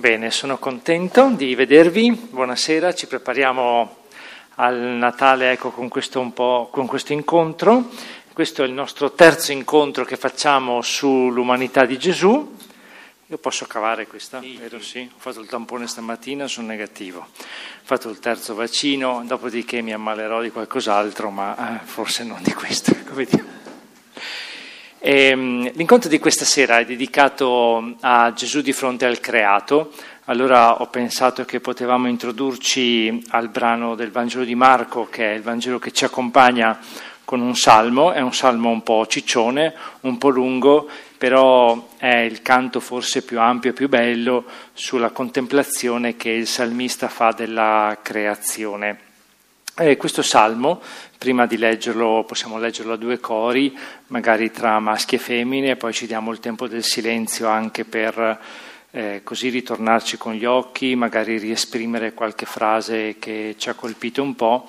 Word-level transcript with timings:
Bene, 0.00 0.30
sono 0.30 0.56
contento 0.56 1.28
di 1.28 1.54
vedervi. 1.54 2.10
Buonasera, 2.10 2.94
ci 2.94 3.06
prepariamo 3.06 3.96
al 4.54 4.78
Natale 4.78 5.52
ecco, 5.52 5.72
con, 5.72 5.88
questo 5.88 6.22
con 6.70 6.86
questo 6.86 7.12
incontro. 7.12 7.90
Questo 8.32 8.62
è 8.62 8.66
il 8.66 8.72
nostro 8.72 9.12
terzo 9.12 9.52
incontro 9.52 10.06
che 10.06 10.16
facciamo 10.16 10.80
sull'umanità 10.80 11.84
di 11.84 11.98
Gesù. 11.98 12.56
Io 13.26 13.36
posso 13.36 13.66
cavare 13.66 14.06
questa? 14.06 14.40
Sì. 14.40 14.56
Vero 14.56 14.80
sì? 14.80 15.06
Ho 15.14 15.18
fatto 15.18 15.40
il 15.40 15.48
tampone 15.48 15.86
stamattina, 15.86 16.48
sono 16.48 16.68
negativo. 16.68 17.18
Ho 17.20 17.82
fatto 17.82 18.08
il 18.08 18.20
terzo 18.20 18.54
vaccino, 18.54 19.22
dopodiché 19.26 19.82
mi 19.82 19.92
ammalerò 19.92 20.40
di 20.40 20.48
qualcos'altro, 20.48 21.28
ma 21.28 21.78
eh, 21.78 21.84
forse 21.84 22.24
non 22.24 22.40
di 22.42 22.54
questo. 22.54 22.96
Vediamo. 23.12 23.59
Ehm, 25.02 25.70
l'incontro 25.76 26.10
di 26.10 26.18
questa 26.18 26.44
sera 26.44 26.78
è 26.78 26.84
dedicato 26.84 27.94
a 28.00 28.34
Gesù 28.34 28.60
di 28.60 28.74
fronte 28.74 29.06
al 29.06 29.18
creato. 29.18 29.92
Allora 30.26 30.82
ho 30.82 30.88
pensato 30.88 31.46
che 31.46 31.58
potevamo 31.60 32.06
introdurci 32.06 33.24
al 33.30 33.48
brano 33.48 33.94
del 33.94 34.10
Vangelo 34.10 34.44
di 34.44 34.54
Marco, 34.54 35.08
che 35.08 35.32
è 35.32 35.34
il 35.34 35.42
Vangelo 35.42 35.78
che 35.78 35.90
ci 35.90 36.04
accompagna 36.04 36.78
con 37.24 37.40
un 37.40 37.56
salmo, 37.56 38.12
è 38.12 38.20
un 38.20 38.34
salmo 38.34 38.68
un 38.68 38.82
po' 38.82 39.06
ciccione, 39.06 39.72
un 40.00 40.18
po' 40.18 40.28
lungo, 40.28 40.86
però 41.16 41.88
è 41.96 42.16
il 42.16 42.42
canto 42.42 42.78
forse 42.78 43.22
più 43.22 43.40
ampio 43.40 43.70
e 43.70 43.72
più 43.72 43.88
bello 43.88 44.44
sulla 44.74 45.10
contemplazione 45.10 46.16
che 46.16 46.28
il 46.28 46.46
salmista 46.46 47.08
fa 47.08 47.32
della 47.32 47.98
creazione. 48.02 49.09
E 49.82 49.96
questo 49.96 50.20
salmo 50.20 50.82
prima 51.16 51.46
di 51.46 51.56
leggerlo 51.56 52.22
possiamo 52.26 52.58
leggerlo 52.58 52.92
a 52.92 52.96
due 52.98 53.18
cori, 53.18 53.74
magari 54.08 54.50
tra 54.50 54.78
maschi 54.78 55.14
e 55.14 55.18
femmine, 55.18 55.76
poi 55.76 55.94
ci 55.94 56.06
diamo 56.06 56.32
il 56.32 56.38
tempo 56.38 56.68
del 56.68 56.84
silenzio 56.84 57.48
anche 57.48 57.86
per 57.86 58.40
eh, 58.90 59.22
così 59.24 59.48
ritornarci 59.48 60.18
con 60.18 60.34
gli 60.34 60.44
occhi, 60.44 60.94
magari 60.96 61.38
riesprimere 61.38 62.12
qualche 62.12 62.44
frase 62.44 63.16
che 63.18 63.54
ci 63.56 63.70
ha 63.70 63.74
colpito 63.74 64.22
un 64.22 64.34
po'. 64.34 64.68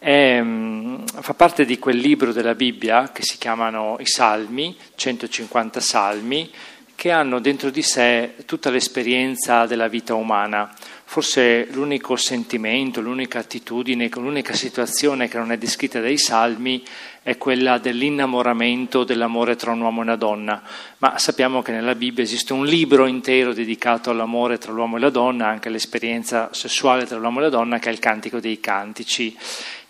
È, 0.00 0.40
mm, 0.42 1.04
fa 1.20 1.34
parte 1.34 1.64
di 1.64 1.78
quel 1.78 1.98
libro 1.98 2.32
della 2.32 2.56
Bibbia 2.56 3.12
che 3.12 3.22
si 3.22 3.38
chiamano 3.38 3.98
i 4.00 4.06
Salmi, 4.06 4.76
150 4.96 5.78
Salmi, 5.78 6.50
che 6.96 7.12
hanno 7.12 7.38
dentro 7.38 7.70
di 7.70 7.82
sé 7.82 8.34
tutta 8.46 8.70
l'esperienza 8.70 9.66
della 9.66 9.86
vita 9.86 10.14
umana. 10.14 10.74
Forse 11.06 11.68
l'unico 11.70 12.16
sentimento, 12.16 13.00
l'unica 13.00 13.38
attitudine, 13.38 14.10
l'unica 14.14 14.52
situazione 14.52 15.28
che 15.28 15.38
non 15.38 15.52
è 15.52 15.58
descritta 15.58 16.00
dai 16.00 16.18
salmi 16.18 16.82
è 17.22 17.38
quella 17.38 17.78
dell'innamoramento, 17.78 19.04
dell'amore 19.04 19.54
tra 19.54 19.70
un 19.70 19.80
uomo 19.80 20.00
e 20.00 20.04
una 20.04 20.16
donna. 20.16 20.62
Ma 20.98 21.16
sappiamo 21.18 21.62
che 21.62 21.72
nella 21.72 21.94
Bibbia 21.94 22.24
esiste 22.24 22.52
un 22.52 22.66
libro 22.66 23.06
intero 23.06 23.52
dedicato 23.52 24.10
all'amore 24.10 24.58
tra 24.58 24.72
l'uomo 24.72 24.96
e 24.96 25.00
la 25.00 25.10
donna, 25.10 25.46
anche 25.46 25.68
all'esperienza 25.68 26.48
sessuale 26.52 27.06
tra 27.06 27.18
l'uomo 27.18 27.38
e 27.38 27.42
la 27.42 27.48
donna, 27.48 27.78
che 27.78 27.90
è 27.90 27.92
il 27.92 27.98
Cantico 27.98 28.40
dei 28.40 28.58
Cantici. 28.58 29.36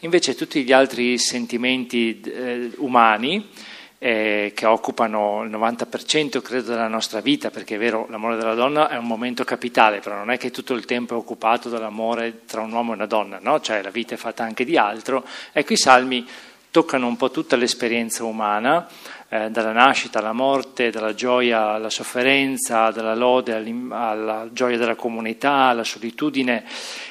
Invece 0.00 0.34
tutti 0.34 0.62
gli 0.62 0.72
altri 0.72 1.16
sentimenti 1.16 2.20
eh, 2.20 2.70
umani, 2.76 3.48
eh, 4.04 4.52
che 4.54 4.66
occupano 4.66 5.44
il 5.44 5.50
90% 5.50 6.42
credo 6.42 6.72
della 6.72 6.88
nostra 6.88 7.20
vita, 7.20 7.50
perché 7.50 7.76
è 7.76 7.78
vero, 7.78 8.06
l'amore 8.10 8.36
della 8.36 8.52
donna 8.52 8.90
è 8.90 8.98
un 8.98 9.06
momento 9.06 9.44
capitale, 9.44 10.00
però 10.00 10.16
non 10.16 10.30
è 10.30 10.36
che 10.36 10.50
tutto 10.50 10.74
il 10.74 10.84
tempo 10.84 11.14
è 11.14 11.16
occupato 11.16 11.70
dall'amore 11.70 12.44
tra 12.44 12.60
un 12.60 12.70
uomo 12.70 12.92
e 12.92 12.96
una 12.96 13.06
donna, 13.06 13.38
no? 13.40 13.62
cioè 13.62 13.80
la 13.80 13.88
vita 13.88 14.12
è 14.12 14.18
fatta 14.18 14.44
anche 14.44 14.66
di 14.66 14.76
altro. 14.76 15.24
Ecco, 15.52 15.72
i 15.72 15.78
salmi 15.78 16.28
toccano 16.74 17.06
un 17.06 17.16
po' 17.16 17.30
tutta 17.30 17.54
l'esperienza 17.54 18.24
umana, 18.24 18.88
eh, 19.28 19.48
dalla 19.48 19.70
nascita 19.70 20.18
alla 20.18 20.32
morte, 20.32 20.90
dalla 20.90 21.14
gioia 21.14 21.68
alla 21.68 21.88
sofferenza, 21.88 22.90
dalla 22.90 23.14
lode 23.14 23.54
alla 23.90 24.48
gioia 24.50 24.76
della 24.76 24.96
comunità, 24.96 25.52
alla 25.52 25.84
solitudine. 25.84 26.64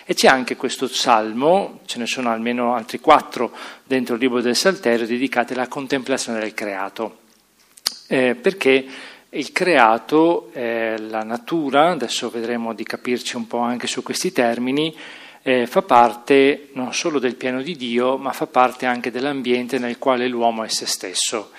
E 0.03 0.15
c'è 0.15 0.27
anche 0.27 0.57
questo 0.57 0.89
salmo, 0.89 1.79
ce 1.85 1.97
ne 1.99 2.07
sono 2.07 2.29
almeno 2.29 2.75
altri 2.75 2.99
quattro 2.99 3.55
dentro 3.85 4.15
il 4.15 4.19
libro 4.19 4.41
del 4.41 4.57
Salterio, 4.57 5.07
dedicati 5.07 5.53
alla 5.53 5.69
contemplazione 5.69 6.41
del 6.41 6.53
creato. 6.53 7.19
Eh, 8.07 8.35
perché 8.35 8.85
il 9.29 9.51
creato, 9.53 10.49
eh, 10.51 10.97
la 10.99 11.23
natura, 11.23 11.91
adesso 11.91 12.29
vedremo 12.29 12.73
di 12.73 12.83
capirci 12.83 13.37
un 13.37 13.47
po' 13.47 13.59
anche 13.59 13.87
su 13.87 14.03
questi 14.03 14.33
termini, 14.33 14.93
eh, 15.43 15.67
fa 15.67 15.81
parte 15.81 16.69
non 16.73 16.93
solo 16.93 17.19
del 17.19 17.35
piano 17.35 17.61
di 17.61 17.75
Dio, 17.75 18.17
ma 18.17 18.31
fa 18.31 18.47
parte 18.47 18.85
anche 18.85 19.11
dell'ambiente 19.11 19.77
nel 19.77 19.99
quale 19.99 20.27
l'uomo 20.27 20.63
è 20.63 20.69
se 20.69 20.85
stesso. 20.85 21.51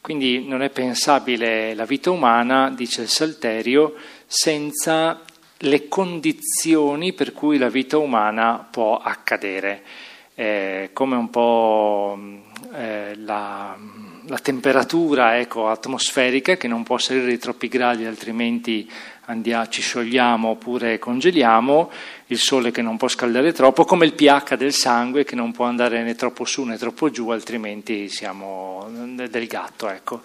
Quindi 0.00 0.46
non 0.46 0.62
è 0.62 0.70
pensabile 0.70 1.74
la 1.74 1.84
vita 1.84 2.10
umana, 2.10 2.70
dice 2.70 3.02
il 3.02 3.08
Salterio, 3.08 3.94
senza 4.26 5.20
le 5.62 5.88
condizioni 5.88 7.12
per 7.12 7.32
cui 7.32 7.58
la 7.58 7.68
vita 7.68 7.98
umana 7.98 8.66
può 8.70 8.96
accadere, 8.96 9.82
eh, 10.34 10.90
come 10.92 11.16
un 11.16 11.30
po' 11.30 12.18
eh, 12.72 13.14
la, 13.16 13.76
la, 14.26 14.38
temperatura 14.38 15.38
ecco, 15.38 15.68
atmosferica 15.68 16.56
che 16.56 16.68
non 16.68 16.84
può 16.84 16.96
salire 16.96 17.26
di 17.26 17.38
troppi 17.38 17.66
gradi 17.66 18.04
altrimenti 18.04 18.88
andiamo, 19.24 19.68
ci 19.68 19.82
sciogliamo 19.82 20.48
oppure 20.50 20.98
congeliamo, 20.98 21.90
il 22.28 22.38
sole 22.38 22.70
che 22.70 22.82
non 22.82 22.96
può 22.96 23.08
scaldare 23.08 23.52
troppo, 23.52 23.84
come 23.84 24.04
il 24.06 24.14
pH 24.14 24.56
del 24.56 24.72
sangue 24.72 25.24
che 25.24 25.34
non 25.34 25.52
può 25.52 25.64
andare 25.64 26.02
né 26.02 26.14
troppo 26.14 26.44
su 26.44 26.62
né 26.64 26.76
troppo 26.76 27.10
giù, 27.10 27.28
altrimenti 27.30 28.08
siamo 28.08 28.88
del 28.90 29.46
gatto. 29.46 29.88
Ecco. 29.88 30.20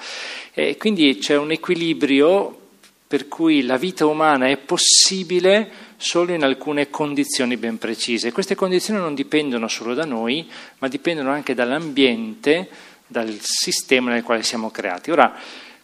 E 0.54 0.78
quindi 0.78 1.18
c'è 1.18 1.36
un 1.38 1.52
equilibrio 1.52 2.60
per 3.08 3.28
cui 3.28 3.64
la 3.64 3.78
vita 3.78 4.06
umana 4.06 4.48
è 4.48 4.58
possibile 4.58 5.70
solo 5.98 6.34
in 6.34 6.44
alcune 6.44 6.90
condizioni 6.90 7.58
ben 7.58 7.78
precise. 7.78 8.32
Queste 8.32 8.56
condizioni 8.56 9.00
non 9.00 9.14
dipendono 9.14 9.68
solo 9.68 9.94
da 9.94 10.04
noi, 10.04 10.50
ma 10.80 10.88
dipendono 10.88 11.30
anche 11.32 11.54
dall'ambiente, 11.54 12.68
dal 13.06 13.34
sistema 13.40 14.12
nel 14.12 14.24
quale 14.24 14.44
siamo 14.44 14.72
creati. 14.72 15.12
Ora, 15.12 15.34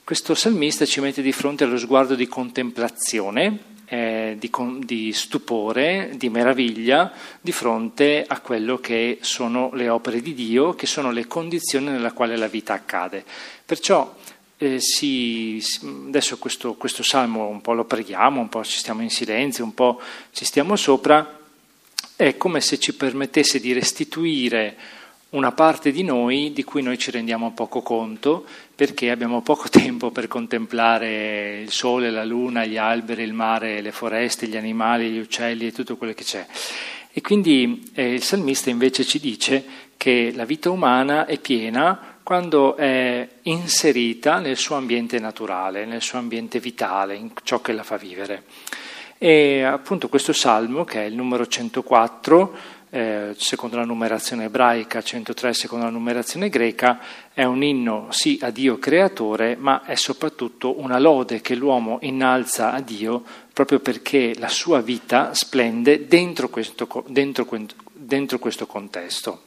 questo 0.04 0.34
salmista 0.34 0.86
ci 0.86 1.00
mette 1.02 1.22
di 1.22 1.32
fronte 1.32 1.64
allo 1.64 1.78
sguardo 1.78 2.16
di 2.16 2.28
contemplazione, 2.28 3.78
eh, 3.90 4.38
di, 4.40 4.52
di, 4.86 5.12
stupore, 5.14 6.12
di 6.16 6.30
meraviglia 6.30 7.12
di 7.42 7.52
fronte 7.52 8.24
a 8.26 8.40
quello 8.40 8.78
che 8.78 9.18
sono 9.22 9.72
le 9.74 9.90
opere 9.90 10.22
di 10.22 10.36
Dio, 10.36 10.76
che 10.76 10.86
sono 10.86 11.12
le 11.12 11.26
condizioni 11.26 11.88
nella 11.88 12.14
quale 12.14 12.38
la 12.38 12.48
vita 12.48 12.74
accade. 12.74 13.26
Perciò 13.66 14.16
eh, 14.58 14.80
si, 14.80 15.64
adesso 16.08 16.38
questo, 16.38 16.76
questo 16.76 17.02
salmo 17.02 17.48
un 17.48 17.62
po' 17.62 17.74
lo 17.74 17.86
preghiamo, 17.86 18.40
un 18.40 18.50
po' 18.50 18.64
ci 18.64 18.78
stiamo 18.78 19.02
in 19.02 19.10
silenzio, 19.10 19.64
un 19.64 19.74
po' 19.74 20.00
ci 20.32 20.46
stiamo 20.46 20.76
sopra, 20.76 21.40
è 22.16 22.38
come 22.38 22.62
se 22.62 22.78
ci 22.78 22.94
permettesse 22.94 23.60
di 23.60 23.74
restituire 23.74 24.78
una 25.30 25.52
parte 25.52 25.92
di 25.92 26.04
noi 26.04 26.54
di 26.54 26.64
cui 26.64 26.82
noi 26.82 26.98
ci 26.98 27.12
rendiamo 27.12 27.54
poco 27.54 27.82
conto 27.82 28.46
perché 28.80 29.12
abbiamo 29.12 29.42
poco 29.42 29.68
tempo 29.68 30.10
per 30.10 30.30
contemplare 30.30 31.60
il 31.60 31.70
sole, 31.70 32.10
la 32.10 32.24
luna, 32.24 32.64
gli 32.64 32.78
alberi, 32.78 33.24
il 33.24 33.34
mare, 33.34 33.82
le 33.82 33.92
foreste, 33.92 34.48
gli 34.48 34.56
animali, 34.56 35.10
gli 35.10 35.20
uccelli 35.20 35.68
e 35.68 35.74
tutto 35.74 35.98
quello 35.98 36.14
che 36.14 36.24
c'è. 36.24 36.46
E 37.12 37.20
quindi 37.20 37.92
eh, 37.94 38.14
il 38.14 38.24
salmista 38.24 38.70
invece 38.70 39.04
ci 39.04 39.20
dice 39.20 39.66
che 39.98 40.32
la 40.34 40.46
vita 40.46 40.70
umana 40.70 41.26
è 41.26 41.38
piena 41.40 42.20
quando 42.24 42.78
è 42.78 43.28
inserita 43.42 44.40
nel 44.40 44.56
suo 44.56 44.78
ambiente 44.78 45.20
naturale, 45.20 45.84
nel 45.84 46.02
suo 46.02 46.20
ambiente 46.20 46.62
vitale, 46.62 47.16
in 47.16 47.32
ciò 47.44 47.60
che 47.60 47.74
la 47.74 47.84
fa 47.84 47.98
vivere. 47.98 48.44
E 49.18 49.62
appunto 49.62 50.08
questo 50.08 50.32
salmo, 50.32 50.86
che 50.86 51.02
è 51.02 51.06
il 51.06 51.16
numero 51.16 51.46
104, 51.46 52.56
eh, 52.92 53.36
secondo 53.38 53.76
la 53.76 53.86
numerazione 53.86 54.46
ebraica, 54.46 55.02
103 55.02 55.54
secondo 55.54 55.86
la 55.86 55.92
numerazione 55.92 56.50
greca, 56.50 57.00
è 57.34 57.44
un 57.44 57.64
inno 57.64 58.08
sì 58.10 58.40
a 58.42 58.50
Dio 58.50 58.80
creatore, 58.80 59.56
ma 59.56 59.84
è 59.84 59.96
soprattutto 59.96 60.80
una 60.80 61.00
lode 61.00 61.42
che 61.42 61.56
l'uomo 61.56 62.00
innalza 62.02 62.74
a 62.74 62.82
Dio 62.82 63.24
proprio 63.54 63.80
perché 63.80 64.34
la 64.38 64.48
sua 64.48 64.82
vita 64.82 65.34
splende 65.34 66.08
dentro 66.08 66.50
questo, 66.50 66.88
dentro, 67.08 67.48
dentro 67.94 68.40
questo 68.40 68.66
contesto. 68.66 69.44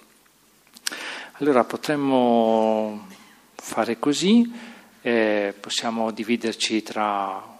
Allora 1.38 1.64
potremmo 1.64 3.06
fare 3.54 3.98
così, 3.98 4.52
eh, 5.00 5.54
possiamo 5.58 6.10
dividerci 6.12 6.82
tra 6.82 7.51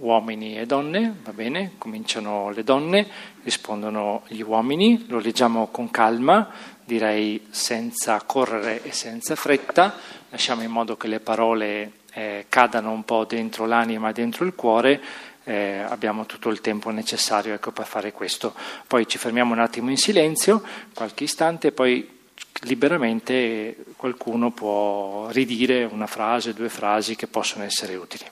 uomini 0.00 0.58
e 0.58 0.66
donne, 0.66 1.14
va 1.22 1.32
bene? 1.32 1.72
Cominciano 1.78 2.50
le 2.50 2.64
donne, 2.64 3.06
rispondono 3.42 4.22
gli 4.28 4.40
uomini, 4.40 5.06
lo 5.08 5.18
leggiamo 5.18 5.68
con 5.68 5.90
calma, 5.90 6.48
direi 6.84 7.46
senza 7.50 8.20
correre 8.22 8.82
e 8.82 8.92
senza 8.92 9.36
fretta, 9.36 9.94
lasciamo 10.30 10.62
in 10.62 10.70
modo 10.70 10.96
che 10.96 11.06
le 11.06 11.20
parole 11.20 11.92
eh, 12.12 12.46
cadano 12.48 12.90
un 12.92 13.04
po' 13.04 13.24
dentro 13.24 13.66
l'anima, 13.66 14.12
dentro 14.12 14.44
il 14.44 14.54
cuore, 14.54 15.00
eh, 15.44 15.84
abbiamo 15.86 16.26
tutto 16.26 16.48
il 16.48 16.60
tempo 16.60 16.90
necessario 16.90 17.54
ecco, 17.54 17.70
per 17.70 17.86
fare 17.86 18.12
questo. 18.12 18.54
Poi 18.86 19.06
ci 19.06 19.18
fermiamo 19.18 19.52
un 19.52 19.60
attimo 19.60 19.90
in 19.90 19.98
silenzio, 19.98 20.62
qualche 20.94 21.24
istante, 21.24 21.72
poi 21.72 22.18
liberamente 22.62 23.76
qualcuno 23.96 24.50
può 24.50 25.28
ridire 25.30 25.84
una 25.84 26.06
frase, 26.06 26.54
due 26.54 26.68
frasi 26.68 27.16
che 27.16 27.26
possono 27.26 27.64
essere 27.64 27.94
utili 27.96 28.24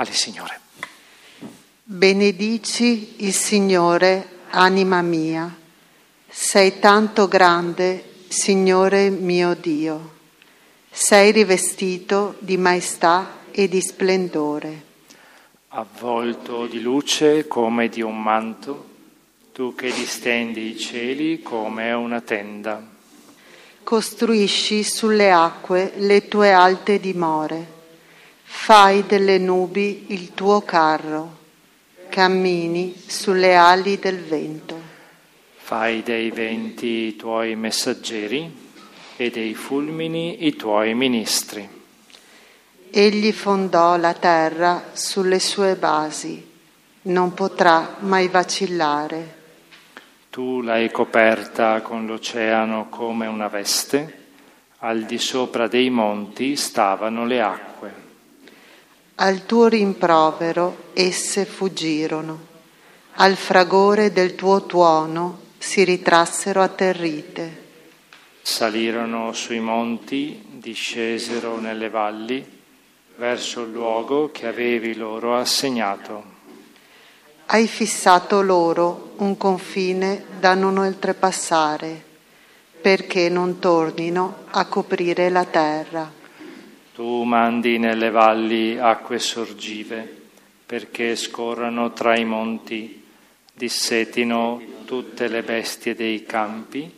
alle 0.00 0.12
Signore. 0.12 0.60
Benedici 1.82 3.16
il 3.18 3.34
Signore, 3.34 4.38
anima 4.48 5.02
mia. 5.02 5.54
Sei 6.26 6.78
tanto 6.78 7.28
grande, 7.28 8.22
Signore 8.28 9.10
mio 9.10 9.54
Dio. 9.54 10.18
Sei 10.90 11.32
rivestito 11.32 12.36
di 12.38 12.56
maestà 12.56 13.40
e 13.50 13.68
di 13.68 13.82
splendore. 13.82 14.84
Avvolto 15.68 16.66
di 16.66 16.80
luce 16.80 17.46
come 17.46 17.90
di 17.90 18.00
un 18.00 18.22
manto, 18.22 18.86
tu 19.52 19.74
che 19.74 19.92
distendi 19.92 20.70
i 20.70 20.78
cieli 20.78 21.42
come 21.42 21.92
una 21.92 22.22
tenda. 22.22 22.82
Costruisci 23.82 24.82
sulle 24.82 25.30
acque 25.30 25.92
le 25.96 26.26
tue 26.26 26.52
alte 26.52 26.98
dimore. 26.98 27.79
Fai 28.52 29.06
delle 29.06 29.38
nubi 29.38 30.06
il 30.08 30.34
tuo 30.34 30.60
carro 30.60 31.38
cammini 32.10 32.94
sulle 33.06 33.54
ali 33.54 33.98
del 33.98 34.18
vento. 34.22 34.78
Fai 35.56 36.02
dei 36.02 36.30
venti 36.30 36.86
i 36.86 37.16
tuoi 37.16 37.54
messaggeri 37.54 38.52
e 39.16 39.30
dei 39.30 39.54
fulmini 39.54 40.46
i 40.46 40.56
tuoi 40.56 40.94
ministri. 40.94 41.66
Egli 42.90 43.32
fondò 43.32 43.96
la 43.96 44.14
terra 44.14 44.90
sulle 44.92 45.38
sue 45.38 45.76
basi, 45.76 46.44
non 47.02 47.32
potrà 47.32 47.96
mai 48.00 48.28
vacillare. 48.28 49.36
Tu 50.28 50.60
l'hai 50.60 50.90
coperta 50.90 51.80
con 51.80 52.04
l'oceano 52.04 52.88
come 52.88 53.26
una 53.26 53.48
veste, 53.48 54.18
al 54.78 55.04
di 55.04 55.18
sopra 55.18 55.66
dei 55.66 55.88
monti 55.88 56.56
stavano 56.56 57.24
le 57.24 57.40
acque. 57.40 58.09
Al 59.22 59.44
tuo 59.44 59.68
rimprovero 59.68 60.84
esse 60.94 61.44
fuggirono, 61.44 62.46
al 63.16 63.36
fragore 63.36 64.12
del 64.12 64.34
tuo 64.34 64.64
tuono 64.64 65.40
si 65.58 65.84
ritrassero 65.84 66.62
atterrite. 66.62 67.64
Salirono 68.40 69.34
sui 69.34 69.60
monti, 69.60 70.42
discesero 70.52 71.58
nelle 71.58 71.90
valli, 71.90 72.42
verso 73.16 73.60
il 73.60 73.72
luogo 73.72 74.30
che 74.30 74.46
avevi 74.46 74.94
loro 74.94 75.36
assegnato. 75.36 76.24
Hai 77.44 77.68
fissato 77.68 78.40
loro 78.40 79.12
un 79.18 79.36
confine 79.36 80.24
da 80.38 80.54
non 80.54 80.78
oltrepassare, 80.78 82.02
perché 82.80 83.28
non 83.28 83.58
tornino 83.58 84.44
a 84.48 84.64
coprire 84.64 85.28
la 85.28 85.44
terra. 85.44 86.19
Tu 87.00 87.22
mandi 87.22 87.78
nelle 87.78 88.10
valli 88.10 88.78
acque 88.78 89.18
sorgive 89.18 90.06
perché 90.66 91.16
scorrano 91.16 91.94
tra 91.94 92.14
i 92.14 92.26
monti, 92.26 93.02
dissetino 93.54 94.60
tutte 94.84 95.28
le 95.28 95.42
bestie 95.42 95.94
dei 95.94 96.26
campi 96.26 96.92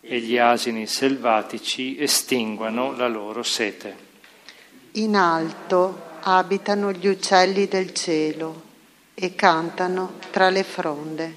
e 0.00 0.18
gli 0.18 0.38
asini 0.38 0.88
selvatici 0.88 1.96
estinguano 2.00 2.96
la 2.96 3.06
loro 3.06 3.44
sete. 3.44 3.96
In 4.94 5.14
alto 5.14 6.02
abitano 6.22 6.90
gli 6.90 7.06
uccelli 7.06 7.68
del 7.68 7.94
cielo 7.94 8.62
e 9.14 9.36
cantano 9.36 10.14
tra 10.32 10.50
le 10.50 10.64
fronde. 10.64 11.34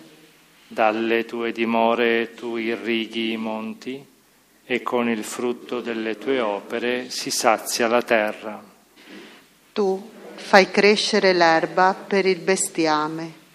Dalle 0.68 1.24
tue 1.26 1.52
dimore 1.52 2.34
tu 2.34 2.56
irrighi 2.58 3.34
i 3.34 3.38
monti 3.38 4.04
e 4.70 4.82
con 4.82 5.08
il 5.08 5.24
frutto 5.24 5.80
delle 5.80 6.18
tue 6.18 6.42
opere 6.42 7.10
si 7.10 7.32
sazia 7.32 7.88
la 7.88 8.02
terra. 8.02 8.62
Tu 9.72 10.10
fai 10.36 10.70
crescere 10.70 11.32
l'erba 11.32 11.96
per 11.96 12.26
il 12.26 12.40
bestiame 12.40 13.46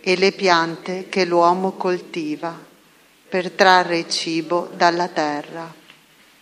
e 0.00 0.16
le 0.16 0.30
piante 0.30 1.08
che 1.08 1.24
l'uomo 1.24 1.72
coltiva 1.72 2.56
per 3.28 3.50
trarre 3.50 4.08
cibo 4.08 4.70
dalla 4.72 5.08
terra. 5.08 5.74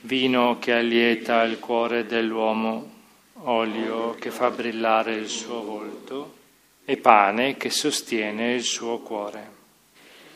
Vino 0.02 0.58
che 0.58 0.75
allieta 0.75 1.42
il 1.42 1.58
cuore 1.58 2.04
dell'uomo, 2.04 2.96
olio 3.44 4.14
che 4.19 4.30
fa 4.30 4.50
brillare 4.50 5.14
il 5.14 5.28
suo 5.28 5.62
volto 5.62 6.34
e 6.84 6.98
pane 6.98 7.56
che 7.56 7.70
sostiene 7.70 8.52
il 8.52 8.62
suo 8.62 8.98
cuore. 8.98 9.56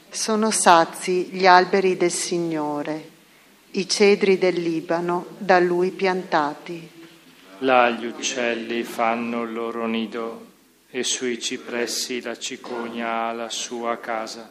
Sono 0.09 0.51
sazi 0.51 1.29
gli 1.31 1.47
alberi 1.47 1.97
del 1.97 2.11
Signore 2.11 3.12
i 3.75 3.89
cedri 3.89 4.37
del 4.37 4.61
Libano 4.61 5.27
da 5.39 5.59
lui 5.59 5.91
piantati. 5.91 6.91
Là 7.59 7.89
gli 7.91 8.05
uccelli 8.05 8.83
fanno 8.83 9.45
il 9.45 9.53
loro 9.53 9.87
nido 9.87 10.47
e 10.91 11.03
sui 11.05 11.41
cipressi 11.41 12.21
la 12.21 12.37
cicogna 12.37 13.29
ha 13.29 13.33
la 13.33 13.49
sua 13.49 13.99
casa. 13.99 14.51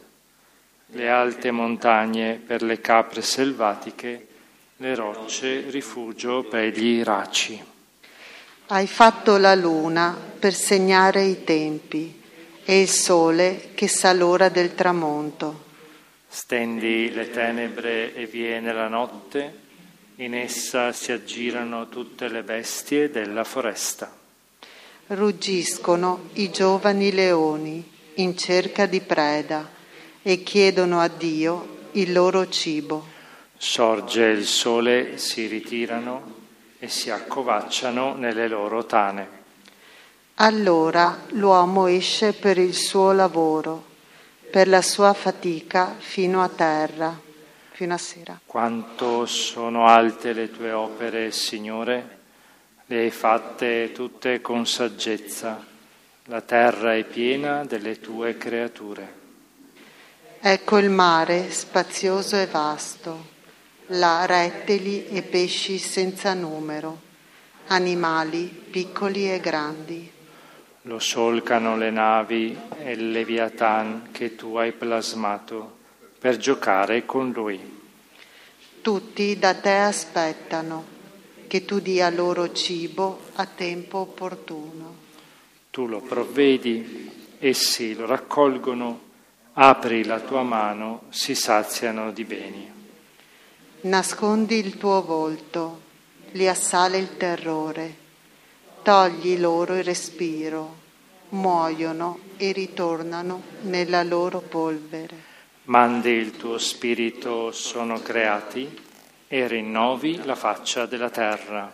Le 0.94 1.08
alte 1.08 1.50
montagne 1.52 2.40
per 2.44 2.62
le 2.62 2.80
capre 2.80 3.22
selvatiche, 3.22 4.26
le 4.78 4.94
rocce 4.94 5.70
rifugio 5.70 6.42
per 6.42 6.76
gli 6.76 7.02
raci. 7.02 7.62
Hai 8.66 8.86
fatto 8.88 9.36
la 9.36 9.54
luna 9.54 10.16
per 10.38 10.52
segnare 10.52 11.22
i 11.22 11.44
tempi 11.44 12.20
e 12.64 12.80
il 12.80 12.88
sole 12.88 13.70
che 13.74 13.86
sa 13.86 14.12
l'ora 14.12 14.48
del 14.48 14.74
tramonto 14.74 15.70
Stendi 16.34 17.12
le 17.12 17.28
tenebre 17.28 18.14
e 18.14 18.24
viene 18.24 18.72
la 18.72 18.88
notte, 18.88 19.58
in 20.16 20.34
essa 20.34 20.90
si 20.90 21.12
aggirano 21.12 21.90
tutte 21.90 22.28
le 22.28 22.42
bestie 22.42 23.10
della 23.10 23.44
foresta. 23.44 24.10
Ruggiscono 25.08 26.30
i 26.34 26.50
giovani 26.50 27.12
leoni 27.12 27.86
in 28.14 28.34
cerca 28.38 28.86
di 28.86 29.02
preda 29.02 29.68
e 30.22 30.42
chiedono 30.42 31.00
a 31.00 31.08
Dio 31.08 31.88
il 31.92 32.14
loro 32.14 32.48
cibo. 32.48 33.04
Sorge 33.58 34.24
il 34.24 34.46
sole, 34.46 35.18
si 35.18 35.46
ritirano 35.46 36.34
e 36.78 36.88
si 36.88 37.10
accovacciano 37.10 38.14
nelle 38.14 38.48
loro 38.48 38.86
tane. 38.86 39.28
Allora 40.36 41.24
l'uomo 41.32 41.88
esce 41.88 42.32
per 42.32 42.56
il 42.56 42.72
suo 42.72 43.12
lavoro 43.12 43.90
per 44.52 44.68
la 44.68 44.82
sua 44.82 45.14
fatica 45.14 45.94
fino 45.96 46.42
a 46.42 46.48
terra, 46.50 47.18
fino 47.70 47.94
a 47.94 47.96
sera. 47.96 48.38
Quanto 48.44 49.24
sono 49.24 49.86
alte 49.86 50.34
le 50.34 50.50
tue 50.50 50.72
opere, 50.72 51.30
Signore, 51.30 52.18
le 52.84 52.98
hai 52.98 53.10
fatte 53.10 53.92
tutte 53.94 54.42
con 54.42 54.66
saggezza, 54.66 55.64
la 56.24 56.42
terra 56.42 56.94
è 56.94 57.02
piena 57.04 57.64
delle 57.64 57.98
tue 57.98 58.36
creature. 58.36 59.20
Ecco 60.38 60.76
il 60.76 60.90
mare 60.90 61.50
spazioso 61.50 62.36
e 62.36 62.46
vasto, 62.46 63.28
là 63.86 64.26
rettili 64.26 65.06
e 65.06 65.22
pesci 65.22 65.78
senza 65.78 66.34
numero, 66.34 67.00
animali 67.68 68.48
piccoli 68.70 69.32
e 69.32 69.40
grandi 69.40 70.11
lo 70.82 70.98
solcano 70.98 71.76
le 71.76 71.90
navi 71.90 72.58
e 72.78 72.92
il 72.92 73.12
Leviathan 73.12 74.08
che 74.10 74.34
tu 74.34 74.56
hai 74.56 74.72
plasmato 74.72 75.78
per 76.18 76.38
giocare 76.38 77.06
con 77.06 77.30
lui. 77.30 77.80
Tutti 78.80 79.38
da 79.38 79.54
te 79.54 79.76
aspettano 79.76 81.00
che 81.46 81.64
tu 81.64 81.78
dia 81.78 82.10
loro 82.10 82.52
cibo 82.52 83.20
a 83.34 83.46
tempo 83.46 83.98
opportuno. 83.98 84.96
Tu 85.70 85.86
lo 85.86 86.00
provvedi, 86.00 87.36
essi 87.38 87.94
lo 87.94 88.06
raccolgono, 88.06 89.00
apri 89.52 90.04
la 90.04 90.18
tua 90.18 90.42
mano, 90.42 91.02
si 91.10 91.36
saziano 91.36 92.10
di 92.10 92.24
beni. 92.24 92.72
Nascondi 93.82 94.56
il 94.56 94.76
tuo 94.78 95.02
volto, 95.02 95.80
li 96.32 96.48
assale 96.48 96.98
il 96.98 97.16
terrore 97.16 98.00
togli 98.82 99.38
loro 99.38 99.76
il 99.76 99.84
respiro, 99.84 100.80
muoiono 101.30 102.18
e 102.36 102.52
ritornano 102.52 103.42
nella 103.62 104.02
loro 104.02 104.40
polvere. 104.40 105.30
Mandi 105.64 106.10
il 106.10 106.36
tuo 106.36 106.58
spirito, 106.58 107.52
sono 107.52 108.00
creati, 108.00 108.80
e 109.28 109.46
rinnovi 109.46 110.24
la 110.24 110.34
faccia 110.34 110.86
della 110.86 111.08
terra. 111.08 111.72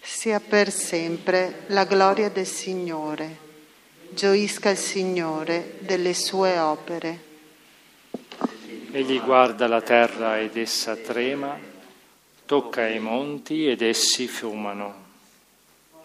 Sia 0.00 0.40
per 0.40 0.70
sempre 0.70 1.64
la 1.66 1.84
gloria 1.84 2.30
del 2.30 2.46
Signore, 2.46 3.36
gioisca 4.10 4.70
il 4.70 4.78
Signore 4.78 5.74
delle 5.80 6.14
sue 6.14 6.58
opere. 6.58 7.30
Egli 8.90 9.20
guarda 9.20 9.66
la 9.68 9.82
terra 9.82 10.38
ed 10.38 10.56
essa 10.56 10.96
trema, 10.96 11.58
tocca 12.46 12.86
i 12.86 13.00
monti 13.00 13.68
ed 13.68 13.82
essi 13.82 14.26
fumano. 14.28 15.01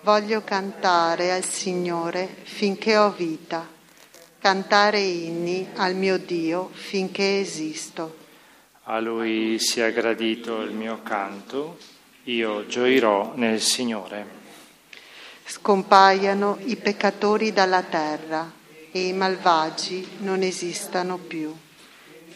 Voglio 0.07 0.41
cantare 0.41 1.33
al 1.33 1.43
Signore 1.43 2.29
finché 2.43 2.95
ho 2.95 3.11
vita, 3.11 3.67
cantare 4.39 5.01
inni 5.01 5.67
al 5.75 5.95
mio 5.95 6.17
Dio 6.17 6.69
finché 6.71 7.41
esisto. 7.41 8.15
A 8.83 9.01
Lui 9.01 9.59
sia 9.59 9.89
gradito 9.89 10.61
il 10.61 10.71
mio 10.71 11.01
canto, 11.03 11.77
io 12.23 12.65
gioirò 12.67 13.33
nel 13.35 13.59
Signore. 13.59 14.25
Scompaiano 15.43 16.57
i 16.61 16.77
peccatori 16.77 17.51
dalla 17.51 17.83
terra, 17.83 18.49
e 18.89 19.07
i 19.07 19.11
malvagi 19.11 20.07
non 20.19 20.41
esistano 20.41 21.17
più. 21.17 21.53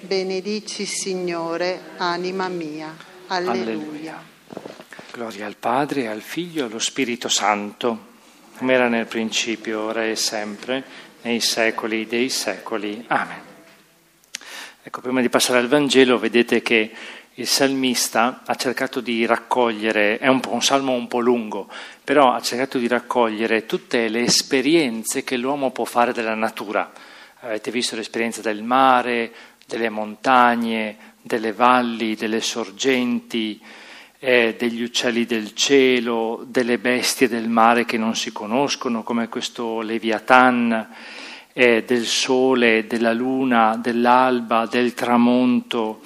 Benedici 0.01 0.83
Signore, 0.83 1.79
anima 1.95 2.49
mia. 2.49 2.93
Alleluia. 3.27 3.61
Alleluia. 3.61 4.29
Gloria 5.12 5.46
al 5.46 5.58
Padre, 5.58 6.08
al 6.08 6.22
Figlio 6.22 6.63
e 6.63 6.68
allo 6.68 6.80
Spirito 6.80 7.27
Santo, 7.27 8.08
come 8.58 8.74
era 8.74 8.88
nel 8.88 9.08
principio, 9.08 9.82
ora 9.82 10.06
e 10.06 10.15
sempre, 10.15 10.82
nei 11.24 11.41
secoli 11.41 12.08
dei 12.08 12.30
secoli. 12.30 13.03
Amen. 13.08 13.41
Ecco, 14.82 15.01
prima 15.01 15.20
di 15.20 15.27
passare 15.27 15.60
al 15.60 15.68
Vangelo, 15.68 16.18
vedete 16.18 16.62
che 16.62 16.91
il 17.34 17.46
salmista 17.46 18.44
ha 18.46 18.56
cercato 18.56 19.01
di 19.01 19.25
raccogliere, 19.25 20.18
è 20.18 20.27
un, 20.27 20.39
un, 20.48 20.62
salmo 20.62 20.94
un 20.94 21.10
po' 21.10 21.20
lungo, 21.20 21.70
però 22.06 22.32
ha 22.32 22.41
cercato 22.41 22.77
di 22.77 22.88
raccogliere 22.88 23.65
tutte 23.65 24.08
le 24.08 24.22
esperienze 24.22 25.25
che 25.25 25.36
l'uomo 25.36 25.72
può 25.72 25.84
fare 25.84 26.13
della 26.13 26.36
natura. 26.36 26.89
Avete 27.41 27.70
visto 27.70 27.98
l'esperienza 27.98 28.39
del 28.39 28.63
mare, 28.63 29.34
delle 29.65 29.89
montagne, 29.89 31.15
delle 31.22 31.51
valli, 31.51 32.15
delle 32.15 32.39
sorgenti, 32.39 33.62
eh, 34.23 34.55
degli 34.55 34.83
uccelli 34.83 35.25
del 35.25 35.55
cielo, 35.55 36.45
delle 36.47 36.77
bestie 36.77 37.27
del 37.27 37.49
mare 37.49 37.85
che 37.85 37.97
non 37.97 38.15
si 38.15 38.31
conoscono, 38.31 39.01
come 39.01 39.27
questo 39.27 39.81
Leviathan, 39.81 40.87
eh, 41.53 41.83
del 41.83 42.05
sole, 42.05 42.85
della 42.85 43.13
luna, 43.13 43.75
dell'alba, 43.81 44.67
del 44.67 44.93
tramonto 44.93 46.01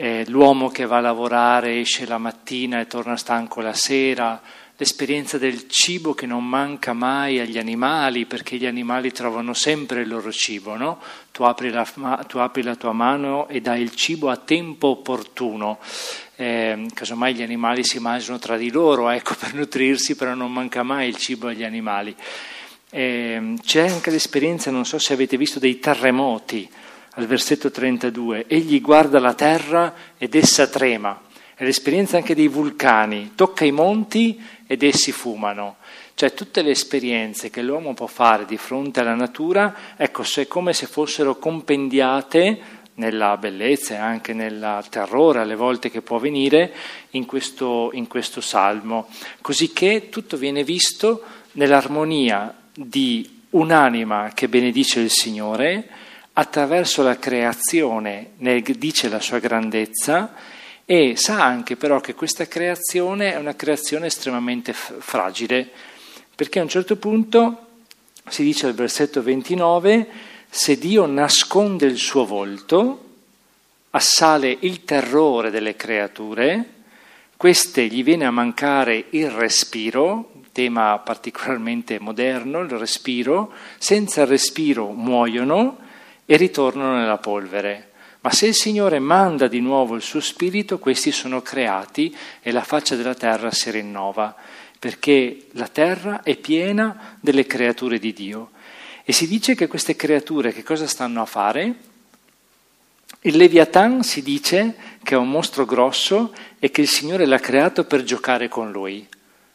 eh, 0.00 0.24
l'uomo 0.28 0.68
che 0.68 0.86
va 0.86 0.98
a 0.98 1.00
lavorare 1.00 1.80
esce 1.80 2.06
la 2.06 2.18
mattina 2.18 2.78
e 2.78 2.86
torna 2.86 3.16
stanco 3.16 3.60
la 3.60 3.72
sera, 3.72 4.40
l'esperienza 4.76 5.38
del 5.38 5.66
cibo 5.66 6.14
che 6.14 6.24
non 6.24 6.46
manca 6.46 6.92
mai 6.92 7.40
agli 7.40 7.58
animali, 7.58 8.24
perché 8.24 8.58
gli 8.58 8.66
animali 8.66 9.10
trovano 9.10 9.54
sempre 9.54 10.02
il 10.02 10.08
loro 10.08 10.30
cibo, 10.30 10.76
no? 10.76 11.00
tu, 11.32 11.42
apri 11.42 11.70
la, 11.70 11.84
tu 12.28 12.38
apri 12.38 12.62
la 12.62 12.76
tua 12.76 12.92
mano 12.92 13.48
e 13.48 13.60
dai 13.60 13.82
il 13.82 13.96
cibo 13.96 14.30
a 14.30 14.36
tempo 14.36 14.86
opportuno. 14.86 15.80
Eh, 16.40 16.86
casomai 16.94 17.34
gli 17.34 17.42
animali 17.42 17.82
si 17.82 17.98
mangiano 17.98 18.38
tra 18.38 18.56
di 18.56 18.70
loro, 18.70 19.08
ecco, 19.08 19.34
per 19.40 19.54
nutrirsi, 19.54 20.14
però 20.14 20.34
non 20.34 20.52
manca 20.52 20.84
mai 20.84 21.08
il 21.08 21.16
cibo 21.16 21.48
agli 21.48 21.64
animali. 21.64 22.14
Eh, 22.90 23.54
c'è 23.60 23.88
anche 23.88 24.12
l'esperienza, 24.12 24.70
non 24.70 24.86
so 24.86 25.00
se 25.00 25.14
avete 25.14 25.36
visto, 25.36 25.58
dei 25.58 25.80
terremoti 25.80 26.70
al 27.14 27.26
versetto 27.26 27.72
32, 27.72 28.46
egli 28.46 28.80
guarda 28.80 29.18
la 29.18 29.34
terra 29.34 29.92
ed 30.16 30.36
essa 30.36 30.68
trema. 30.68 31.20
È 31.56 31.64
l'esperienza 31.64 32.18
anche 32.18 32.36
dei 32.36 32.46
vulcani, 32.46 33.32
tocca 33.34 33.64
i 33.64 33.72
monti 33.72 34.40
ed 34.64 34.84
essi 34.84 35.10
fumano. 35.10 35.78
Cioè 36.14 36.34
tutte 36.34 36.62
le 36.62 36.70
esperienze 36.70 37.50
che 37.50 37.62
l'uomo 37.62 37.94
può 37.94 38.06
fare 38.06 38.44
di 38.44 38.56
fronte 38.56 39.00
alla 39.00 39.16
natura, 39.16 39.74
ecco, 39.96 40.22
è 40.36 40.46
come 40.46 40.72
se 40.72 40.86
fossero 40.86 41.36
compendiate 41.36 42.60
nella 42.98 43.36
bellezza 43.36 43.94
e 43.94 43.98
anche 43.98 44.32
nel 44.32 44.84
terrore 44.90 45.40
alle 45.40 45.56
volte 45.56 45.90
che 45.90 46.02
può 46.02 46.18
venire 46.18 46.72
in 47.10 47.26
questo, 47.26 47.90
in 47.92 48.06
questo 48.06 48.40
salmo, 48.40 49.08
così 49.40 49.72
che 49.72 50.08
tutto 50.10 50.36
viene 50.36 50.62
visto 50.62 51.22
nell'armonia 51.52 52.54
di 52.72 53.42
un'anima 53.50 54.32
che 54.34 54.48
benedice 54.48 55.00
il 55.00 55.10
Signore, 55.10 55.88
attraverso 56.34 57.02
la 57.02 57.18
creazione 57.18 58.30
ne 58.38 58.60
dice 58.60 59.08
la 59.08 59.20
sua 59.20 59.38
grandezza 59.38 60.34
e 60.84 61.16
sa 61.16 61.44
anche 61.44 61.76
però 61.76 62.00
che 62.00 62.14
questa 62.14 62.46
creazione 62.46 63.32
è 63.32 63.36
una 63.36 63.56
creazione 63.56 64.06
estremamente 64.06 64.72
fragile, 64.72 65.68
perché 66.34 66.60
a 66.60 66.62
un 66.62 66.68
certo 66.68 66.96
punto 66.96 67.66
si 68.28 68.42
dice 68.42 68.66
al 68.66 68.74
versetto 68.74 69.22
29, 69.22 70.08
se 70.48 70.78
Dio 70.78 71.06
nasconde 71.06 71.86
il 71.86 71.98
suo 71.98 72.24
volto, 72.24 73.04
assale 73.90 74.56
il 74.60 74.84
terrore 74.84 75.50
delle 75.50 75.76
creature, 75.76 76.74
queste 77.36 77.86
gli 77.86 78.02
viene 78.02 78.24
a 78.26 78.30
mancare 78.30 79.06
il 79.10 79.30
respiro, 79.30 80.32
tema 80.52 80.98
particolarmente 80.98 82.00
moderno, 82.00 82.60
il 82.60 82.70
respiro, 82.70 83.52
senza 83.78 84.22
il 84.22 84.26
respiro 84.26 84.90
muoiono, 84.90 85.78
e 86.30 86.36
ritornano 86.36 86.96
nella 86.96 87.16
polvere. 87.16 87.92
Ma 88.20 88.30
se 88.32 88.48
il 88.48 88.54
Signore 88.54 88.98
manda 88.98 89.46
di 89.46 89.60
nuovo 89.60 89.94
il 89.94 90.02
suo 90.02 90.20
spirito, 90.20 90.78
questi 90.78 91.12
sono 91.12 91.40
creati 91.40 92.14
e 92.42 92.50
la 92.50 92.64
faccia 92.64 92.96
della 92.96 93.14
terra 93.14 93.50
si 93.50 93.70
rinnova, 93.70 94.34
perché 94.78 95.46
la 95.52 95.68
terra 95.68 96.22
è 96.22 96.36
piena 96.36 97.16
delle 97.20 97.46
creature 97.46 97.98
di 97.98 98.12
Dio. 98.12 98.50
E 99.08 99.14
si 99.14 99.26
dice 99.26 99.54
che 99.54 99.68
queste 99.68 99.96
creature 99.96 100.52
che 100.52 100.62
cosa 100.62 100.86
stanno 100.86 101.22
a 101.22 101.24
fare? 101.24 101.74
Il 103.22 103.38
Leviathan 103.38 104.02
si 104.02 104.20
dice 104.20 104.74
che 105.02 105.14
è 105.14 105.16
un 105.16 105.30
mostro 105.30 105.64
grosso 105.64 106.34
e 106.58 106.70
che 106.70 106.82
il 106.82 106.90
Signore 106.90 107.24
l'ha 107.24 107.38
creato 107.38 107.84
per 107.84 108.02
giocare 108.02 108.48
con 108.48 108.70
lui. 108.70 109.08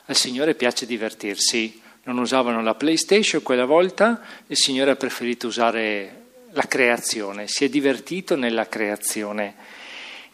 Al 0.06 0.16
Signore 0.16 0.56
piace 0.56 0.88
divertirsi. 0.88 1.80
Non 2.06 2.18
usavano 2.18 2.64
la 2.64 2.74
PlayStation 2.74 3.44
quella 3.44 3.66
volta, 3.66 4.24
il 4.48 4.58
Signore 4.58 4.90
ha 4.90 4.96
preferito 4.96 5.46
usare 5.46 6.24
la 6.54 6.66
creazione, 6.66 7.48
si 7.48 7.64
è 7.64 7.70
divertito 7.70 8.36
nella 8.36 8.68
creazione. 8.68 9.54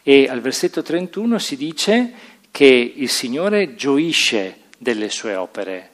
E 0.02 0.30
al 0.30 0.40
versetto 0.40 0.80
31 0.80 1.38
si 1.38 1.58
dice 1.58 2.12
che 2.50 2.94
il 2.96 3.10
Signore 3.10 3.74
gioisce 3.74 4.60
delle 4.78 5.10
sue 5.10 5.34
opere, 5.34 5.89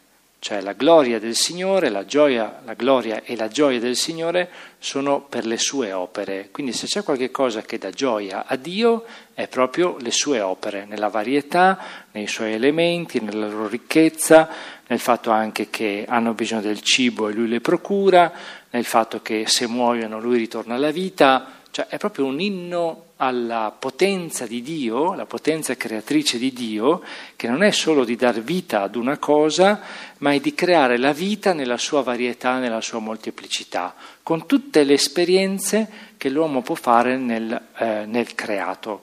cioè 0.47 0.61
la 0.61 0.75
gloria 0.75 1.19
del 1.19 1.35
Signore, 1.35 1.89
la 1.89 2.05
gioia, 2.05 2.61
la 2.65 2.75
gloria 2.75 3.25
e 3.25 3.35
la 3.35 3.49
gioia 3.49 3.81
del 3.81 3.97
Signore 3.97 4.49
sono 4.79 5.21
per 5.23 5.45
le 5.45 5.59
sue 5.59 5.91
opere. 5.91 6.51
Quindi 6.53 6.73
se 6.73 6.87
c'è 6.87 7.03
qualche 7.03 7.33
cosa 7.33 7.63
che 7.63 7.79
dà 7.79 7.91
gioia 7.91 8.47
a 8.47 8.55
Dio 8.55 9.05
è 9.35 9.49
proprio 9.49 9.97
le 9.99 10.13
sue 10.13 10.41
opere, 10.41 10.85
nella 10.85 11.09
varietà, 11.09 12.07
nei 12.13 12.29
suoi 12.29 12.53
elementi, 12.53 13.19
nella 13.19 13.49
loro 13.49 13.67
ricchezza, 13.67 14.49
nel 14.87 15.01
fatto 15.01 15.33
anche 15.33 15.69
che 15.69 16.05
hanno 16.09 16.33
bisogno 16.33 16.61
del 16.61 16.81
cibo 16.81 17.29
e 17.29 17.33
lui 17.33 17.49
le 17.49 17.61
procura, 17.61 18.33
nel 18.71 18.85
fatto 18.85 19.21
che 19.23 19.49
se 19.49 19.67
muoiono 19.67 20.21
lui 20.21 20.39
ritorna 20.39 20.77
alla 20.77 20.93
vita, 20.93 21.56
cioè 21.77 21.89
è 21.89 21.99
proprio 21.99 22.25
un 22.25 22.41
inno 22.41 23.09
alla 23.17 23.71
potenza 23.79 24.47
di 24.47 24.63
Dio, 24.63 25.13
la 25.13 25.27
potenza 25.27 25.77
creatrice 25.77 26.39
di 26.39 26.51
Dio, 26.51 27.03
che 27.37 27.49
non 27.49 27.63
è 27.63 27.71
solo 27.71 28.07
di 28.07 28.17
dar 28.17 28.41
vita 28.41 28.81
ad 28.81 28.97
una 28.97 29.19
cosa, 29.19 29.83
ma 30.21 30.33
è 30.33 30.41
di 30.41 30.55
creare 30.55 30.97
la 30.97 31.13
vita 31.13 31.53
nella 31.53 31.77
sua 31.77 32.01
varietà, 32.01 32.57
nella 32.57 32.81
sua 32.81 33.01
molteplicità, 33.01 33.95
con 34.23 34.47
tutte 34.47 34.85
le 34.85 34.95
esperienze 34.95 36.15
che 36.17 36.31
l'uomo 36.31 36.63
può 36.63 36.77
fare 36.77 37.19
nel, 37.19 37.61
eh, 37.77 38.07
nel 38.07 38.35
creato. 38.35 39.03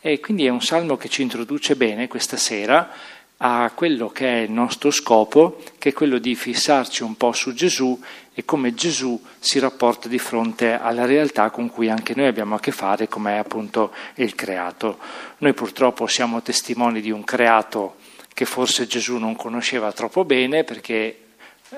E 0.00 0.20
quindi 0.20 0.46
è 0.46 0.50
un 0.50 0.62
salmo 0.62 0.96
che 0.96 1.08
ci 1.08 1.22
introduce 1.22 1.74
bene 1.74 2.06
questa 2.06 2.36
sera 2.36 2.92
a 3.38 3.72
quello 3.74 4.08
che 4.10 4.26
è 4.26 4.40
il 4.42 4.52
nostro 4.52 4.92
scopo, 4.92 5.60
che 5.78 5.88
è 5.88 5.92
quello 5.92 6.18
di 6.18 6.36
fissarci 6.36 7.02
un 7.02 7.16
po' 7.16 7.32
su 7.32 7.52
Gesù 7.52 8.00
e 8.34 8.44
come 8.44 8.74
Gesù 8.74 9.20
si 9.38 9.58
rapporta 9.58 10.08
di 10.08 10.18
fronte 10.18 10.72
alla 10.72 11.04
realtà 11.04 11.50
con 11.50 11.70
cui 11.70 11.88
anche 11.88 12.14
noi 12.16 12.26
abbiamo 12.26 12.56
a 12.56 12.60
che 12.60 12.72
fare, 12.72 13.08
come 13.08 13.34
è 13.34 13.38
appunto 13.38 13.92
il 14.16 14.34
creato. 14.34 14.98
Noi 15.38 15.54
purtroppo 15.54 16.06
siamo 16.06 16.42
testimoni 16.42 17.00
di 17.00 17.10
un 17.12 17.22
creato 17.22 17.96
che 18.34 18.44
forse 18.44 18.86
Gesù 18.86 19.16
non 19.16 19.36
conosceva 19.36 19.92
troppo 19.92 20.24
bene 20.24 20.64
perché 20.64 21.23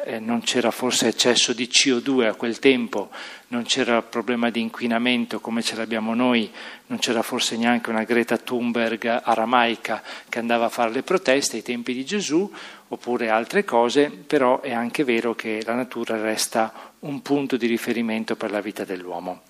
eh, 0.05 0.19
non 0.19 0.43
c'era 0.43 0.71
forse 0.71 1.09
eccesso 1.09 1.53
di 1.53 1.69
CO2 1.71 2.27
a 2.27 2.35
quel 2.35 2.59
tempo, 2.59 3.11
non 3.49 3.65
c'era 3.65 4.03
problema 4.03 4.51
di 4.51 4.61
inquinamento 4.61 5.41
come 5.41 5.63
ce 5.63 5.77
l'abbiamo 5.77 6.15
noi, 6.15 6.51
non 6.87 6.99
c'era 6.99 7.23
forse 7.23 7.57
neanche 7.57 7.91
una 7.91 8.05
Greta 8.05 8.37
Thunberg 8.37 9.23
aramaica 9.25 10.03
che 10.29 10.39
andava 10.39 10.67
a 10.67 10.71
fare 10.71 10.91
le 10.91 11.03
proteste 11.03 11.57
ai 11.57 11.63
tempi 11.63 11.95
di 11.95 12.05
Gesù, 12.05 12.51
oppure 12.89 13.29
altre 13.29 13.65
cose, 13.65 14.11
però 14.11 14.61
è 14.61 14.73
anche 14.73 15.05
vero 15.05 15.35
che 15.35 15.63
la 15.65 15.75
natura 15.75 16.21
resta 16.21 16.93
un 17.01 17.23
punto 17.23 17.57
di 17.57 17.67
riferimento 17.67 18.37
per 18.37 18.51
la 18.51 18.61
vita 18.61 18.85
dell'uomo. 18.85 19.43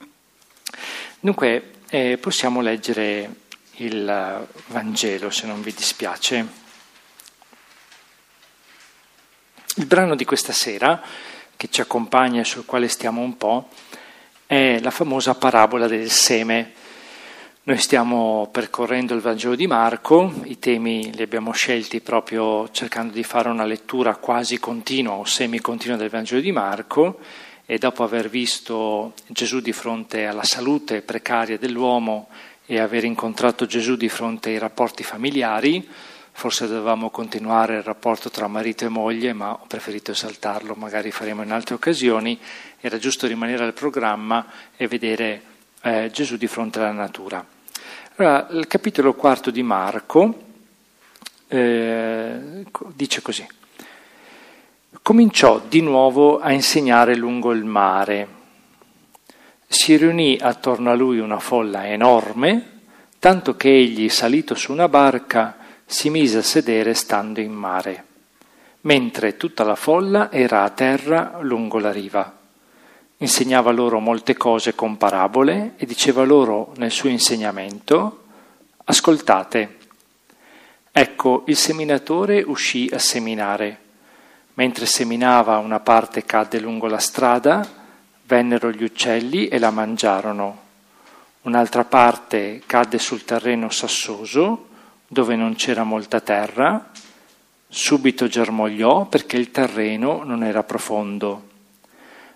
Dunque 1.20 1.70
eh, 1.88 2.18
possiamo 2.18 2.60
leggere 2.60 3.44
il 3.76 4.46
Vangelo 4.66 5.30
se 5.30 5.46
non 5.46 5.62
vi 5.62 5.72
dispiace. 5.72 6.65
Il 9.78 9.84
brano 9.84 10.14
di 10.14 10.24
questa 10.24 10.54
sera, 10.54 11.02
che 11.54 11.68
ci 11.68 11.82
accompagna 11.82 12.40
e 12.40 12.44
sul 12.44 12.64
quale 12.64 12.88
stiamo 12.88 13.20
un 13.20 13.36
po', 13.36 13.68
è 14.46 14.78
la 14.80 14.90
famosa 14.90 15.34
parabola 15.34 15.86
del 15.86 16.08
seme. 16.10 16.72
Noi 17.64 17.76
stiamo 17.76 18.48
percorrendo 18.50 19.14
il 19.14 19.20
Vangelo 19.20 19.54
di 19.54 19.66
Marco, 19.66 20.32
i 20.44 20.58
temi 20.58 21.12
li 21.12 21.20
abbiamo 21.20 21.52
scelti 21.52 22.00
proprio 22.00 22.70
cercando 22.70 23.12
di 23.12 23.22
fare 23.22 23.50
una 23.50 23.66
lettura 23.66 24.16
quasi 24.16 24.58
continua 24.58 25.12
o 25.12 25.26
semi-continua 25.26 25.98
del 25.98 26.08
Vangelo 26.08 26.40
di 26.40 26.52
Marco 26.52 27.18
e 27.66 27.76
dopo 27.76 28.02
aver 28.02 28.30
visto 28.30 29.12
Gesù 29.26 29.60
di 29.60 29.72
fronte 29.72 30.24
alla 30.24 30.44
salute 30.44 31.02
precaria 31.02 31.58
dell'uomo 31.58 32.28
e 32.64 32.80
aver 32.80 33.04
incontrato 33.04 33.66
Gesù 33.66 33.96
di 33.96 34.08
fronte 34.08 34.48
ai 34.48 34.58
rapporti 34.58 35.02
familiari, 35.02 35.86
forse 36.36 36.66
dovevamo 36.66 37.08
continuare 37.08 37.76
il 37.76 37.82
rapporto 37.82 38.28
tra 38.28 38.46
marito 38.46 38.84
e 38.84 38.90
moglie, 38.90 39.32
ma 39.32 39.52
ho 39.52 39.64
preferito 39.66 40.12
saltarlo, 40.12 40.74
magari 40.74 41.10
faremo 41.10 41.42
in 41.42 41.50
altre 41.50 41.74
occasioni, 41.74 42.38
era 42.78 42.98
giusto 42.98 43.26
rimanere 43.26 43.64
al 43.64 43.72
programma 43.72 44.44
e 44.76 44.86
vedere 44.86 45.42
eh, 45.80 46.10
Gesù 46.12 46.36
di 46.36 46.46
fronte 46.46 46.78
alla 46.78 46.92
natura. 46.92 47.42
Allora, 48.16 48.48
il 48.50 48.66
capitolo 48.66 49.14
quarto 49.14 49.50
di 49.50 49.62
Marco 49.62 50.42
eh, 51.48 52.64
dice 52.92 53.22
così. 53.22 53.46
Cominciò 55.00 55.62
di 55.66 55.80
nuovo 55.80 56.38
a 56.38 56.52
insegnare 56.52 57.16
lungo 57.16 57.52
il 57.52 57.64
mare. 57.64 58.28
Si 59.66 59.96
riunì 59.96 60.36
attorno 60.38 60.90
a 60.90 60.94
lui 60.94 61.18
una 61.18 61.38
folla 61.38 61.86
enorme, 61.88 62.80
tanto 63.18 63.56
che 63.56 63.74
egli, 63.74 64.10
salito 64.10 64.54
su 64.54 64.70
una 64.70 64.90
barca, 64.90 65.64
si 65.86 66.10
mise 66.10 66.38
a 66.38 66.42
sedere 66.42 66.94
stando 66.94 67.40
in 67.40 67.52
mare, 67.52 68.04
mentre 68.82 69.36
tutta 69.36 69.62
la 69.62 69.76
folla 69.76 70.32
era 70.32 70.64
a 70.64 70.70
terra 70.70 71.38
lungo 71.40 71.78
la 71.78 71.92
riva. 71.92 72.36
Insegnava 73.18 73.70
loro 73.70 74.00
molte 74.00 74.36
cose 74.36 74.74
con 74.74 74.96
parabole 74.98 75.74
e 75.76 75.86
diceva 75.86 76.24
loro 76.24 76.72
nel 76.76 76.90
suo 76.90 77.08
insegnamento, 77.08 78.24
ascoltate, 78.84 79.76
ecco 80.90 81.44
il 81.46 81.56
seminatore 81.56 82.42
uscì 82.42 82.90
a 82.92 82.98
seminare. 82.98 83.84
Mentre 84.54 84.86
seminava 84.86 85.58
una 85.58 85.80
parte 85.80 86.24
cadde 86.24 86.58
lungo 86.58 86.88
la 86.88 86.98
strada, 86.98 87.66
vennero 88.24 88.70
gli 88.70 88.82
uccelli 88.82 89.48
e 89.48 89.58
la 89.58 89.70
mangiarono. 89.70 90.64
Un'altra 91.42 91.84
parte 91.84 92.62
cadde 92.66 92.98
sul 92.98 93.24
terreno 93.24 93.70
sassoso, 93.70 94.68
dove 95.06 95.36
non 95.36 95.54
c'era 95.54 95.84
molta 95.84 96.20
terra, 96.20 96.90
subito 97.68 98.26
germogliò 98.26 99.06
perché 99.06 99.36
il 99.36 99.50
terreno 99.50 100.22
non 100.24 100.42
era 100.42 100.62
profondo. 100.62 101.48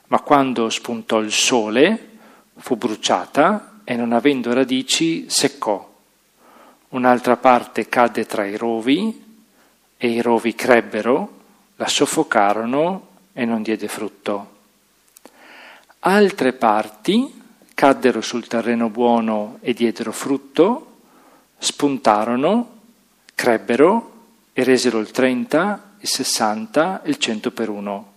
Ma 0.09 0.21
quando 0.21 0.69
spuntò 0.71 1.21
il 1.21 1.33
sole, 1.33 2.09
fu 2.57 2.77
bruciata 2.77 3.81
e 3.85 3.97
non 3.97 4.13
avendo 4.13 4.53
radici 4.53 5.29
seccò. 5.29 5.89
Un'altra 6.91 7.37
parte 7.37 7.89
cadde 7.89 8.27
tra 8.27 8.45
i 8.45 8.57
rovi 8.57 9.25
e 9.97 10.09
i 10.09 10.21
rovi 10.21 10.55
crebbero, 10.55 11.39
la 11.77 11.89
soffocarono 11.89 13.09
e 13.33 13.45
non 13.45 13.63
diede 13.63 13.89
frutto. 13.89 14.59
Altre 16.01 16.53
parti 16.53 17.39
caddero 17.75 18.21
sul 18.21 18.47
terreno 18.47 18.89
buono 18.89 19.59
e 19.61 19.73
diedero 19.73 20.13
frutto, 20.13 20.90
spuntarono, 21.61 22.79
crebbero 23.35 24.13
e 24.53 24.65
resero 24.65 24.99
il 24.99 25.11
30, 25.11 25.95
il 25.99 26.09
60 26.09 27.03
e 27.03 27.11
il 27.11 27.19
100 27.19 27.53
per 27.53 27.69
uno. 27.69 28.13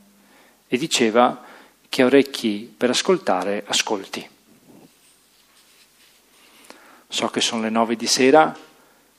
E 0.67 0.77
diceva 0.77 1.43
chi 1.89 2.01
ha 2.01 2.05
orecchi 2.05 2.73
per 2.75 2.89
ascoltare, 2.89 3.63
ascolti. 3.67 4.27
So 7.07 7.27
che 7.27 7.41
sono 7.41 7.62
le 7.62 7.69
nove 7.69 7.95
di 7.95 8.07
sera, 8.07 8.57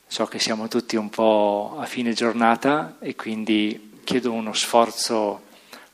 so 0.06 0.26
che 0.26 0.38
siamo 0.40 0.68
tutti 0.68 0.96
un 0.96 1.10
po' 1.10 1.76
a 1.78 1.84
fine 1.84 2.12
giornata 2.12 2.96
e 2.98 3.14
quindi 3.14 4.00
chiedo 4.02 4.32
uno 4.32 4.52
sforzo 4.54 5.42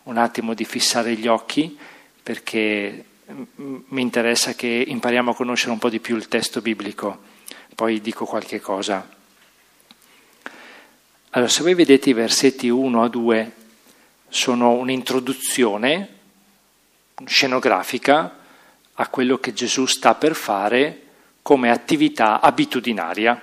un 0.04 0.16
attimo 0.16 0.54
di 0.54 0.64
fissare 0.64 1.14
gli 1.14 1.26
occhi 1.26 1.76
perché 2.22 3.04
mi 3.56 4.00
interessa 4.00 4.54
che 4.54 4.84
impariamo 4.86 5.32
a 5.32 5.34
conoscere 5.34 5.72
un 5.72 5.78
po' 5.78 5.90
di 5.90 6.00
più 6.00 6.16
il 6.16 6.28
testo 6.28 6.60
biblico 6.60 7.29
poi 7.74 8.00
dico 8.00 8.24
qualche 8.24 8.60
cosa. 8.60 9.08
Allora, 11.30 11.50
se 11.50 11.62
voi 11.62 11.74
vedete 11.74 12.10
i 12.10 12.14
versetti 12.14 12.68
1 12.68 13.02
a 13.02 13.08
2, 13.08 13.52
sono 14.28 14.72
un'introduzione 14.72 16.18
scenografica 17.24 18.38
a 18.94 19.08
quello 19.08 19.38
che 19.38 19.52
Gesù 19.52 19.86
sta 19.86 20.14
per 20.14 20.34
fare 20.34 21.02
come 21.42 21.70
attività 21.70 22.40
abitudinaria. 22.40 23.40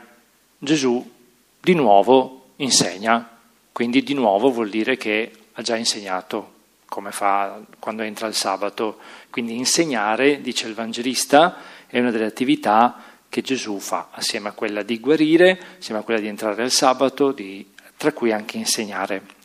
Gesù 0.58 1.14
di 1.60 1.74
nuovo 1.74 2.50
insegna, 2.58 3.30
quindi 3.72 4.04
di 4.04 4.14
nuovo 4.14 4.52
vuol 4.52 4.70
dire 4.70 4.98
che 4.98 5.32
ha 5.54 5.62
già 5.62 5.76
insegnato, 5.76 6.54
come 6.88 7.12
fa 7.12 7.62
quando 7.80 8.04
entra 8.04 8.28
il 8.28 8.34
sabato. 8.34 9.00
Quindi 9.30 9.56
insegnare, 9.56 10.42
dice 10.42 10.68
il 10.68 10.74
Vangelista, 10.74 11.58
è 11.88 12.00
una 12.00 12.12
delle 12.12 12.26
attività 12.26 13.07
che 13.30 13.42
Gesù 13.42 13.80
fa, 13.80 14.10
assieme 14.12 14.50
a 14.50 14.54
quella 14.54 14.84
di 14.84 15.00
guarire, 15.00 15.60
assieme 15.80 16.02
a 16.02 16.04
quella 16.04 16.20
di 16.20 16.28
entrare 16.28 16.64
al 16.64 16.72
sabato, 16.72 17.32
di, 17.32 17.66
tra 17.96 18.12
cui 18.14 18.32
anche 18.32 18.58
insegnare. 18.58 19.36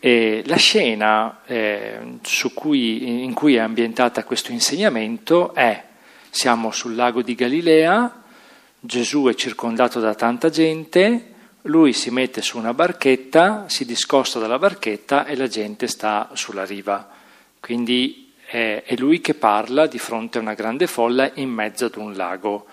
E 0.00 0.42
la 0.46 0.56
scena 0.56 1.40
eh, 1.44 2.18
cui, 2.54 3.22
in 3.24 3.34
cui 3.34 3.56
è 3.56 3.58
ambientata 3.58 4.24
questo 4.24 4.52
insegnamento 4.52 5.52
è, 5.54 5.84
siamo 6.30 6.70
sul 6.70 6.94
lago 6.94 7.22
di 7.22 7.34
Galilea, 7.34 8.22
Gesù 8.80 9.26
è 9.26 9.34
circondato 9.34 9.98
da 9.98 10.14
tanta 10.14 10.50
gente, 10.50 11.34
lui 11.62 11.92
si 11.92 12.10
mette 12.10 12.42
su 12.42 12.58
una 12.58 12.72
barchetta, 12.72 13.68
si 13.68 13.84
discosta 13.84 14.38
dalla 14.38 14.58
barchetta 14.58 15.26
e 15.26 15.36
la 15.36 15.48
gente 15.48 15.88
sta 15.88 16.30
sulla 16.34 16.64
riva. 16.64 17.08
Quindi 17.60 18.27
è, 18.50 18.82
lui 18.96 19.20
che 19.20 19.34
parla 19.34 19.86
di 19.86 19.98
fronte 19.98 20.38
a 20.38 20.40
una 20.40 20.54
grande 20.54 20.86
folla 20.86 21.30
in 21.34 21.50
mezzo 21.50 21.84
ad 21.84 21.96
un 21.96 22.14
lago. 22.14 22.64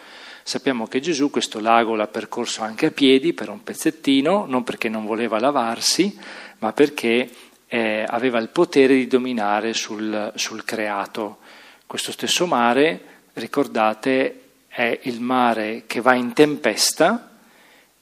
Sappiamo 0.41 0.87
che 0.87 1.01
Gesù 1.01 1.29
questo 1.29 1.59
lago 1.59 1.95
l'ha 1.95 2.07
percorso 2.07 2.63
anche 2.63 2.85
a 2.85 2.91
piedi 2.91 3.33
per 3.33 3.49
un 3.49 3.61
pezzettino, 3.61 4.45
non 4.45 4.63
perché 4.63 4.87
non 4.87 5.05
voleva 5.05 5.37
lavarsi, 5.37 6.17
ma 6.59 6.71
perché 6.71 7.29
eh, 7.67 8.05
aveva 8.07 8.39
il 8.39 8.49
potere 8.49 8.93
di 8.95 9.07
dominare 9.07 9.73
sul, 9.73 10.31
sul 10.35 10.63
creato. 10.63 11.39
Questo 11.85 12.13
stesso 12.13 12.45
mare, 12.45 13.01
ricordate, 13.33 14.41
è 14.67 14.97
il 15.03 15.19
mare 15.19 15.83
che 15.87 15.99
va 15.99 16.13
in 16.13 16.31
tempesta 16.31 17.31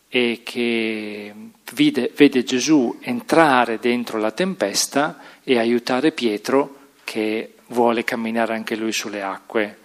e 0.09 0.41
che 0.43 1.33
vede, 1.73 2.11
vede, 2.15 2.43
Gesù 2.43 2.99
entrare 3.01 3.79
dentro 3.79 4.19
la 4.19 4.31
tempesta 4.31 5.19
e 5.43 5.57
aiutare 5.57 6.11
Pietro 6.11 6.81
che 7.03 7.53
vuole 7.73 8.05
camminare 8.05 8.53
anche 8.53 8.77
lui 8.77 8.93
sulle 8.93 9.21
acque. 9.21 9.79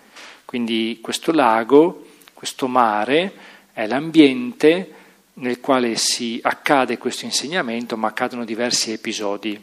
Quindi 0.44 1.01
questo 1.03 1.33
lago, 1.33 2.07
questo 2.33 2.68
mare, 2.68 3.33
è 3.72 3.87
l'ambiente 3.87 4.94
nel 5.35 5.61
quale 5.61 5.96
si 5.96 6.38
accade 6.42 6.98
questo 6.98 7.24
insegnamento, 7.24 7.96
ma 7.96 8.09
accadono 8.09 8.44
diversi 8.44 8.92
episodi. 8.92 9.61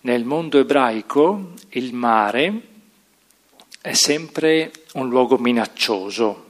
Nel 0.00 0.24
mondo 0.24 0.58
ebraico 0.58 1.52
il 1.70 1.94
mare 1.94 2.60
è 3.80 3.92
sempre 3.92 4.70
un 4.94 5.08
luogo 5.08 5.38
minaccioso. 5.38 6.46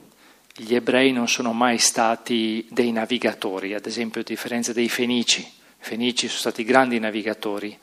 Gli 0.54 0.74
ebrei 0.74 1.12
non 1.12 1.28
sono 1.28 1.52
mai 1.52 1.78
stati 1.78 2.66
dei 2.70 2.92
navigatori, 2.92 3.74
ad 3.74 3.86
esempio 3.86 4.20
a 4.20 4.24
differenza 4.24 4.72
dei 4.72 4.88
fenici. 4.88 5.40
I 5.40 5.54
fenici 5.78 6.28
sono 6.28 6.40
stati 6.40 6.64
grandi 6.64 6.98
navigatori, 6.98 7.76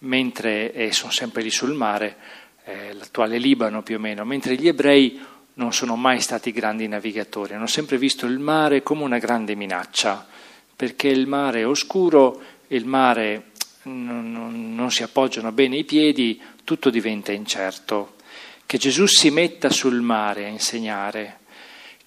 mentre 0.00 0.72
eh, 0.72 0.92
sono 0.92 1.10
sempre 1.10 1.42
lì 1.42 1.50
sul 1.50 1.74
mare, 1.74 2.16
eh, 2.64 2.92
l'attuale 2.94 3.38
Libano 3.38 3.82
più 3.82 3.96
o 3.96 3.98
meno, 3.98 4.24
mentre 4.24 4.54
gli 4.54 4.68
ebrei 4.68 5.20
non 5.54 5.72
sono 5.72 5.96
mai 5.96 6.20
stati 6.20 6.52
grandi 6.52 6.88
navigatori, 6.88 7.54
hanno 7.54 7.66
sempre 7.66 7.98
visto 7.98 8.26
il 8.26 8.38
mare 8.38 8.82
come 8.82 9.02
una 9.02 9.18
grande 9.18 9.54
minaccia, 9.54 10.26
perché 10.74 11.08
il 11.08 11.26
mare 11.26 11.60
è 11.60 11.66
oscuro, 11.66 12.40
il 12.68 12.86
mare 12.86 13.50
non, 13.82 14.32
non, 14.32 14.74
non 14.74 14.90
si 14.90 15.02
appoggiano 15.02 15.52
bene 15.52 15.76
i 15.76 15.84
piedi, 15.84 16.40
tutto 16.64 16.90
diventa 16.90 17.32
incerto. 17.32 18.14
Che 18.64 18.78
Gesù 18.78 19.06
si 19.06 19.30
metta 19.30 19.68
sul 19.68 20.00
mare 20.00 20.44
a 20.44 20.48
insegnare, 20.48 21.40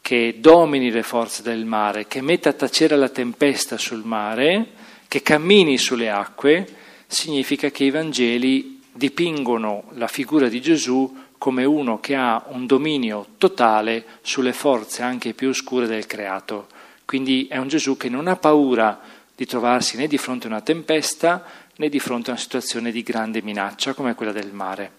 che 0.01 0.37
domini 0.39 0.89
le 0.89 1.03
forze 1.03 1.43
del 1.43 1.65
mare, 1.65 2.07
che 2.07 2.21
metta 2.21 2.49
a 2.49 2.53
tacere 2.53 2.95
la 2.95 3.09
tempesta 3.09 3.77
sul 3.77 4.03
mare, 4.03 4.67
che 5.07 5.21
cammini 5.21 5.77
sulle 5.77 6.09
acque, 6.09 6.81
significa 7.13 7.69
che 7.69 7.85
i 7.85 7.89
Vangeli 7.89 8.81
dipingono 8.91 9.85
la 9.93 10.07
figura 10.07 10.47
di 10.47 10.61
Gesù 10.61 11.21
come 11.37 11.65
uno 11.65 11.99
che 11.99 12.15
ha 12.15 12.43
un 12.47 12.65
dominio 12.65 13.27
totale 13.37 14.05
sulle 14.21 14.53
forze 14.53 15.01
anche 15.01 15.33
più 15.33 15.49
oscure 15.49 15.87
del 15.87 16.05
creato. 16.05 16.67
Quindi 17.05 17.47
è 17.49 17.57
un 17.57 17.67
Gesù 17.67 17.97
che 17.97 18.09
non 18.09 18.27
ha 18.27 18.35
paura 18.35 18.99
di 19.35 19.45
trovarsi 19.45 19.97
né 19.97 20.07
di 20.07 20.17
fronte 20.17 20.47
a 20.47 20.51
una 20.51 20.61
tempesta 20.61 21.43
né 21.75 21.89
di 21.89 21.99
fronte 21.99 22.29
a 22.29 22.33
una 22.33 22.41
situazione 22.41 22.91
di 22.91 23.03
grande 23.03 23.41
minaccia 23.41 23.93
come 23.93 24.15
quella 24.15 24.31
del 24.31 24.53
mare. 24.53 24.91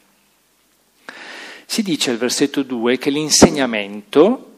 Si 1.66 1.82
dice 1.82 2.10
al 2.10 2.18
versetto 2.18 2.62
2 2.62 2.98
che 2.98 3.10
l'insegnamento 3.10 4.52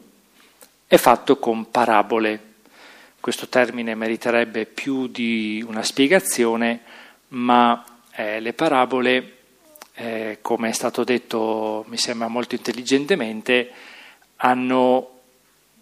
è 0.87 0.97
fatto 0.97 1.37
con 1.37 1.69
parabole. 1.71 2.55
Questo 3.19 3.47
termine 3.47 3.95
meriterebbe 3.95 4.65
più 4.65 5.07
di 5.07 5.63
una 5.65 5.83
spiegazione, 5.83 6.81
ma 7.29 7.83
eh, 8.11 8.39
le 8.39 8.53
parabole, 8.53 9.37
eh, 9.93 10.39
come 10.41 10.69
è 10.69 10.71
stato 10.71 11.03
detto, 11.03 11.85
mi 11.87 11.97
sembra 11.97 12.27
molto 12.27 12.55
intelligentemente, 12.55 13.71
hanno, 14.37 15.19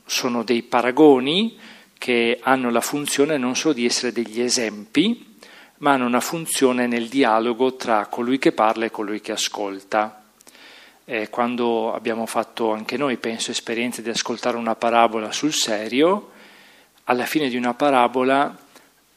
sono 0.05 0.43
dei 0.43 0.63
paragoni 0.63 1.57
che 1.97 2.39
hanno 2.41 2.69
la 2.69 2.81
funzione 2.81 3.37
non 3.37 3.55
solo 3.55 3.73
di 3.73 3.85
essere 3.85 4.11
degli 4.11 4.41
esempi, 4.41 5.37
ma 5.77 5.93
hanno 5.93 6.05
una 6.05 6.19
funzione 6.19 6.87
nel 6.87 7.07
dialogo 7.07 7.75
tra 7.75 8.05
colui 8.07 8.37
che 8.37 8.51
parla 8.51 8.85
e 8.85 8.91
colui 8.91 9.21
che 9.21 9.33
ascolta. 9.33 10.23
Eh, 11.03 11.29
quando 11.29 11.93
abbiamo 11.93 12.25
fatto 12.25 12.71
anche 12.71 12.97
noi, 12.97 13.17
penso, 13.17 13.51
esperienze 13.51 14.01
di 14.01 14.09
ascoltare 14.09 14.57
una 14.57 14.75
parabola 14.75 15.31
sul 15.31 15.53
serio, 15.53 16.31
alla 17.05 17.25
fine 17.25 17.49
di 17.49 17.57
una 17.57 17.73
parabola 17.73 18.55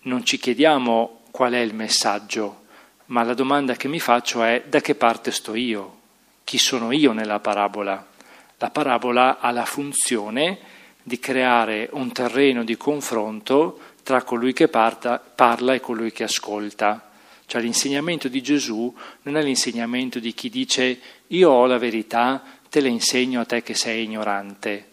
non 0.03 0.25
ci 0.25 0.39
chiediamo 0.39 1.18
qual 1.31 1.53
è 1.53 1.59
il 1.59 1.75
messaggio, 1.75 2.65
ma 3.07 3.23
la 3.23 3.35
domanda 3.35 3.75
che 3.75 3.89
mi 3.89 4.01
faccio 4.01 4.43
è 4.43 4.65
da 4.67 4.81
che 4.81 4.95
parte 4.95 5.31
sto 5.31 5.55
io? 5.55 5.97
Chi 6.45 6.59
sono 6.59 6.93
io 6.93 7.13
nella 7.13 7.41
parabola? 7.41 8.07
La 8.59 8.71
parabola 8.71 9.39
ha 9.39 9.51
la 9.51 9.65
funzione 9.65 10.59
di 11.03 11.19
creare 11.19 11.89
un 11.93 12.13
terreno 12.13 12.65
di 12.65 12.77
confronto 12.77 13.79
tra 14.03 14.23
colui 14.23 14.53
che 14.53 14.69
parta, 14.69 15.19
parla 15.19 15.75
e 15.75 15.81
colui 15.81 16.13
che 16.13 16.25
ascolta. 16.25 17.11
Cioè 17.47 17.63
l'insegnamento 17.63 18.29
di 18.29 18.43
Gesù 18.43 18.95
non 19.23 19.37
è 19.37 19.43
l'insegnamento 19.43 20.19
di 20.19 20.35
chi 20.35 20.51
dice 20.51 21.01
io 21.29 21.51
ho 21.51 21.67
la 21.67 21.79
verità, 21.79 22.43
te 22.69 22.81
la 22.81 22.89
insegno 22.89 23.41
a 23.41 23.45
te 23.45 23.63
che 23.63 23.75
sei 23.75 24.05
ignorante, 24.05 24.87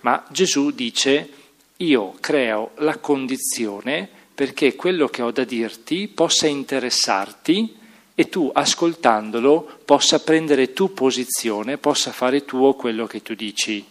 ma 0.00 0.24
Gesù 0.30 0.72
dice 0.72 1.30
io 1.78 2.14
creo 2.20 2.72
la 2.76 2.98
condizione 2.98 4.08
perché 4.34 4.74
quello 4.74 5.06
che 5.06 5.22
ho 5.22 5.30
da 5.30 5.44
dirti 5.44 6.08
possa 6.08 6.48
interessarti 6.48 7.76
e 8.16 8.28
tu 8.28 8.50
ascoltandolo 8.52 9.80
possa 9.84 10.20
prendere 10.20 10.72
tu 10.72 10.92
posizione, 10.92 11.78
possa 11.78 12.10
fare 12.10 12.44
tuo 12.44 12.74
quello 12.74 13.06
che 13.06 13.22
tu 13.22 13.34
dici. 13.34 13.84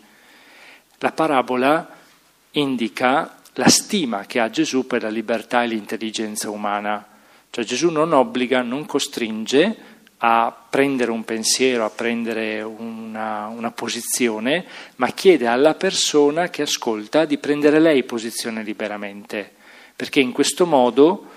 La 0.99 1.11
parabola 1.11 1.97
indica 2.51 3.39
la 3.53 3.69
stima 3.69 4.25
che 4.25 4.39
ha 4.39 4.49
Gesù 4.49 4.85
per 4.85 5.03
la 5.03 5.09
libertà 5.09 5.63
e 5.63 5.67
l'intelligenza 5.67 6.49
umana. 6.49 7.05
Cioè 7.49 7.63
Gesù 7.63 7.89
non 7.89 8.13
obbliga, 8.13 8.61
non 8.61 8.85
costringe 8.85 9.91
a 10.17 10.55
prendere 10.69 11.11
un 11.11 11.23
pensiero, 11.23 11.85
a 11.85 11.89
prendere 11.89 12.61
una, 12.61 13.47
una, 13.47 13.71
posizione, 13.71 14.65
ma 14.95 15.09
chiede 15.11 15.47
alla 15.47 15.75
persona 15.75 16.49
che 16.49 16.61
ascolta 16.61 17.25
di 17.25 17.37
prendere 17.37 17.79
lei 17.79 18.03
posizione 18.03 18.63
liberamente 18.63 19.61
perché 19.95 20.19
in 20.19 20.31
questo 20.31 20.65
modo 20.65 21.29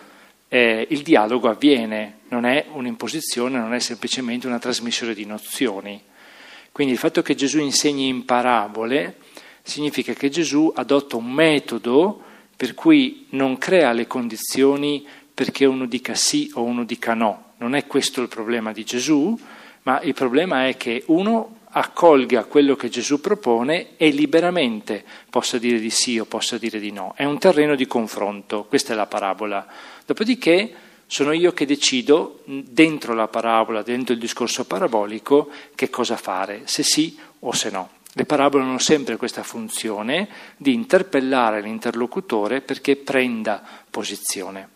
eh, 0.49 0.87
il 0.91 1.03
dialogo 1.03 1.49
avviene, 1.49 2.19
non 2.29 2.45
è 2.45 2.67
un'imposizione, 2.73 3.59
non 3.59 3.75
è 3.75 3.79
semplicemente 3.79 4.47
una 4.47 4.59
trasmissione 4.59 5.15
di 5.15 5.25
nozioni. 5.25 6.03
Quindi 6.73 6.93
il 6.93 6.99
fatto 6.99 7.23
che 7.23 7.35
Gesù 7.35 7.59
insegni 7.59 8.09
in 8.09 8.25
parabole 8.25 9.17
significa 9.63 10.13
che 10.13 10.29
Gesù 10.29 10.73
adotta 10.75 11.17
un 11.17 11.31
metodo 11.31 12.23
per 12.57 12.75
cui 12.75 13.27
non 13.31 13.59
crea 13.59 13.93
le 13.93 14.07
condizioni 14.07 15.07
perché 15.33 15.65
uno 15.65 15.87
dica 15.87 16.15
sì 16.15 16.51
o 16.55 16.63
uno 16.63 16.85
dica 16.85 17.15
no. 17.15 17.53
Non 17.59 17.75
è 17.75 17.87
questo 17.87 18.23
il 18.23 18.29
problema 18.29 18.73
di 18.73 18.85
Gesù, 18.85 19.39
ma 19.83 20.01
il 20.03 20.15
problema 20.15 20.67
è 20.67 20.77
che 20.77 21.03
uno 21.07 21.56
accolga 21.79 22.45
quello 22.45 22.75
che 22.75 22.89
Gesù 22.89 23.21
propone 23.21 23.97
e 23.97 24.09
liberamente 24.09 25.05
possa 25.29 25.59
dire 25.59 25.79
di 25.79 25.91
sì 25.91 26.19
o 26.19 26.25
possa 26.25 26.57
dire 26.57 26.81
di 26.81 26.91
no. 26.91 27.13
È 27.15 27.25
un 27.25 27.39
terreno 27.39 27.75
di 27.75 27.87
confronto, 27.87 28.65
questa 28.65 28.95
è 28.95 28.97
la 28.97 29.07
parabola. 29.07 29.67
Dopodiché 30.07 30.75
sono 31.07 31.33
io 31.33 31.53
che 31.53 31.67
decido 31.67 32.41
dentro 32.47 33.15
la 33.15 33.29
parabola, 33.29 33.83
dentro 33.83 34.15
il 34.15 34.21
discorso 34.21 34.65
parabolico, 34.65 35.51
che 35.75 35.91
cosa 35.91 36.17
fare, 36.17 36.63
se 36.65 36.83
sì 36.83 37.19
o 37.41 37.53
se 37.53 37.69
no. 37.69 37.91
Le 38.13 38.25
parabole 38.25 38.65
hanno 38.65 38.79
sempre 38.79 39.19
questa 39.19 39.43
funzione 39.43 40.29
di 40.57 40.73
interpellare 40.73 41.61
l'interlocutore 41.61 42.63
perché 42.63 42.97
prenda 42.97 43.63
posizione. 43.91 44.69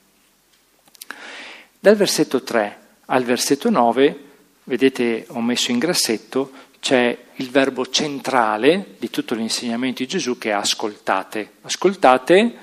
Dal 1.78 1.96
versetto 1.96 2.42
3 2.42 2.78
al 3.06 3.24
versetto 3.24 3.70
9, 3.70 4.24
vedete 4.64 5.24
ho 5.28 5.40
messo 5.40 5.70
in 5.70 5.78
grassetto, 5.78 6.68
c'è 6.80 7.16
il 7.36 7.50
verbo 7.50 7.88
centrale 7.88 8.94
di 8.98 9.10
tutto 9.10 9.34
l'insegnamento 9.34 10.02
di 10.02 10.08
Gesù 10.08 10.38
che 10.38 10.50
è 10.50 10.52
ascoltate. 10.52 11.52
Ascoltate, 11.62 12.54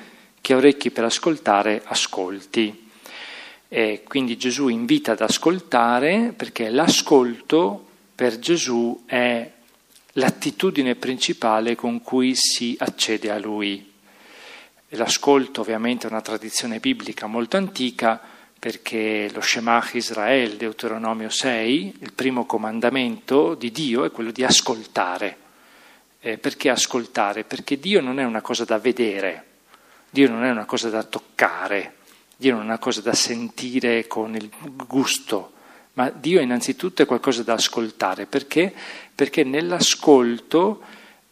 chi 0.41 0.53
ha 0.53 0.57
orecchi 0.57 0.91
per 0.91 1.05
ascoltare, 1.05 1.81
ascolti. 1.85 2.89
E 3.69 4.03
quindi 4.07 4.37
Gesù 4.37 4.67
invita 4.67 5.11
ad 5.13 5.21
ascoltare 5.21 6.33
perché 6.35 6.69
l'ascolto 6.69 7.85
per 8.15 8.39
Gesù 8.39 9.03
è 9.05 9.51
l'attitudine 10.13 10.95
principale 10.95 11.75
con 11.75 12.01
cui 12.01 12.33
si 12.35 12.75
accede 12.79 13.29
a 13.29 13.37
Lui. 13.37 13.93
L'ascolto 14.91 15.61
ovviamente 15.61 16.07
è 16.07 16.09
una 16.09 16.21
tradizione 16.21 16.79
biblica 16.79 17.27
molto 17.27 17.57
antica, 17.57 18.19
perché 18.59 19.29
lo 19.31 19.41
Shemach 19.41 19.93
Israel, 19.93 20.57
Deuteronomio 20.57 21.29
6, 21.29 21.95
il 21.99 22.13
primo 22.13 22.45
comandamento 22.45 23.53
di 23.53 23.71
Dio 23.71 24.03
è 24.03 24.11
quello 24.11 24.31
di 24.31 24.43
ascoltare. 24.43 25.37
Eh, 26.19 26.37
perché 26.37 26.69
ascoltare? 26.69 27.43
Perché 27.43 27.79
Dio 27.79 28.01
non 28.01 28.19
è 28.19 28.23
una 28.23 28.41
cosa 28.41 28.65
da 28.65 28.79
vedere, 28.79 29.45
Dio 30.09 30.29
non 30.29 30.43
è 30.43 30.49
una 30.49 30.65
cosa 30.65 30.89
da 30.89 31.03
toccare, 31.03 31.95
Dio 32.35 32.53
non 32.53 32.63
è 32.63 32.65
una 32.65 32.79
cosa 32.79 33.01
da 33.01 33.13
sentire 33.13 34.07
con 34.07 34.35
il 34.35 34.49
gusto, 34.87 35.51
ma 35.93 36.09
Dio 36.09 36.41
innanzitutto 36.41 37.03
è 37.03 37.05
qualcosa 37.05 37.43
da 37.43 37.53
ascoltare. 37.53 38.25
Perché? 38.25 38.73
Perché 39.13 39.43
nell'ascolto 39.43 40.81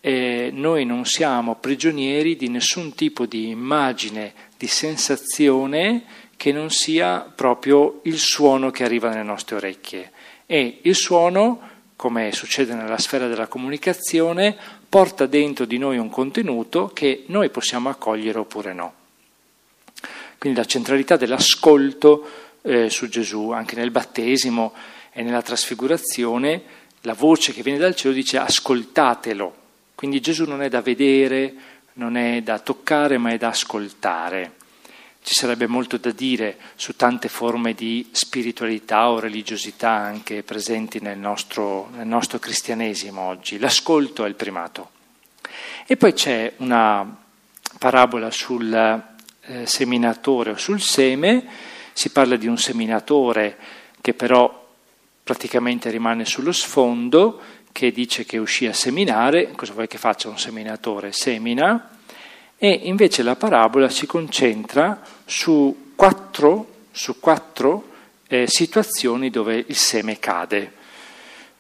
eh, 0.02 0.52
noi 0.54 0.86
non 0.86 1.06
siamo 1.06 1.56
prigionieri 1.56 2.36
di 2.36 2.48
nessun 2.50 2.94
tipo 2.94 3.26
di 3.26 3.50
immagine, 3.50 4.34
di 4.58 4.68
sensazione 4.68 6.04
che 6.38 6.52
non 6.52 6.70
sia 6.70 7.20
proprio 7.34 8.00
il 8.04 8.18
suono 8.18 8.72
che 8.72 8.84
arriva 8.84 9.10
nelle 9.10 9.24
nostre 9.24 9.56
orecchie. 9.56 10.12
E 10.46 10.80
il 10.84 10.96
suono, 10.96 11.70
come 11.96 12.32
succede 12.32 12.74
nella 12.74 12.98
sfera 12.98 13.28
della 13.28 13.48
comunicazione, 13.48 14.56
porta 14.88 15.26
dentro 15.26 15.66
di 15.66 15.78
noi 15.78 15.98
un 15.98 16.10
contenuto 16.10 16.92
che 16.94 17.24
noi 17.28 17.50
possiamo 17.50 17.90
accogliere 17.90 18.40
oppure 18.40 18.74
no. 18.74 18.94
Quindi 20.38 20.60
la 20.60 20.66
centralità 20.66 21.16
dell'ascolto 21.16 22.28
eh, 22.62 22.90
su 22.90 23.08
Gesù, 23.08 23.52
anche 23.52 23.76
nel 23.76 23.92
battesimo 23.92 24.74
e 25.12 25.24
nella 25.24 25.42
trasfigurazione, 25.42 26.62
la 27.02 27.14
voce 27.14 27.54
che 27.54 27.62
viene 27.62 27.80
dal 27.80 27.96
cielo 27.96 28.14
dice 28.14 28.38
ascoltatelo. 28.38 29.64
Quindi 29.96 30.20
Gesù 30.20 30.46
non 30.46 30.62
è 30.62 30.70
da 30.70 30.82
vedere, 30.82 31.54
non 31.94 32.18
è 32.18 32.42
da 32.42 32.60
toccare, 32.60 33.18
ma 33.18 33.32
è 33.32 33.38
da 33.38 33.50
ascoltare. 33.50 34.55
Ci 35.26 35.34
sarebbe 35.34 35.66
molto 35.66 35.98
da 35.98 36.12
dire 36.12 36.56
su 36.76 36.96
tante 36.96 37.30
forme 37.30 37.74
di 37.74 38.10
spiritualità 38.12 39.10
o 39.10 39.20
religiosità 39.20 39.90
anche 39.90 40.44
presenti 40.44 41.00
nel 41.00 41.18
nostro, 41.18 41.90
nel 41.96 42.06
nostro 42.06 42.38
cristianesimo 42.38 43.22
oggi. 43.22 43.58
L'ascolto 43.58 44.24
è 44.24 44.28
il 44.28 44.36
primato. 44.36 44.92
E 45.88 45.98
poi 45.98 46.14
c'è 46.14 46.54
una 46.58 47.24
parabola 47.80 48.30
sul 48.30 48.72
eh, 48.72 49.66
seminatore 49.66 50.52
o 50.52 50.58
sul 50.58 50.80
seme, 50.80 51.44
si 51.92 52.12
parla 52.12 52.36
di 52.36 52.46
un 52.46 52.60
seminatore 52.60 53.58
che 54.02 54.14
però 54.14 54.64
praticamente 55.24 55.90
rimane 55.90 56.26
sullo 56.26 56.52
sfondo, 56.52 57.42
che 57.72 57.92
dice 57.92 58.26
che 58.26 58.38
uscì 58.38 58.68
a 58.68 58.74
seminare, 58.74 59.50
cosa 59.54 59.74
vuoi 59.74 59.88
che 59.88 59.98
faccia 59.98 60.30
un 60.30 60.38
seminatore? 60.38 61.12
Semina, 61.12 61.95
e 62.66 62.80
invece 62.86 63.22
la 63.22 63.36
parabola 63.36 63.90
si 63.90 64.08
concentra 64.08 65.00
su 65.24 65.92
quattro, 65.96 66.88
su 66.90 67.20
quattro 67.20 67.92
eh, 68.28 68.48
situazioni 68.48 69.30
dove 69.30 69.64
il 69.68 69.76
seme 69.76 70.18
cade, 70.18 70.74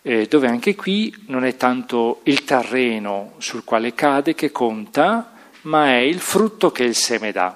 eh, 0.01 0.25
dove 0.25 0.47
anche 0.47 0.73
qui 0.73 1.15
non 1.27 1.45
è 1.45 1.57
tanto 1.57 2.21
il 2.23 2.43
terreno 2.43 3.33
sul 3.37 3.63
quale 3.63 3.93
cade 3.93 4.33
che 4.33 4.51
conta, 4.51 5.33
ma 5.61 5.89
è 5.89 5.97
il 5.97 6.19
frutto 6.19 6.71
che 6.71 6.85
il 6.85 6.95
seme 6.95 7.31
dà. 7.31 7.55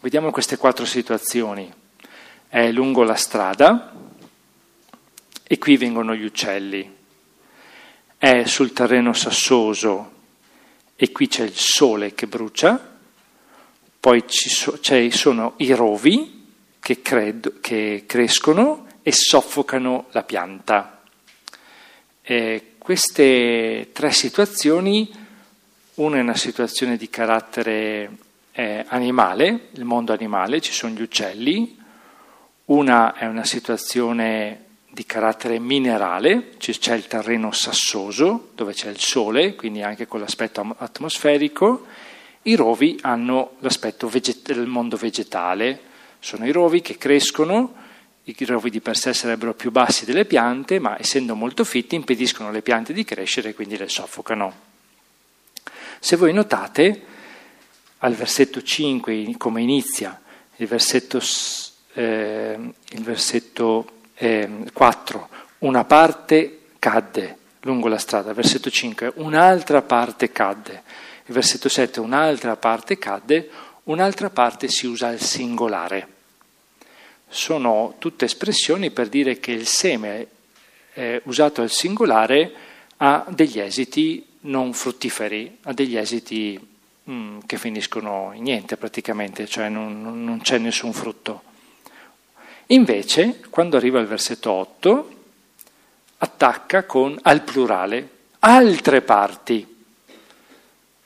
Vediamo 0.00 0.30
queste 0.30 0.56
quattro 0.56 0.86
situazioni. 0.86 1.70
È 2.48 2.70
lungo 2.70 3.02
la 3.02 3.14
strada 3.14 3.92
e 5.42 5.58
qui 5.58 5.76
vengono 5.76 6.14
gli 6.14 6.24
uccelli. 6.24 6.96
È 8.16 8.44
sul 8.44 8.72
terreno 8.72 9.12
sassoso 9.12 10.18
e 11.02 11.12
qui 11.12 11.28
c'è 11.28 11.44
il 11.44 11.56
sole 11.56 12.12
che 12.12 12.26
brucia, 12.26 12.78
poi 13.98 14.22
ci 14.28 14.50
so, 14.50 14.78
sono 15.12 15.54
i 15.56 15.72
rovi 15.72 16.44
che, 16.78 17.00
cred, 17.00 17.60
che, 17.62 18.04
crescono 18.06 18.86
e 19.00 19.10
soffocano 19.10 20.08
la 20.10 20.24
pianta. 20.24 21.00
E 22.20 22.72
queste 22.76 23.88
tre 23.94 24.10
situazioni, 24.10 25.10
una 25.94 26.18
è 26.18 26.20
una 26.20 26.36
situazione 26.36 26.98
di 26.98 27.08
carattere 27.08 28.10
eh, 28.52 28.84
animale, 28.88 29.68
il 29.70 29.86
mondo 29.86 30.12
animale, 30.12 30.60
ci 30.60 30.72
sono 30.72 30.92
gli 30.92 31.00
uccelli, 31.00 31.78
una 32.66 33.14
è 33.14 33.24
una 33.24 33.44
situazione 33.44 34.66
di 34.92 35.06
carattere 35.06 35.58
minerale, 35.60 36.56
c'è 36.58 36.94
il 36.94 37.06
terreno 37.06 37.52
sassoso 37.52 38.50
dove 38.54 38.72
c'è 38.72 38.90
il 38.90 38.98
sole, 38.98 39.54
quindi 39.54 39.82
anche 39.82 40.06
con 40.06 40.20
l'aspetto 40.20 40.74
atmosferico, 40.78 41.86
I 42.42 42.54
rovi 42.56 42.98
hanno 43.02 43.52
l'aspetto 43.60 44.08
veget- 44.08 44.52
del 44.52 44.66
mondo 44.66 44.96
vegetale, 44.96 45.80
sono 46.18 46.46
i 46.46 46.52
rovi 46.52 46.80
che 46.80 46.96
crescono, 46.96 47.74
i 48.24 48.44
rovi 48.44 48.70
di 48.70 48.80
per 48.80 48.96
sé 48.96 49.12
sarebbero 49.12 49.54
più 49.54 49.70
bassi 49.70 50.04
delle 50.04 50.24
piante, 50.24 50.78
ma 50.78 50.98
essendo 50.98 51.34
molto 51.34 51.64
fitti 51.64 51.94
impediscono 51.94 52.48
alle 52.48 52.62
piante 52.62 52.92
di 52.92 53.04
crescere 53.04 53.50
e 53.50 53.54
quindi 53.54 53.76
le 53.76 53.88
soffocano. 53.88 54.68
Se 55.98 56.16
voi 56.16 56.32
notate, 56.32 57.04
al 57.98 58.14
versetto 58.14 58.62
5, 58.62 59.34
come 59.36 59.62
inizia, 59.62 60.20
il 60.56 60.66
versetto, 60.66 61.20
eh, 61.94 62.58
il 62.90 63.02
versetto 63.02 63.99
eh, 64.20 64.48
4, 64.72 65.28
una 65.60 65.84
parte 65.84 66.60
cadde 66.78 67.36
lungo 67.60 67.88
la 67.88 67.98
strada, 67.98 68.32
versetto 68.32 68.70
5, 68.70 69.12
un'altra 69.16 69.82
parte 69.82 70.30
cadde, 70.30 70.82
versetto 71.26 71.68
7, 71.68 72.00
un'altra 72.00 72.56
parte 72.56 72.98
cadde, 72.98 73.50
un'altra 73.84 74.30
parte 74.30 74.68
si 74.68 74.86
usa 74.86 75.08
al 75.08 75.20
singolare. 75.20 76.18
Sono 77.28 77.94
tutte 77.98 78.26
espressioni 78.26 78.90
per 78.90 79.08
dire 79.08 79.38
che 79.38 79.52
il 79.52 79.66
seme 79.66 80.26
eh, 80.94 81.22
usato 81.24 81.62
al 81.62 81.70
singolare 81.70 82.52
ha 82.98 83.24
degli 83.28 83.58
esiti 83.58 84.26
non 84.40 84.72
fruttiferi, 84.74 85.58
ha 85.62 85.72
degli 85.72 85.96
esiti 85.96 86.58
mh, 87.04 87.12
mm, 87.12 87.38
che 87.46 87.56
finiscono 87.56 88.32
in 88.34 88.42
niente 88.42 88.76
praticamente, 88.76 89.46
cioè 89.46 89.68
non, 89.68 90.24
non 90.24 90.40
c'è 90.40 90.58
nessun 90.58 90.92
frutto. 90.92 91.48
Invece, 92.72 93.40
quando 93.50 93.76
arriva 93.76 93.98
al 93.98 94.06
versetto 94.06 94.52
8, 94.52 95.14
attacca 96.18 96.84
con 96.84 97.18
al 97.22 97.42
plurale 97.42 98.08
altre 98.40 99.02
parti, 99.02 99.66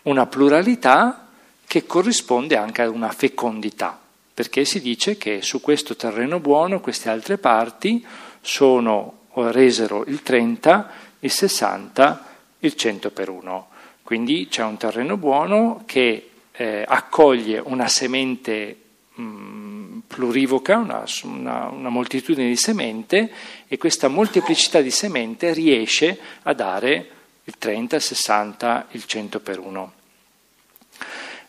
una 0.02 0.26
pluralità 0.26 1.28
che 1.66 1.86
corrisponde 1.86 2.56
anche 2.56 2.82
a 2.82 2.90
una 2.90 3.10
fecondità, 3.10 3.98
perché 4.34 4.66
si 4.66 4.82
dice 4.82 5.16
che 5.16 5.40
su 5.40 5.62
questo 5.62 5.96
terreno 5.96 6.38
buono 6.38 6.80
queste 6.80 7.08
altre 7.08 7.38
parti 7.38 8.04
sono, 8.42 9.20
resero 9.32 10.04
il 10.06 10.22
30, 10.22 10.90
il 11.20 11.30
60 11.30 12.26
il 12.58 12.74
100 12.74 13.10
per 13.10 13.30
1. 13.30 13.68
Quindi 14.02 14.48
c'è 14.50 14.62
un 14.62 14.76
terreno 14.76 15.16
buono 15.16 15.82
che 15.86 16.30
eh, 16.52 16.84
accoglie 16.86 17.58
una 17.58 17.88
semente 17.88 18.76
mh, 19.14 19.22
mm, 19.22 19.63
plurivoca, 20.06 20.76
una, 20.76 21.04
una, 21.24 21.68
una, 21.68 21.88
moltitudine 21.88 22.48
di 22.48 22.56
semente 22.56 23.30
e 23.66 23.76
questa 23.78 24.08
molteplicità 24.08 24.80
di 24.80 24.90
semente 24.90 25.52
riesce 25.52 26.18
a 26.42 26.52
dare 26.52 27.08
il 27.44 27.54
30, 27.58 27.96
il 27.96 28.02
60, 28.02 28.86
il 28.92 29.04
100 29.04 29.40
per 29.40 29.58
1. 29.58 29.92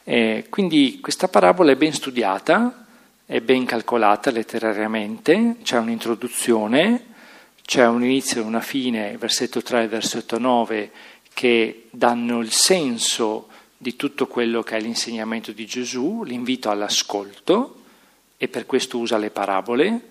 Eh, 0.04 0.46
quindi 0.50 1.00
questa 1.02 1.28
parabola 1.28 1.72
è 1.72 1.76
ben 1.76 1.94
studiata, 1.94 2.86
è 3.26 3.42
ben 3.42 3.66
calcolata 3.66 4.30
letterariamente, 4.30 5.58
c'è 5.64 5.78
un'introduzione, 5.78 7.14
c'è 7.66 7.88
un 7.88 8.04
inizio 8.04 8.42
e 8.42 8.46
una 8.46 8.62
fine, 8.62 9.18
versetto 9.18 9.62
3 9.62 9.84
e 9.84 9.88
versetto 9.88 10.38
9, 10.38 10.92
che 11.34 11.88
danno 11.90 12.40
il 12.40 12.52
senso 12.52 13.48
di 13.78 13.96
tutto 13.96 14.28
quello 14.28 14.62
che 14.64 14.78
è 14.78 14.80
l'insegnamento 14.80 15.52
di 15.52 15.66
Gesù, 15.66 16.24
l'invito 16.24 16.70
all'ascolto, 16.70 17.82
e 18.38 18.48
per 18.48 18.66
questo 18.66 18.98
usa 18.98 19.18
le 19.18 19.30
parabole, 19.30 20.02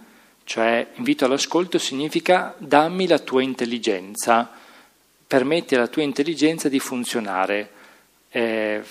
cioè 0.44 0.86
invito 0.94 1.24
all'ascolto 1.24 1.78
significa 1.78 2.54
dammi 2.58 3.06
la 3.06 3.18
tua 3.18 3.42
intelligenza, 3.42 4.50
permetti 5.26 5.74
alla 5.74 5.88
tua 5.88 6.02
intelligenza 6.02 6.68
di 6.68 6.78
funzionare, 6.78 7.70
eh, 8.30 8.82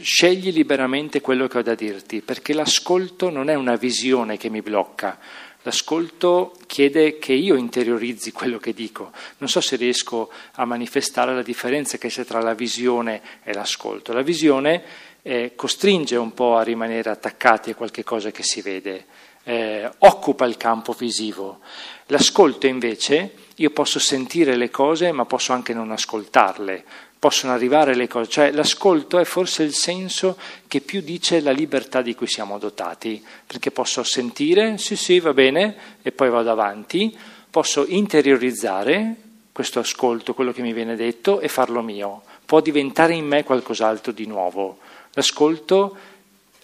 scegli 0.00 0.52
liberamente 0.52 1.20
quello 1.20 1.48
che 1.48 1.58
ho 1.58 1.62
da 1.62 1.74
dirti, 1.74 2.20
perché 2.20 2.54
l'ascolto 2.54 3.30
non 3.30 3.48
è 3.48 3.54
una 3.54 3.76
visione 3.76 4.36
che 4.36 4.48
mi 4.48 4.62
blocca, 4.62 5.18
L'ascolto 5.64 6.56
chiede 6.66 7.18
che 7.18 7.32
io 7.32 7.54
interiorizzi 7.54 8.32
quello 8.32 8.58
che 8.58 8.72
dico. 8.72 9.12
Non 9.38 9.48
so 9.48 9.60
se 9.60 9.76
riesco 9.76 10.28
a 10.54 10.64
manifestare 10.64 11.34
la 11.34 11.42
differenza 11.42 11.98
che 11.98 12.08
c'è 12.08 12.24
tra 12.24 12.40
la 12.40 12.54
visione 12.54 13.22
e 13.44 13.52
l'ascolto. 13.52 14.12
La 14.12 14.22
visione 14.22 14.82
eh, 15.22 15.52
costringe 15.54 16.16
un 16.16 16.34
po' 16.34 16.56
a 16.56 16.62
rimanere 16.62 17.10
attaccati 17.10 17.70
a 17.70 17.74
qualche 17.74 18.04
cosa 18.04 18.30
che 18.30 18.42
si 18.42 18.60
vede, 18.60 19.06
eh, 19.44 19.88
occupa 19.98 20.46
il 20.46 20.56
campo 20.56 20.92
visivo. 20.92 21.60
L'ascolto 22.06 22.66
invece, 22.66 23.34
io 23.56 23.70
posso 23.70 23.98
sentire 23.98 24.56
le 24.56 24.70
cose 24.70 25.12
ma 25.12 25.24
posso 25.24 25.52
anche 25.52 25.72
non 25.72 25.90
ascoltarle, 25.90 26.84
possono 27.18 27.52
arrivare 27.52 27.94
le 27.94 28.08
cose, 28.08 28.28
cioè 28.28 28.50
l'ascolto 28.50 29.18
è 29.18 29.24
forse 29.24 29.62
il 29.62 29.74
senso 29.74 30.36
che 30.66 30.80
più 30.80 31.00
dice 31.00 31.40
la 31.40 31.52
libertà 31.52 32.02
di 32.02 32.16
cui 32.16 32.26
siamo 32.26 32.58
dotati, 32.58 33.24
perché 33.46 33.70
posso 33.70 34.02
sentire, 34.02 34.76
sì 34.78 34.96
sì 34.96 35.20
va 35.20 35.32
bene, 35.32 35.76
e 36.02 36.10
poi 36.10 36.30
vado 36.30 36.50
avanti, 36.50 37.16
posso 37.48 37.84
interiorizzare 37.86 39.14
questo 39.52 39.78
ascolto, 39.78 40.34
quello 40.34 40.50
che 40.50 40.62
mi 40.62 40.72
viene 40.72 40.96
detto, 40.96 41.38
e 41.38 41.46
farlo 41.46 41.80
mio, 41.80 42.22
può 42.44 42.60
diventare 42.60 43.14
in 43.14 43.26
me 43.26 43.44
qualcos'altro 43.44 44.10
di 44.10 44.26
nuovo. 44.26 44.78
L'ascolto 45.14 45.96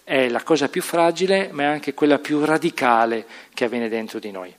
è 0.03 0.27
la 0.27 0.41
cosa 0.41 0.69
più 0.69 0.81
fragile, 0.81 1.49
ma 1.51 1.63
è 1.63 1.65
anche 1.67 1.93
quella 1.93 2.17
più 2.17 2.43
radicale 2.43 3.25
che 3.53 3.65
avviene 3.65 3.89
dentro 3.89 4.17
di 4.17 4.31
noi. 4.31 4.53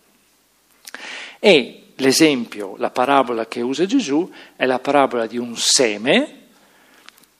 E 1.40 1.82
l'esempio, 1.96 2.74
la 2.76 2.90
parabola 2.90 3.46
che 3.46 3.60
usa 3.60 3.84
Gesù 3.86 4.30
è 4.54 4.64
la 4.66 4.78
parabola 4.78 5.26
di 5.26 5.38
un 5.38 5.56
seme 5.56 6.36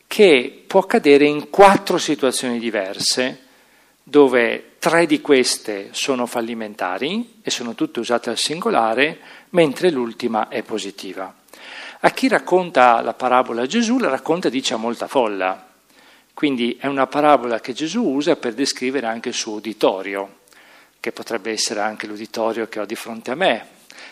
che 0.06 0.64
può 0.66 0.80
accadere 0.80 1.24
in 1.24 1.50
quattro 1.50 1.98
situazioni 1.98 2.58
diverse, 2.58 3.46
dove 4.02 4.72
tre 4.80 5.06
di 5.06 5.20
queste 5.20 5.90
sono 5.92 6.26
fallimentari 6.26 7.40
e 7.42 7.50
sono 7.50 7.76
tutte 7.76 8.00
usate 8.00 8.28
al 8.28 8.38
singolare, 8.38 9.20
mentre 9.50 9.90
l'ultima 9.90 10.48
è 10.48 10.64
positiva. 10.64 11.32
A 12.00 12.10
chi 12.10 12.26
racconta 12.26 13.02
la 13.02 13.14
parabola 13.14 13.66
Gesù 13.66 13.98
la 13.98 14.08
racconta 14.08 14.48
dice 14.48 14.74
a 14.74 14.78
molta 14.78 15.06
folla, 15.06 15.69
quindi 16.40 16.79
è 16.81 16.87
una 16.87 17.07
parabola 17.07 17.61
che 17.61 17.74
Gesù 17.74 18.03
usa 18.03 18.35
per 18.35 18.55
descrivere 18.55 19.07
anche 19.07 19.29
il 19.29 19.35
suo 19.35 19.57
uditorio, 19.57 20.38
che 20.98 21.12
potrebbe 21.12 21.50
essere 21.50 21.81
anche 21.81 22.07
l'uditorio 22.07 22.66
che 22.66 22.81
ho 22.81 22.87
di 22.87 22.94
fronte 22.94 23.31
a 23.31 23.35
me, 23.35 23.66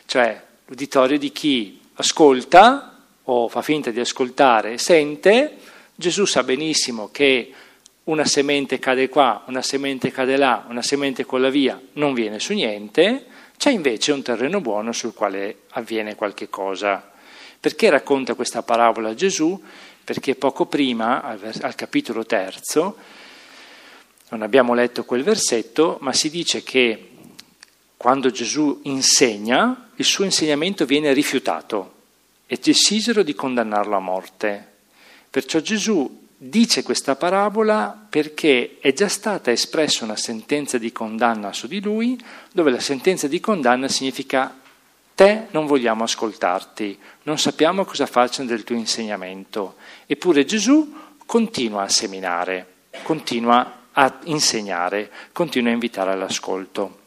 cioè 0.04 0.38
l'uditorio 0.66 1.16
di 1.16 1.32
chi 1.32 1.80
ascolta 1.94 3.02
o 3.22 3.48
fa 3.48 3.62
finta 3.62 3.90
di 3.90 4.00
ascoltare 4.00 4.74
e 4.74 4.78
sente, 4.78 5.56
Gesù 5.94 6.26
sa 6.26 6.42
benissimo 6.42 7.08
che 7.10 7.50
una 8.04 8.26
semente 8.26 8.78
cade 8.78 9.08
qua, 9.08 9.44
una 9.46 9.62
semente 9.62 10.10
cade 10.10 10.36
là, 10.36 10.66
una 10.68 10.82
semente 10.82 11.24
colla 11.24 11.48
via, 11.48 11.80
non 11.94 12.12
viene 12.12 12.40
su 12.40 12.52
niente, 12.52 13.24
c'è 13.56 13.70
invece 13.70 14.12
un 14.12 14.20
terreno 14.20 14.60
buono 14.60 14.92
sul 14.92 15.14
quale 15.14 15.60
avviene 15.70 16.14
qualche 16.14 16.50
cosa. 16.50 17.10
Perché 17.58 17.88
racconta 17.88 18.34
questa 18.34 18.62
parabola 18.62 19.14
Gesù? 19.14 19.60
Perché 20.08 20.36
poco 20.36 20.64
prima, 20.64 21.22
al, 21.22 21.38
al 21.60 21.74
capitolo 21.74 22.24
terzo, 22.24 22.96
non 24.30 24.40
abbiamo 24.40 24.72
letto 24.72 25.04
quel 25.04 25.22
versetto, 25.22 25.98
ma 26.00 26.14
si 26.14 26.30
dice 26.30 26.62
che 26.62 27.10
quando 27.94 28.30
Gesù 28.30 28.80
insegna, 28.84 29.90
il 29.96 30.04
suo 30.06 30.24
insegnamento 30.24 30.86
viene 30.86 31.12
rifiutato 31.12 31.92
e 32.46 32.58
decisero 32.58 33.22
di 33.22 33.34
condannarlo 33.34 33.96
a 33.96 34.00
morte. 34.00 34.66
Perciò 35.28 35.60
Gesù 35.60 36.26
dice 36.38 36.82
questa 36.82 37.14
parabola 37.14 38.06
perché 38.08 38.78
è 38.80 38.94
già 38.94 39.08
stata 39.08 39.50
espressa 39.50 40.04
una 40.04 40.16
sentenza 40.16 40.78
di 40.78 40.90
condanna 40.90 41.52
su 41.52 41.66
di 41.66 41.82
lui, 41.82 42.18
dove 42.50 42.70
la 42.70 42.80
sentenza 42.80 43.28
di 43.28 43.40
condanna 43.40 43.88
significa 43.88 44.57
te 45.18 45.48
non 45.50 45.66
vogliamo 45.66 46.04
ascoltarti, 46.04 46.96
non 47.24 47.38
sappiamo 47.38 47.84
cosa 47.84 48.06
facciano 48.06 48.46
del 48.46 48.62
tuo 48.62 48.76
insegnamento. 48.76 49.74
Eppure 50.06 50.44
Gesù 50.44 50.94
continua 51.26 51.82
a 51.82 51.88
seminare, 51.88 52.74
continua 53.02 53.86
a 53.90 54.20
insegnare, 54.26 55.10
continua 55.32 55.70
a 55.70 55.72
invitare 55.72 56.12
all'ascolto. 56.12 57.00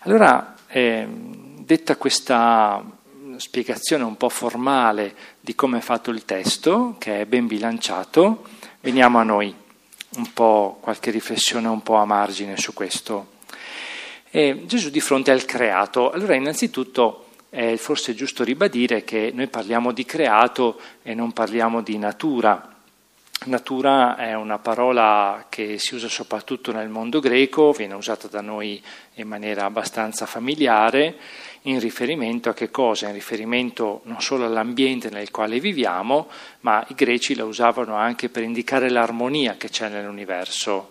Allora, 0.00 0.54
eh, 0.66 1.08
detta 1.08 1.96
questa 1.96 2.84
spiegazione 3.36 4.04
un 4.04 4.18
po' 4.18 4.28
formale 4.28 5.16
di 5.40 5.54
come 5.54 5.78
è 5.78 5.80
fatto 5.80 6.10
il 6.10 6.26
testo, 6.26 6.96
che 6.98 7.22
è 7.22 7.24
ben 7.24 7.46
bilanciato, 7.46 8.44
veniamo 8.80 9.16
a 9.18 9.22
noi, 9.22 9.54
un 10.16 10.32
po' 10.34 10.76
qualche 10.78 11.10
riflessione 11.10 11.68
un 11.68 11.82
po' 11.82 11.94
a 11.94 12.04
margine 12.04 12.58
su 12.58 12.74
questo. 12.74 13.38
E 14.32 14.62
Gesù 14.64 14.90
di 14.90 15.00
fronte 15.00 15.32
al 15.32 15.44
creato. 15.44 16.12
Allora, 16.12 16.36
innanzitutto 16.36 17.26
è 17.48 17.74
forse 17.74 18.14
giusto 18.14 18.44
ribadire 18.44 19.02
che 19.02 19.32
noi 19.34 19.48
parliamo 19.48 19.90
di 19.90 20.04
creato 20.04 20.80
e 21.02 21.14
non 21.14 21.32
parliamo 21.32 21.82
di 21.82 21.98
natura. 21.98 22.76
Natura 23.46 24.16
è 24.16 24.34
una 24.34 24.58
parola 24.58 25.46
che 25.48 25.78
si 25.78 25.96
usa 25.96 26.08
soprattutto 26.08 26.70
nel 26.70 26.88
mondo 26.88 27.18
greco, 27.18 27.72
viene 27.72 27.94
usata 27.94 28.28
da 28.28 28.40
noi 28.40 28.80
in 29.14 29.26
maniera 29.26 29.64
abbastanza 29.64 30.26
familiare, 30.26 31.16
in 31.62 31.80
riferimento 31.80 32.50
a 32.50 32.54
che 32.54 32.70
cosa? 32.70 33.08
In 33.08 33.14
riferimento 33.14 34.02
non 34.04 34.20
solo 34.20 34.44
all'ambiente 34.44 35.10
nel 35.10 35.32
quale 35.32 35.58
viviamo, 35.58 36.28
ma 36.60 36.84
i 36.88 36.94
greci 36.94 37.34
la 37.34 37.44
usavano 37.44 37.96
anche 37.96 38.28
per 38.28 38.44
indicare 38.44 38.90
l'armonia 38.90 39.56
che 39.56 39.70
c'è 39.70 39.88
nell'universo. 39.88 40.90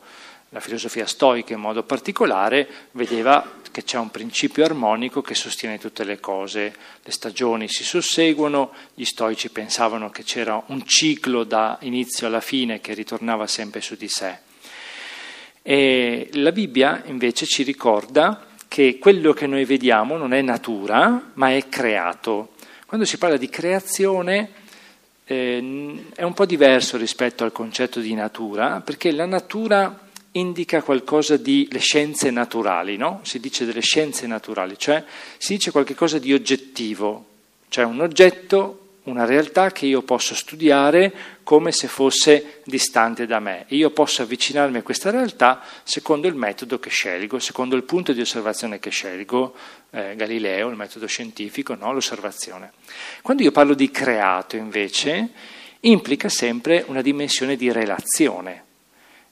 La 0.51 0.59
filosofia 0.59 1.05
stoica 1.05 1.53
in 1.53 1.59
modo 1.59 1.83
particolare 1.83 2.67
vedeva 2.91 3.57
che 3.71 3.83
c'è 3.83 3.99
un 3.99 4.09
principio 4.09 4.65
armonico 4.65 5.21
che 5.21 5.35
sostiene 5.35 5.77
tutte 5.77 6.03
le 6.03 6.19
cose. 6.19 6.73
Le 7.03 7.11
stagioni 7.11 7.67
si 7.67 7.83
susseguono, 7.83 8.71
gli 8.95 9.05
stoici 9.05 9.51
pensavano 9.51 10.09
che 10.09 10.23
c'era 10.23 10.61
un 10.67 10.83
ciclo 10.87 11.43
da 11.43 11.77
inizio 11.81 12.25
alla 12.25 12.41
fine 12.41 12.81
che 12.81 12.95
ritornava 12.95 13.45
sempre 13.45 13.79
su 13.79 13.95
di 13.95 14.07
sé. 14.07 14.39
E 15.61 16.29
la 16.33 16.51
Bibbia 16.51 17.03
invece 17.05 17.45
ci 17.45 17.61
ricorda 17.61 18.47
che 18.67 18.97
quello 18.97 19.33
che 19.33 19.45
noi 19.45 19.65
vediamo 19.65 20.17
non 20.17 20.33
è 20.33 20.41
natura, 20.41 21.29
ma 21.33 21.51
è 21.53 21.69
creato. 21.69 22.53
Quando 22.87 23.05
si 23.05 23.19
parla 23.19 23.37
di 23.37 23.49
creazione 23.49 24.51
eh, 25.25 26.05
è 26.15 26.23
un 26.23 26.33
po' 26.33 26.45
diverso 26.47 26.97
rispetto 26.97 27.43
al 27.43 27.51
concetto 27.51 27.99
di 27.99 28.15
natura, 28.15 28.81
perché 28.81 29.11
la 29.11 29.27
natura 29.27 30.07
indica 30.33 30.81
qualcosa 30.83 31.37
di 31.37 31.67
le 31.71 31.79
scienze 31.79 32.29
naturali, 32.29 32.97
no? 32.97 33.21
Si 33.23 33.39
dice 33.39 33.65
delle 33.65 33.81
scienze 33.81 34.27
naturali, 34.27 34.77
cioè 34.77 35.03
si 35.37 35.53
dice 35.53 35.71
qualcosa 35.71 36.19
di 36.19 36.33
oggettivo, 36.33 37.25
cioè 37.69 37.85
un 37.85 38.01
oggetto, 38.01 38.75
una 39.03 39.25
realtà 39.25 39.71
che 39.71 39.87
io 39.87 40.03
posso 40.03 40.35
studiare 40.35 41.11
come 41.43 41.71
se 41.71 41.87
fosse 41.87 42.61
distante 42.65 43.25
da 43.25 43.39
me. 43.39 43.65
E 43.67 43.75
io 43.75 43.89
posso 43.89 44.21
avvicinarmi 44.21 44.77
a 44.77 44.83
questa 44.83 45.09
realtà 45.09 45.63
secondo 45.83 46.27
il 46.27 46.35
metodo 46.35 46.79
che 46.79 46.89
scelgo, 46.89 47.39
secondo 47.39 47.75
il 47.75 47.83
punto 47.83 48.13
di 48.13 48.21
osservazione 48.21 48.77
che 48.77 48.91
scelgo, 48.91 49.55
eh, 49.89 50.15
Galileo, 50.15 50.69
il 50.69 50.75
metodo 50.75 51.07
scientifico, 51.07 51.73
no? 51.73 51.91
l'osservazione. 51.91 52.73
Quando 53.23 53.41
io 53.41 53.51
parlo 53.51 53.73
di 53.73 53.89
creato 53.89 54.57
invece, 54.57 55.29
implica 55.81 56.29
sempre 56.29 56.83
una 56.87 57.01
dimensione 57.01 57.55
di 57.55 57.71
relazione 57.71 58.67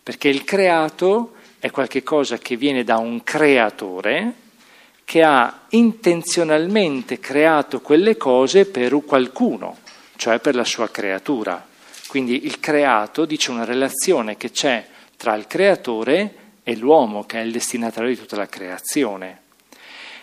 perché 0.08 0.30
il 0.30 0.46
creato 0.46 1.34
è 1.60 1.70
qualcosa 1.70 2.38
che 2.38 2.56
viene 2.56 2.86
da 2.86 2.96
un 2.96 3.26
creatore 3.26 4.36
che 5.04 5.22
ha 5.22 5.66
intenzionalmente 5.72 7.20
creato 7.20 7.82
quelle 7.82 8.16
cose 8.16 8.66
per 8.68 8.98
qualcuno, 9.04 9.80
cioè 10.16 10.40
per 10.40 10.56
la 10.56 10.64
sua 10.64 10.90
creatura. 10.90 11.68
Quindi 12.08 12.46
il 12.46 12.62
creato 12.62 13.26
dice 13.26 13.52
una 13.52 13.66
relazione 13.66 14.38
che 14.38 14.50
c'è 14.50 14.88
tra 15.18 15.36
il 15.36 15.46
creatore 15.46 16.36
e 16.64 16.78
l'uomo, 16.78 17.26
che 17.26 17.42
è 17.42 17.44
il 17.44 17.52
destinatario 17.52 18.08
di 18.08 18.18
tutta 18.18 18.38
la 18.38 18.48
creazione. 18.48 19.42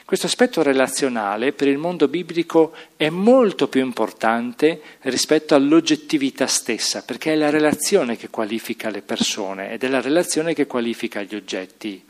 Questo 0.06 0.26
aspetto 0.26 0.62
relazionale 0.62 1.52
per 1.54 1.66
il 1.66 1.78
mondo 1.78 2.08
biblico 2.08 2.74
è 2.94 3.08
molto 3.08 3.68
più 3.68 3.82
importante 3.82 4.82
rispetto 5.00 5.54
all'oggettività 5.54 6.46
stessa, 6.46 7.02
perché 7.02 7.32
è 7.32 7.36
la 7.36 7.48
relazione 7.48 8.18
che 8.18 8.28
qualifica 8.28 8.90
le 8.90 9.00
persone 9.00 9.72
ed 9.72 9.82
è 9.82 9.88
la 9.88 10.02
relazione 10.02 10.52
che 10.52 10.66
qualifica 10.66 11.22
gli 11.22 11.34
oggetti. 11.34 12.04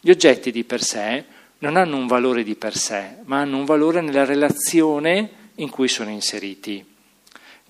Gli 0.00 0.10
oggetti 0.10 0.52
di 0.52 0.62
per 0.62 0.84
sé 0.84 1.24
non 1.58 1.74
hanno 1.74 1.96
un 1.96 2.06
valore 2.06 2.44
di 2.44 2.54
per 2.54 2.76
sé, 2.76 3.16
ma 3.24 3.40
hanno 3.40 3.58
un 3.58 3.64
valore 3.64 4.00
nella 4.00 4.24
relazione 4.24 5.30
in 5.56 5.70
cui 5.70 5.88
sono 5.88 6.10
inseriti. 6.10 6.93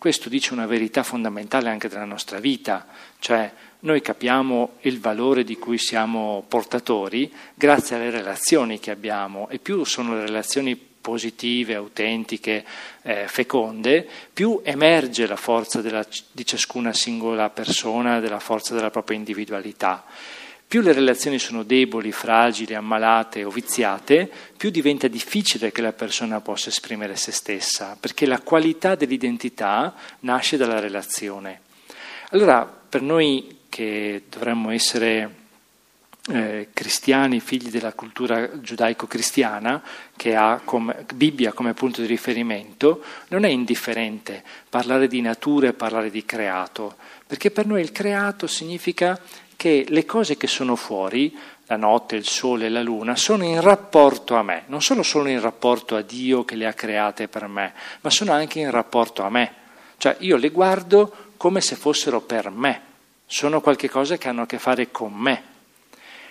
Questo 0.05 0.29
dice 0.29 0.53
una 0.53 0.67
verità 0.67 1.03
fondamentale 1.03 1.71
anche 1.71 1.89
della 1.89 2.05
nostra 2.05 2.39
vita, 2.39 2.87
cioè 3.21 3.51
noi 3.81 4.03
capiamo 4.03 4.73
il 4.83 5.01
valore 5.01 5.45
di 5.45 5.57
cui 5.57 5.79
siamo 5.79 6.45
portatori 6.47 7.33
grazie 7.55 7.97
alle 7.97 8.11
relazioni 8.11 8.79
che 8.79 8.91
abbiamo 8.91 9.49
e 9.49 9.59
più 9.59 9.83
sono 9.85 10.15
le 10.15 10.27
relazioni 10.27 10.77
positive, 10.77 11.75
autentiche, 11.75 12.67
eh, 13.01 13.25
feconde, 13.29 14.07
più 14.31 14.61
emerge 14.63 15.27
la 15.27 15.37
forza 15.37 15.81
della, 15.81 16.07
di 16.33 16.45
ciascuna 16.45 16.93
singola 16.93 17.49
persona, 17.49 18.21
della 18.21 18.41
forza 18.41 18.75
della 18.75 18.91
propria 18.91 19.17
individualità. 19.17 20.05
Più 20.75 20.83
le 20.83 20.93
relazioni 20.93 21.39
sono 21.39 21.63
deboli, 21.63 22.11
fragili, 22.11 22.75
ammalate 22.75 23.45
o 23.45 23.51
viziate, 23.51 24.29
più 24.57 24.71
diventa 24.71 25.07
difficile 25.07 25.71
che 25.71 25.81
la 25.81 25.93
persona 25.93 26.41
possa 26.41 26.69
esprimere 26.69 27.15
se 27.15 27.31
stessa, 27.31 27.97
perché 28.01 28.27
la 28.27 28.41
qualità 28.41 28.97
dell'identità 28.97 29.95
nasce 30.23 30.57
dalla 30.57 30.81
relazione. 30.81 31.61
Allora, 32.31 32.67
per 32.67 33.03
noi 33.03 33.59
che 33.69 34.25
dovremmo 34.29 34.71
essere 34.71 35.35
eh, 36.33 36.71
cristiani, 36.73 37.39
figli 37.39 37.71
della 37.71 37.93
cultura 37.93 38.59
giudaico-cristiana, 38.59 39.81
che 40.17 40.35
ha 40.35 40.61
come, 40.65 41.07
Bibbia 41.15 41.53
come 41.53 41.75
punto 41.75 42.01
di 42.01 42.09
riferimento, 42.09 43.01
non 43.29 43.45
è 43.45 43.49
indifferente 43.49 44.43
parlare 44.69 45.07
di 45.07 45.21
natura 45.21 45.69
e 45.69 45.73
parlare 45.73 46.11
di 46.11 46.25
creato, 46.25 46.97
perché 47.27 47.53
per 47.53 47.65
noi 47.65 47.81
il 47.81 47.93
creato 47.93 48.49
significa 48.49 49.21
che 49.65 49.87
le 49.89 50.05
cose 50.05 50.37
che 50.37 50.47
sono 50.47 50.77
fuori, 50.77 51.35
la 51.69 51.77
notte, 51.77 52.17
il 52.17 52.27
sole, 52.27 52.69
la 52.69 52.83
luna, 52.83 53.17
sono 53.17 53.45
in 53.45 53.63
rapporto 53.63 54.35
a 54.35 54.43
me, 54.43 54.65
non 54.67 54.83
sono 54.83 55.03
solo 55.03 55.31
in 55.31 55.41
rapporto 55.41 55.97
a 55.97 56.03
Dio 56.03 56.45
che 56.45 56.55
le 56.55 56.67
ha 56.67 56.75
create 56.75 57.29
per 57.29 57.47
me, 57.47 57.73
ma 58.03 58.11
sono 58.11 58.33
anche 58.33 58.59
in 58.59 58.71
rapporto 58.71 59.23
a 59.23 59.31
me. 59.31 59.55
Cioè 59.97 60.17
io 60.19 60.37
le 60.37 60.51
guardo 60.51 61.31
come 61.39 61.63
se 61.63 61.77
fossero 61.77 62.21
per 62.21 62.51
me 62.51 62.83
sono 63.25 63.63
qualcosa 63.63 64.19
che 64.19 64.29
hanno 64.29 64.43
a 64.43 64.47
che 64.47 64.59
fare 64.59 64.91
con 64.91 65.15
me. 65.15 65.43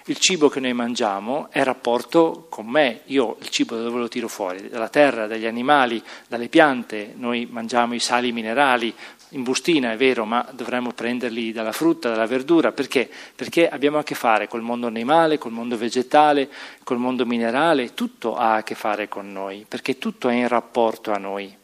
Il 0.06 0.18
cibo 0.20 0.48
che 0.48 0.60
noi 0.60 0.74
mangiamo 0.74 1.48
è 1.50 1.64
rapporto 1.64 2.46
con 2.50 2.68
me, 2.68 3.00
io 3.06 3.38
il 3.40 3.50
cibo 3.50 3.76
da 3.76 3.82
dove 3.82 3.98
lo 3.98 4.10
tiro 4.10 4.28
fuori? 4.28 4.70
Dalla 4.70 4.90
terra, 4.90 5.26
dagli 5.26 5.48
animali, 5.48 6.04
dalle 6.28 6.50
piante, 6.50 7.14
noi 7.16 7.48
mangiamo 7.50 7.96
i 7.96 8.00
sali 8.00 8.32
minerali 8.32 8.94
in 9.34 9.44
bustina, 9.44 9.92
è 9.92 9.98
vero, 9.98 10.26
ma 10.26 10.48
dovremmo 10.52 10.92
prenderli 10.94 11.52
dalla 11.52 11.72
frutta, 11.72 12.10
dalla 12.10 12.26
verdura, 12.26 12.72
perché? 12.72 13.10
Perché 13.36 13.68
abbiamo 13.68 13.98
a 13.98 14.04
che 14.04 14.16
fare 14.16 14.48
col 14.48 14.62
mondo 14.62 14.88
animale, 14.88 15.38
col 15.38 15.52
mondo 15.52 15.78
vegetale, 15.78 16.50
col 16.84 16.98
mondo 16.98 17.26
minerale, 17.26 17.94
tutto 17.94 18.36
ha 18.36 18.56
a 18.56 18.64
che 18.64 18.76
fare 18.76 19.08
con 19.08 19.32
noi, 19.32 19.66
perché 19.68 19.98
tutto 19.98 20.30
è 20.30 20.34
in 20.34 20.48
rapporto 20.48 21.12
a 21.12 21.18
noi. 21.18 21.56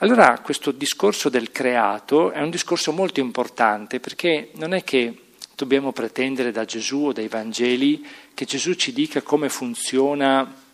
Allora 0.00 0.38
questo 0.40 0.72
discorso 0.72 1.30
del 1.30 1.50
creato 1.50 2.30
è 2.30 2.42
un 2.42 2.50
discorso 2.50 2.92
molto 2.92 3.20
importante 3.20 3.98
perché 3.98 4.50
non 4.56 4.74
è 4.74 4.84
che 4.84 5.22
dobbiamo 5.54 5.90
pretendere 5.90 6.52
da 6.52 6.66
Gesù 6.66 7.06
o 7.06 7.12
dai 7.12 7.28
Vangeli 7.28 8.06
che 8.34 8.44
Gesù 8.44 8.74
ci 8.74 8.92
dica 8.92 9.22
come 9.22 9.48
funziona 9.48 10.64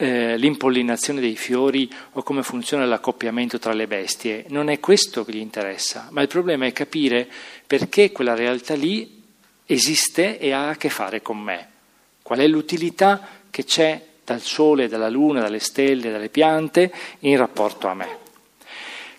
eh, 0.00 0.36
l'impollinazione 0.36 1.20
dei 1.20 1.36
fiori 1.36 1.92
o 2.12 2.22
come 2.22 2.44
funziona 2.44 2.86
l'accoppiamento 2.86 3.58
tra 3.58 3.72
le 3.72 3.88
bestie. 3.88 4.44
Non 4.48 4.68
è 4.70 4.78
questo 4.78 5.24
che 5.24 5.32
gli 5.32 5.38
interessa, 5.38 6.06
ma 6.10 6.22
il 6.22 6.28
problema 6.28 6.66
è 6.66 6.72
capire 6.72 7.28
perché 7.66 8.12
quella 8.12 8.34
realtà 8.34 8.74
lì 8.74 9.22
esiste 9.66 10.38
e 10.38 10.52
ha 10.52 10.68
a 10.68 10.76
che 10.76 10.88
fare 10.88 11.20
con 11.20 11.38
me. 11.38 11.68
Qual 12.22 12.38
è 12.38 12.46
l'utilità 12.46 13.26
che 13.50 13.64
c'è 13.64 14.00
dal 14.24 14.40
sole, 14.40 14.88
dalla 14.88 15.08
luna, 15.08 15.40
dalle 15.40 15.58
stelle, 15.58 16.10
dalle 16.10 16.28
piante 16.28 16.92
in 17.20 17.36
rapporto 17.36 17.88
a 17.88 17.94
me. 17.94 18.18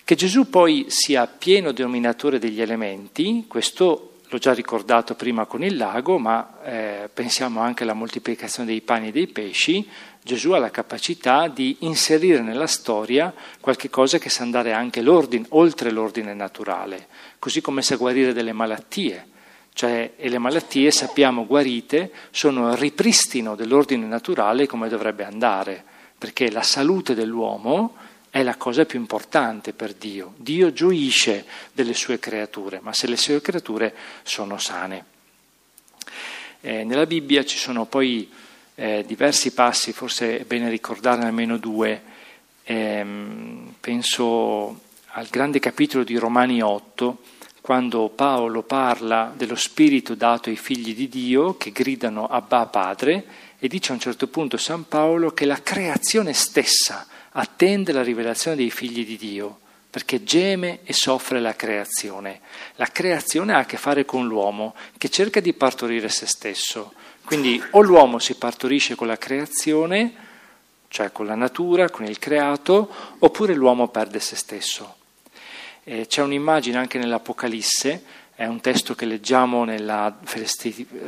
Che 0.04 0.15
Gesù 0.15 0.50
poi 0.50 0.86
sia 0.88 1.28
pieno 1.28 1.72
denominatore 1.72 2.39
degli 2.39 2.62
elementi, 2.62 3.46
questo 3.48 4.18
l'ho 4.30 4.38
già 4.38 4.54
ricordato 4.54 5.15
prima 5.15 5.46
con 5.46 5.63
il 5.63 5.76
lago, 5.76 6.20
ma 6.20 6.60
eh, 6.63 7.10
pensiamo 7.12 7.62
anche 7.62 7.84
alla 7.84 7.94
moltiplicazione 7.94 8.70
dei 8.70 8.82
pani 8.82 9.08
e 9.08 9.12
dei 9.12 9.28
pesci, 9.28 9.88
Gesù 10.22 10.52
ha 10.52 10.60
la 10.60 10.70
capacità 10.70 11.48
di 11.48 11.78
inserire 11.80 12.42
nella 12.42 12.68
storia 12.68 13.34
qualche 13.60 13.89
cosa 13.89 14.20
che 14.20 14.30
sa 14.30 14.44
andare 14.44 14.74
anche 14.74 15.02
l'ordine, 15.02 15.46
oltre 15.50 15.89
l'ordine 15.89 16.36
naturale, 16.36 17.08
così 17.39 17.62
come 17.62 17.82
sa 17.82 17.96
guarire 17.96 18.34
delle 18.34 18.54
malattie. 18.54 19.28
Cioè, 19.74 20.13
e 20.18 20.30
le 20.30 20.38
malattie, 20.38 20.92
sappiamo, 20.92 21.46
guarite, 21.46 22.12
sono 22.32 22.72
il 22.72 22.78
ripristino 22.78 23.56
dell'ordine 23.56 24.06
naturale 24.06 24.68
come 24.68 24.89
dovrebbe 24.89 25.24
andare, 25.24 25.84
perché 26.18 26.52
la 26.52 26.63
salute 26.63 27.15
dell'uomo 27.15 27.96
è 28.30 28.44
la 28.44 28.56
cosa 28.56 28.86
più 28.86 29.00
importante 29.00 29.74
per 29.74 29.94
Dio. 29.94 30.34
Dio 30.38 30.72
gioisce 30.72 31.46
delle 31.72 31.94
sue 31.94 32.20
creature, 32.20 32.80
ma 32.82 32.94
se 32.94 33.08
le 33.08 33.18
sue 33.18 33.42
creature 33.42 33.94
sono 34.24 34.58
sane. 34.58 35.06
Eh, 36.62 36.84
nella 36.84 37.06
Bibbia 37.06 37.43
ci 37.43 37.58
sono 37.58 37.86
poi 37.86 38.30
eh, 38.76 39.03
diversi 39.06 39.51
passi, 39.51 39.93
forse 39.93 40.39
è 40.39 40.43
bene 40.43 40.70
ricordarne 40.70 41.26
almeno 41.26 41.58
due. 41.58 42.01
Eh, 42.64 43.06
penso 43.80 44.80
al 45.14 45.28
grande 45.28 45.60
capitolo 45.60 46.03
di 46.03 46.18
Romani 46.18 46.62
8, 46.62 47.18
quando 47.62 48.10
Paolo 48.10 48.62
parla 48.62 49.34
dello 49.36 49.56
spirito 49.56 50.16
dato 50.16 50.49
ai 50.49 50.56
figli 50.56 50.95
di 50.95 51.10
Dio 51.10 51.58
che 51.58 51.72
gridano 51.72 52.28
Abba 52.28 52.66
Padre 52.68 53.26
e 53.58 53.68
dice 53.68 53.91
a 53.91 53.95
un 53.95 53.99
certo 53.99 54.28
punto 54.28 54.58
San 54.58 54.88
Paolo 54.88 55.32
che 55.32 55.45
la 55.45 55.62
creazione 55.62 56.34
stessa 56.34 57.08
attende 57.32 57.91
la 57.91 58.03
rivelazione 58.03 58.55
dei 58.55 58.71
figli 58.71 59.05
di 59.05 59.17
Dio. 59.17 59.59
perché 59.89 60.23
geme 60.23 60.80
e 60.84 60.93
soffre 60.93 61.39
la 61.39 61.55
creazione. 61.55 62.41
La 62.75 62.86
creazione 62.86 63.53
ha 63.53 63.59
a 63.59 63.65
che 63.65 63.77
fare 63.77 64.05
con 64.05 64.27
l'uomo 64.27 64.75
che 64.97 65.09
cerca 65.09 65.39
di 65.39 65.53
partorire 65.53 66.09
se 66.09 66.27
stesso. 66.27 66.93
Quindi 67.25 67.61
o 67.71 67.82
l'uomo 67.82 68.19
si 68.19 68.36
partorisce 68.36 68.93
con 68.95 69.07
la 69.07 69.17
creazione, 69.17 70.13
cioè 70.89 71.11
con 71.11 71.25
la 71.25 71.36
natura, 71.36 71.89
con 71.89 72.05
il 72.05 72.19
creato, 72.19 72.89
oppure 73.19 73.53
l'uomo 73.53 73.88
perde 73.88 74.19
se 74.19 74.36
stesso. 74.36 74.95
Eh, 75.84 76.05
c'è 76.05 76.21
un'immagine 76.21 76.77
anche 76.77 76.99
nell'Apocalisse, 76.99 78.03
è 78.36 78.45
un 78.45 78.61
testo 78.61 78.93
che 78.93 79.05
leggiamo 79.05 79.63
nella, 79.63 80.19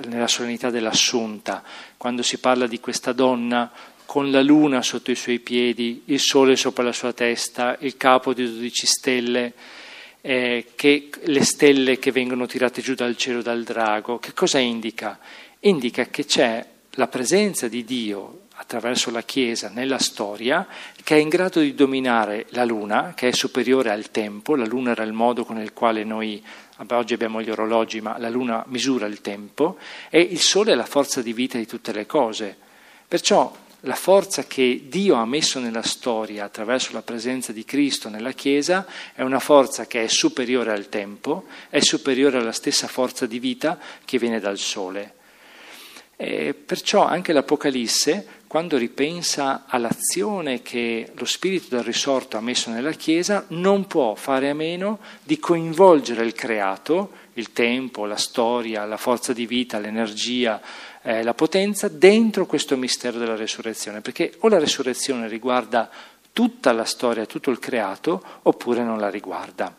nella 0.07 0.27
solennità 0.27 0.71
dell'Assunta, 0.71 1.63
quando 1.97 2.23
si 2.23 2.39
parla 2.39 2.65
di 2.65 2.79
questa 2.79 3.13
donna 3.13 3.71
con 4.11 4.29
la 4.29 4.41
luna 4.41 4.81
sotto 4.81 5.09
i 5.09 5.15
suoi 5.15 5.39
piedi, 5.39 6.01
il 6.07 6.19
sole 6.19 6.57
sopra 6.57 6.83
la 6.83 6.91
sua 6.91 7.13
testa, 7.13 7.77
il 7.79 7.95
capo 7.95 8.33
di 8.33 8.43
dodici 8.43 8.85
stelle, 8.85 9.53
eh, 10.19 10.65
che, 10.75 11.07
le 11.21 11.45
stelle 11.45 11.97
che 11.97 12.11
vengono 12.11 12.45
tirate 12.45 12.81
giù 12.81 12.93
dal 12.93 13.15
cielo 13.15 13.41
dal 13.41 13.63
drago. 13.63 14.19
Che 14.19 14.33
cosa 14.33 14.59
indica? 14.59 15.17
Indica 15.61 16.07
che 16.07 16.25
c'è 16.25 16.67
la 16.95 17.07
presenza 17.07 17.69
di 17.69 17.85
Dio 17.85 18.47
attraverso 18.55 19.11
la 19.11 19.21
Chiesa 19.21 19.71
nella 19.73 19.97
storia 19.97 20.67
che 21.05 21.15
è 21.15 21.17
in 21.17 21.29
grado 21.29 21.61
di 21.61 21.73
dominare 21.73 22.47
la 22.49 22.65
luna, 22.65 23.13
che 23.15 23.29
è 23.29 23.31
superiore 23.31 23.91
al 23.91 24.11
tempo, 24.11 24.57
la 24.57 24.65
luna 24.65 24.91
era 24.91 25.03
il 25.03 25.13
modo 25.13 25.45
con 25.45 25.57
il 25.57 25.71
quale 25.71 26.03
noi 26.03 26.43
oggi 26.85 27.13
abbiamo 27.13 27.41
gli 27.41 27.49
orologi, 27.49 28.01
ma 28.01 28.17
la 28.17 28.29
luna 28.29 28.61
misura 28.67 29.05
il 29.05 29.21
tempo, 29.21 29.77
e 30.09 30.19
il 30.19 30.41
sole 30.41 30.73
è 30.73 30.75
la 30.75 30.83
forza 30.83 31.21
di 31.21 31.31
vita 31.31 31.57
di 31.57 31.65
tutte 31.65 31.93
le 31.93 32.05
cose. 32.05 32.57
Perciò 33.07 33.60
la 33.81 33.95
forza 33.95 34.43
che 34.43 34.83
Dio 34.87 35.15
ha 35.15 35.25
messo 35.25 35.59
nella 35.59 35.81
storia 35.81 36.43
attraverso 36.43 36.93
la 36.93 37.01
presenza 37.01 37.51
di 37.51 37.65
Cristo 37.65 38.09
nella 38.09 38.33
Chiesa 38.33 38.85
è 39.13 39.21
una 39.23 39.39
forza 39.39 39.87
che 39.87 40.03
è 40.03 40.07
superiore 40.07 40.71
al 40.71 40.89
tempo, 40.89 41.45
è 41.69 41.79
superiore 41.79 42.37
alla 42.37 42.51
stessa 42.51 42.87
forza 42.87 43.25
di 43.25 43.39
vita 43.39 43.79
che 44.05 44.19
viene 44.19 44.39
dal 44.39 44.57
Sole. 44.57 45.15
E 46.15 46.53
perciò 46.53 47.07
anche 47.07 47.33
l'Apocalisse, 47.33 48.39
quando 48.45 48.77
ripensa 48.77 49.63
all'azione 49.65 50.61
che 50.61 51.11
lo 51.15 51.25
Spirito 51.25 51.75
del 51.75 51.83
risorto 51.83 52.37
ha 52.37 52.41
messo 52.41 52.69
nella 52.69 52.91
Chiesa, 52.91 53.45
non 53.49 53.87
può 53.87 54.13
fare 54.13 54.51
a 54.51 54.53
meno 54.53 54.99
di 55.23 55.39
coinvolgere 55.39 56.23
il 56.23 56.33
creato, 56.33 57.11
il 57.33 57.53
tempo, 57.53 58.05
la 58.05 58.17
storia, 58.17 58.85
la 58.85 58.97
forza 58.97 59.33
di 59.33 59.45
vita, 59.45 59.79
l'energia, 59.79 60.61
eh, 61.01 61.23
la 61.23 61.33
potenza 61.33 61.87
dentro 61.87 62.45
questo 62.45 62.77
mistero 62.77 63.17
della 63.17 63.35
resurrezione, 63.35 64.01
perché 64.01 64.33
o 64.39 64.47
la 64.47 64.59
resurrezione 64.59 65.27
riguarda 65.27 65.89
tutta 66.33 66.71
la 66.71 66.85
storia, 66.85 67.25
tutto 67.25 67.49
il 67.49 67.59
creato, 67.59 68.23
oppure 68.43 68.83
non 68.83 68.99
la 68.99 69.09
riguarda. 69.09 69.75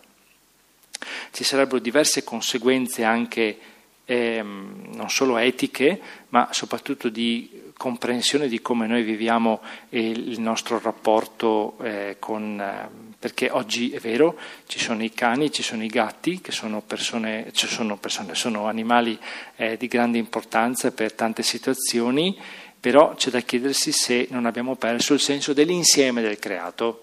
Ci 1.31 1.45
sarebbero 1.45 1.79
diverse 1.79 2.23
conseguenze 2.25 3.03
anche 3.05 3.59
ehm, 4.05 4.91
non 4.95 5.11
solo 5.11 5.37
etiche, 5.37 6.01
ma 6.29 6.49
soprattutto 6.53 7.09
di 7.09 7.72
comprensione 7.83 8.47
di 8.47 8.63
come 8.63 8.87
noi 8.87 9.03
viviamo 9.03 9.61
il 9.89 10.39
nostro 10.39 10.79
rapporto 10.81 11.77
eh, 11.83 12.15
con... 12.21 12.61
Eh, 12.61 13.11
perché 13.19 13.51
oggi 13.51 13.91
è 13.91 13.99
vero, 13.99 14.39
ci 14.67 14.79
sono 14.79 15.03
i 15.03 15.13
cani, 15.13 15.51
ci 15.51 15.65
sono 15.65 15.83
i 15.83 15.89
gatti, 15.89 16.41
che 16.41 16.53
sono 16.53 16.81
persone, 16.81 17.51
cioè 17.53 17.69
sono, 17.69 17.97
persone, 17.97 18.37
sono 18.37 18.67
animali 18.67 19.19
eh, 19.57 19.77
di 19.77 19.89
grande 19.89 20.19
importanza 20.19 20.93
per 20.93 21.13
tante 21.13 21.43
situazioni, 21.43 22.39
però 22.79 23.15
c'è 23.15 23.31
da 23.31 23.41
chiedersi 23.41 23.91
se 23.91 24.29
non 24.31 24.47
abbiamo 24.47 24.77
perso 24.77 25.15
il 25.15 25.21
senso 25.21 25.53
dell'insieme 25.53 26.21
del 26.21 26.39
creato, 26.39 27.03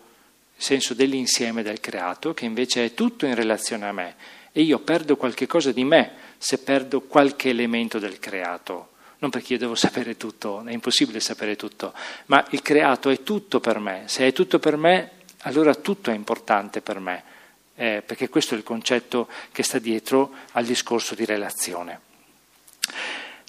il 0.56 0.64
senso 0.64 0.94
dell'insieme 0.94 1.62
del 1.62 1.82
creato, 1.82 2.34
che 2.34 2.46
invece 2.46 2.86
è 2.86 2.94
tutto 2.94 3.26
in 3.26 3.36
relazione 3.36 3.86
a 3.86 3.92
me, 3.92 4.16
e 4.54 4.62
io 4.62 4.80
perdo 4.80 5.18
qualche 5.18 5.46
cosa 5.46 5.74
di 5.74 5.84
me 5.84 6.12
se 6.38 6.58
perdo 6.58 7.02
qualche 7.02 7.50
elemento 7.50 8.00
del 8.00 8.20
creato 8.20 8.89
non 9.20 9.30
perché 9.30 9.54
io 9.54 9.60
devo 9.60 9.76
sapere 9.76 10.16
tutto, 10.18 10.64
è 10.66 10.72
impossibile 10.72 11.20
sapere 11.20 11.56
tutto, 11.56 11.94
ma 12.28 12.46
il 12.52 12.62
creato 12.62 13.10
è 13.10 13.22
tutto 13.22 13.60
per 13.60 13.80
me. 13.80 14.04
Se 14.06 14.26
è 14.26 14.32
tutto 14.32 14.60
per 14.60 14.78
me, 14.78 15.12
allora 15.40 15.76
tutto 15.76 16.10
è 16.10 16.14
importante 16.14 16.82
per 16.82 17.00
me, 17.00 17.24
eh, 17.76 18.02
perché 18.06 18.30
questo 18.30 18.56
è 18.56 18.58
il 18.58 18.64
concetto 18.64 19.28
che 19.52 19.64
sta 19.64 19.78
dietro 19.78 20.34
al 20.54 20.66
discorso 20.66 21.16
di 21.16 21.26
relazione. 21.26 22.00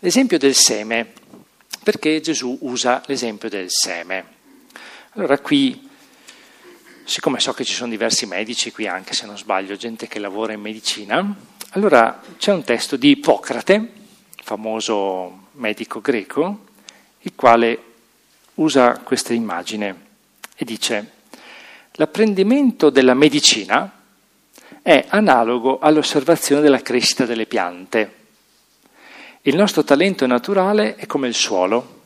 L'esempio 0.01 0.39
del 0.39 0.55
seme, 0.55 1.12
perché 1.83 2.21
Gesù 2.21 2.59
usa 2.62 3.03
l'esempio 3.07 3.49
del 3.49 3.66
seme. 3.68 4.39
Allora 5.11 5.39
qui, 5.39 5.89
siccome 7.05 7.39
so 7.39 7.53
che 7.53 7.64
ci 7.64 7.75
sono 7.75 7.91
diversi 7.91 8.27
medici 8.27 8.73
qui 8.73 8.89
anche 8.89 9.14
se 9.14 9.27
non 9.27 9.39
sbaglio, 9.39 9.77
gente 9.77 10.09
che 10.09 10.18
lavora 10.18 10.53
in 10.53 10.61
medicina, 10.61 11.37
allora 11.71 12.21
c'è 12.39 12.53
un 12.53 12.64
testo 12.64 12.97
di 12.97 13.11
Ippocrate, 13.11 13.93
famoso 14.43 15.49
medico 15.61 16.01
greco, 16.01 16.67
il 17.21 17.33
quale 17.37 17.83
usa 18.55 18.99
questa 18.99 19.33
immagine 19.33 20.09
e 20.57 20.65
dice 20.65 21.13
l'apprendimento 21.93 22.91
della 22.91 23.15
medicina 23.15 23.93
è 24.83 25.05
analogo 25.09 25.79
all'osservazione 25.79 26.63
della 26.63 26.81
crescita 26.81 27.27
delle 27.27 27.47
piante. 27.47 28.15
Il 29.43 29.57
nostro 29.57 29.85
talento 29.85 30.27
naturale 30.27 30.97
è 30.97 31.07
come 31.07 31.29
il 31.29 31.35
suolo. 31.35 31.99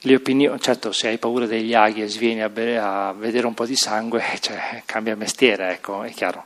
Le 0.00 0.14
opinioni, 0.14 0.58
certo, 0.60 0.92
se 0.92 1.08
hai 1.08 1.18
paura 1.18 1.46
degli 1.46 1.74
aghi 1.74 2.02
e 2.02 2.08
svieni 2.08 2.42
a, 2.42 2.48
be- 2.48 2.78
a 2.78 3.12
vedere 3.12 3.46
un 3.46 3.54
po' 3.54 3.66
di 3.66 3.76
sangue, 3.76 4.22
cioè, 4.40 4.82
cambia 4.84 5.16
mestiere, 5.16 5.72
ecco, 5.72 6.02
è 6.02 6.10
chiaro. 6.12 6.44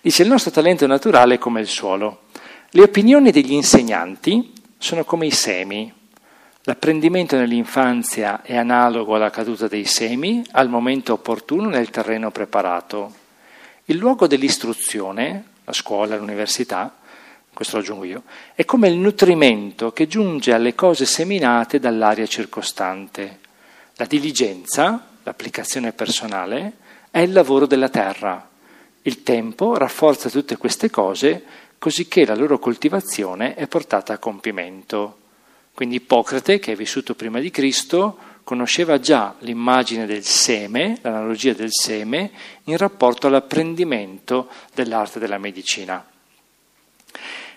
Dice 0.00 0.22
il 0.22 0.28
nostro 0.28 0.50
talento 0.50 0.86
naturale 0.86 1.34
è 1.34 1.38
come 1.38 1.60
il 1.60 1.68
suolo. 1.68 2.22
Le 2.70 2.82
opinioni 2.82 3.32
degli 3.32 3.52
insegnanti 3.52 4.58
sono 4.80 5.04
come 5.04 5.26
i 5.26 5.30
semi. 5.30 5.92
L'apprendimento 6.62 7.36
nell'infanzia 7.36 8.40
è 8.40 8.56
analogo 8.56 9.14
alla 9.14 9.28
caduta 9.28 9.68
dei 9.68 9.84
semi 9.84 10.42
al 10.52 10.70
momento 10.70 11.12
opportuno 11.12 11.68
nel 11.68 11.90
terreno 11.90 12.30
preparato. 12.30 13.14
Il 13.84 13.98
luogo 13.98 14.26
dell'istruzione, 14.26 15.44
la 15.64 15.74
scuola, 15.74 16.16
l'università, 16.16 16.96
questo 17.52 17.76
lo 17.76 17.82
aggiungo 17.82 18.04
io, 18.04 18.22
è 18.54 18.64
come 18.64 18.88
il 18.88 18.96
nutrimento 18.96 19.92
che 19.92 20.06
giunge 20.06 20.54
alle 20.54 20.74
cose 20.74 21.04
seminate 21.04 21.78
dall'aria 21.78 22.26
circostante. 22.26 23.40
La 23.96 24.06
diligenza, 24.06 25.08
l'applicazione 25.22 25.92
personale, 25.92 26.72
è 27.10 27.18
il 27.18 27.32
lavoro 27.32 27.66
della 27.66 27.90
terra. 27.90 28.48
Il 29.02 29.22
tempo 29.22 29.76
rafforza 29.76 30.30
tutte 30.30 30.56
queste 30.56 30.88
cose 30.88 31.44
cosicché 31.80 32.26
la 32.26 32.34
loro 32.34 32.58
coltivazione 32.58 33.54
è 33.54 33.66
portata 33.66 34.12
a 34.12 34.18
compimento. 34.18 35.16
Quindi 35.72 35.96
Ippocrate, 35.96 36.58
che 36.58 36.72
è 36.72 36.76
vissuto 36.76 37.14
prima 37.14 37.40
di 37.40 37.50
Cristo, 37.50 38.18
conosceva 38.44 39.00
già 39.00 39.34
l'immagine 39.38 40.04
del 40.04 40.22
seme, 40.22 40.98
l'analogia 41.00 41.54
del 41.54 41.70
seme, 41.72 42.32
in 42.64 42.76
rapporto 42.76 43.28
all'apprendimento 43.28 44.50
dell'arte 44.74 45.18
della 45.18 45.38
medicina. 45.38 46.06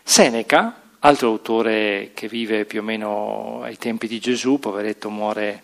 Seneca, 0.02 0.82
altro 1.00 1.28
autore 1.28 2.12
che 2.14 2.30
vive 2.30 2.64
più 2.64 2.80
o 2.80 2.84
meno 2.84 3.62
ai 3.62 3.78
tempi 3.78 4.08
di 4.08 4.20
Gesù, 4.20 4.58
poveretto 4.58 5.10
muore, 5.10 5.64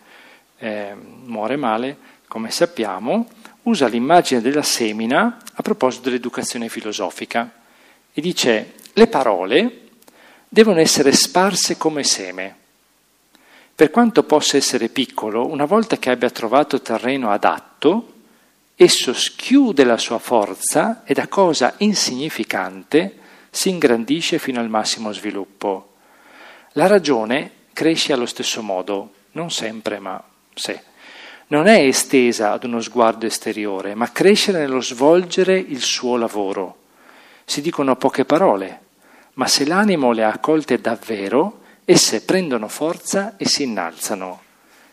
eh, 0.57 0.93
muore 1.24 1.55
male, 1.55 1.97
come 2.28 2.51
sappiamo, 2.51 3.30
usa 3.64 3.88
l'immagine 3.88 4.41
della 4.41 4.64
semina 4.64 5.38
a 5.53 5.62
proposito 5.62 6.10
dell'educazione 6.10 6.68
filosofica 6.68 7.53
e 8.14 8.22
dice 8.22 8.74
le 8.93 9.07
parole 9.07 9.88
devono 10.47 10.80
essere 10.80 11.12
sparse 11.12 11.78
come 11.78 12.03
seme. 12.03 12.57
Per 13.76 13.91
quanto 13.91 14.24
possa 14.24 14.57
essere 14.57 14.89
piccolo, 14.89 15.47
una 15.47 15.66
volta 15.66 15.97
che 15.97 16.10
abbia 16.10 16.30
trovato 16.30 16.82
terreno 16.82 17.32
adatto, 17.32 18.14
esso 18.76 19.14
schiude 19.14 19.84
la 19.86 19.97
sua 19.97 20.20
forza 20.20 21.03
e 21.05 21.14
da 21.14 21.28
cosa 21.28 21.76
insignificante 21.78 23.18
si 23.49 23.70
ingrandisce 23.70 24.38
fino 24.38 24.60
al 24.60 24.70
massimo 24.70 25.14
sviluppo. 25.14 25.93
La 26.74 26.88
ragione 26.88 27.51
cresce 27.72 28.12
allo 28.12 28.26
stesso 28.26 28.62
modo, 28.62 29.14
non 29.32 29.51
sempre, 29.51 29.99
ma 29.99 30.22
se. 30.53 30.84
Non 31.47 31.68
è 31.68 31.80
estesa 31.80 32.51
ad 32.51 32.64
uno 32.64 32.82
sguardo 32.82 33.26
esteriore, 33.26 33.95
ma 33.95 34.12
cresce 34.12 34.51
nello 34.51 34.82
svolgere 34.82 35.57
il 35.57 35.82
suo 35.82 36.16
lavoro 36.16 36.79
si 37.50 37.62
dicono 37.62 37.95
poche 37.95 38.26
parole, 38.26 38.80
ma 39.34 39.47
se 39.47 39.66
l'animo 39.66 40.12
le 40.12 40.24
ha 40.24 40.32
accolte 40.32 40.80
davvero, 40.80 41.62
esse 41.84 42.22
prendono 42.22 42.68
forza 42.68 43.38
e 43.38 43.47
si 43.47 43.64
innalzano. 43.64 44.41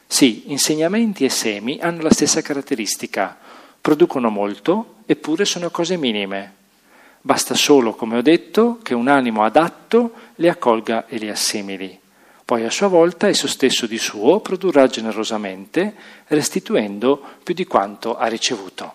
Sì, 0.07 0.45
insegnamenti 0.47 1.27
e 1.27 1.29
semi 1.29 1.79
hanno 1.83 2.01
la 2.01 2.11
stessa 2.11 2.41
caratteristica, 2.41 3.37
producono 3.79 4.31
molto, 4.31 4.95
eppure 5.05 5.45
sono 5.45 5.69
cose 5.69 5.99
minime. 5.99 6.55
Basta 7.21 7.53
solo, 7.53 7.93
come 7.93 8.17
ho 8.17 8.23
detto, 8.23 8.79
che 8.83 8.95
un 8.95 9.09
animo 9.09 9.45
adatto 9.45 10.13
le 10.37 10.49
accolga 10.49 11.05
e 11.09 11.19
le 11.19 11.31
assimili. 11.31 12.01
Poi 12.43 12.65
a 12.65 12.71
sua 12.71 12.87
volta 12.87 13.29
esso 13.29 13.49
stesso 13.49 13.85
di 13.85 13.99
suo 13.99 14.41
produrrà 14.41 14.87
generosamente, 14.87 15.95
restituendo 16.29 17.23
più 17.43 17.53
di 17.53 17.67
quanto 17.67 18.17
ha 18.17 18.29
ricevuto. 18.29 18.95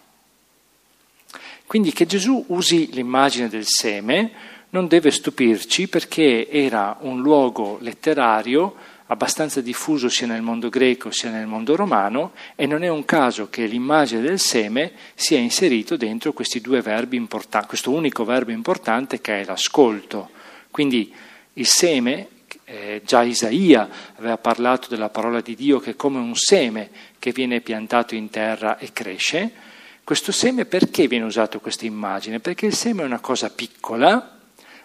Quindi 1.71 1.93
che 1.93 2.05
Gesù 2.05 2.43
usi 2.47 2.89
l'immagine 2.91 3.47
del 3.47 3.65
seme 3.65 4.31
non 4.71 4.89
deve 4.89 5.09
stupirci 5.09 5.87
perché 5.87 6.49
era 6.49 6.97
un 6.99 7.21
luogo 7.21 7.77
letterario 7.79 8.75
abbastanza 9.05 9.61
diffuso 9.61 10.09
sia 10.09 10.27
nel 10.27 10.41
mondo 10.41 10.67
greco 10.67 11.11
sia 11.11 11.29
nel 11.29 11.47
mondo 11.47 11.77
romano 11.77 12.33
e 12.57 12.65
non 12.65 12.83
è 12.83 12.89
un 12.89 13.05
caso 13.05 13.47
che 13.49 13.67
l'immagine 13.67 14.19
del 14.19 14.37
seme 14.37 14.91
sia 15.15 15.37
inserito 15.37 15.95
dentro 15.95 16.33
questi 16.33 16.59
due 16.59 16.81
verbi 16.81 17.15
importanti, 17.15 17.67
questo 17.67 17.91
unico 17.91 18.25
verbo 18.25 18.51
importante 18.51 19.21
che 19.21 19.39
è 19.39 19.45
l'ascolto. 19.45 20.29
Quindi 20.71 21.09
il 21.53 21.67
seme, 21.67 22.27
eh, 22.65 23.01
già 23.05 23.23
Isaia 23.23 23.87
aveva 24.17 24.37
parlato 24.37 24.89
della 24.89 25.07
parola 25.07 25.39
di 25.39 25.55
Dio 25.55 25.79
che 25.79 25.91
è 25.91 25.95
come 25.95 26.19
un 26.19 26.35
seme 26.35 26.89
che 27.17 27.31
viene 27.31 27.61
piantato 27.61 28.13
in 28.13 28.29
terra 28.29 28.77
e 28.77 28.91
cresce. 28.91 29.69
Questo 30.03 30.31
seme 30.31 30.65
perché 30.65 31.07
viene 31.07 31.25
usato 31.25 31.59
questa 31.59 31.85
immagine? 31.85 32.39
Perché 32.39 32.65
il 32.65 32.75
seme 32.75 33.03
è 33.03 33.05
una 33.05 33.19
cosa 33.19 33.49
piccola, 33.49 34.39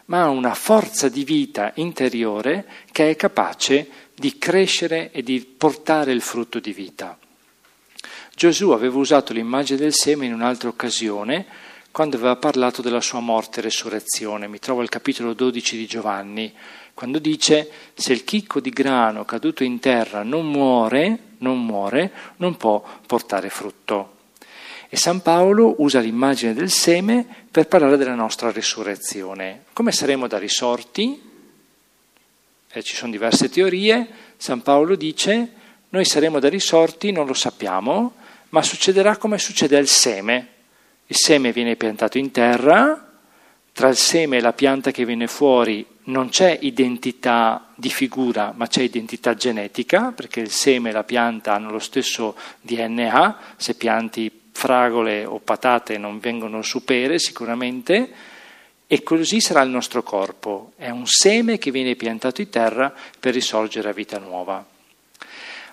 ma 0.07 0.23
ha 0.23 0.29
una 0.29 0.55
forza 0.55 1.09
di 1.09 1.25
vita 1.25 1.73
interiore 1.77 2.67
che 2.93 3.11
è 3.11 3.17
capace 3.17 3.89
di 4.15 4.39
crescere 4.39 5.11
e 5.11 5.23
di 5.23 5.41
portare 5.41 6.13
il 6.13 6.21
frutto 6.21 6.61
di 6.61 6.73
vita. 6.73 7.19
Gesù 8.35 8.71
aveva 8.71 8.99
usato 8.99 9.33
l'immagine 9.33 9.79
del 9.79 9.95
seme 9.95 10.27
in 10.27 10.35
un'altra 10.35 10.69
occasione, 10.69 11.47
quando 11.91 12.17
aveva 12.17 12.37
parlato 12.37 12.83
della 12.83 13.01
sua 13.01 13.21
morte 13.21 13.61
e 13.61 13.63
resurrezione. 13.63 14.49
Mi 14.49 14.59
trovo 14.59 14.83
al 14.83 14.91
capitolo 14.91 15.33
12 15.33 15.77
di 15.79 15.87
Giovanni, 15.87 16.53
quando 16.93 17.19
dice 17.19 17.71
se 17.95 18.13
il 18.13 18.25
chicco 18.25 18.61
di 18.61 18.71
grano 18.71 19.25
caduto 19.25 19.65
in 19.65 19.81
terra 19.81 20.23
non 20.23 20.51
muore, 20.51 21.19
non 21.39 21.65
muore, 21.65 22.13
non 22.37 22.57
può 22.57 22.85
portare 23.07 23.49
frutto. 23.49 24.16
E 24.89 24.97
San 24.97 25.21
Paolo 25.21 25.75
usa 25.79 26.01
l'immagine 26.01 26.55
del 26.55 26.71
seme 26.71 27.27
per 27.51 27.67
parlare 27.67 27.97
della 27.97 28.15
nostra 28.15 28.51
risurrezione. 28.51 29.65
Come 29.73 29.93
saremo 29.93 30.27
da 30.27 30.39
risorti? 30.39 31.21
Eh, 32.69 32.83
ci 32.83 32.95
sono 32.95 33.11
diverse 33.11 33.49
teorie. 33.49 34.07
San 34.37 34.63
Paolo 34.63 34.95
dice 34.95 35.51
noi 35.89 36.05
saremo 36.05 36.39
da 36.39 36.49
risorti, 36.49 37.11
non 37.11 37.27
lo 37.27 37.35
sappiamo, 37.35 38.15
ma 38.51 38.63
succederà 38.63 39.17
come 39.17 39.39
succede 39.39 39.77
al 39.77 39.87
seme. 39.87 40.49
Il 41.07 41.17
seme 41.17 41.53
viene 41.53 41.77
piantato 41.77 42.19
in 42.19 42.31
terra, 42.31 43.13
tra 43.73 43.89
il 43.89 43.97
seme 43.97 44.39
e 44.39 44.41
la 44.41 44.53
pianta 44.53 44.91
che 44.91 45.05
viene 45.05 45.27
fuori 45.27 45.87
non 46.05 46.29
c'è 46.29 46.59
identità 46.61 47.69
di 47.75 47.91
figura, 47.91 48.53
ma 48.57 48.67
c'è 48.67 48.83
identità 48.83 49.35
genetica, 49.35 50.13
perché 50.13 50.41
il 50.41 50.51
seme 50.51 50.91
e 50.91 50.93
la 50.93 51.05
pianta 51.05 51.55
hanno 51.55 51.71
lo 51.71 51.79
stesso 51.79 52.37
DNA, 52.61 53.39
se 53.57 53.75
pianti 53.75 54.31
fragole 54.57 55.27
o 55.27 55.39
patate 55.39 55.99
non 55.99 56.19
vengono 56.19 56.63
supere 56.63 57.19
sicuramente, 57.19 58.11
e 58.87 59.03
così 59.03 59.41
sarà 59.41 59.61
il 59.61 59.69
nostro 59.69 60.03
corpo. 60.03 60.73
È 60.77 60.89
un 60.89 61.07
seme 61.07 61.59
che 61.59 61.71
viene 61.71 61.95
piantato 61.95 62.41
in 62.41 62.49
terra 62.49 62.93
per 63.21 63.35
risorgere 63.35 63.91
a 63.91 63.93
vita 63.93 64.19
nuova. 64.19 64.65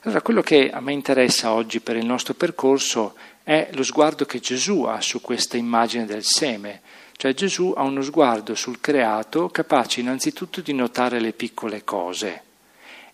Allora, 0.01 0.21
quello 0.21 0.41
che 0.41 0.69
a 0.69 0.81
me 0.81 0.91
interessa 0.91 1.53
oggi 1.53 1.79
per 1.79 1.95
il 1.95 2.05
nostro 2.05 2.33
percorso 2.33 3.15
è 3.43 3.69
lo 3.71 3.83
sguardo 3.83 4.25
che 4.25 4.39
Gesù 4.39 4.83
ha 4.83 4.99
su 4.99 5.21
questa 5.21 5.55
immagine 5.55 6.05
del 6.05 6.23
seme. 6.25 6.81
Cioè 7.15 7.33
Gesù 7.33 7.73
ha 7.77 7.83
uno 7.83 8.01
sguardo 8.01 8.53
sul 8.53 8.81
creato 8.81 9.47
capace 9.47 10.01
innanzitutto 10.01 10.59
di 10.59 10.73
notare 10.73 11.21
le 11.21 11.31
piccole 11.31 11.85
cose 11.85 12.51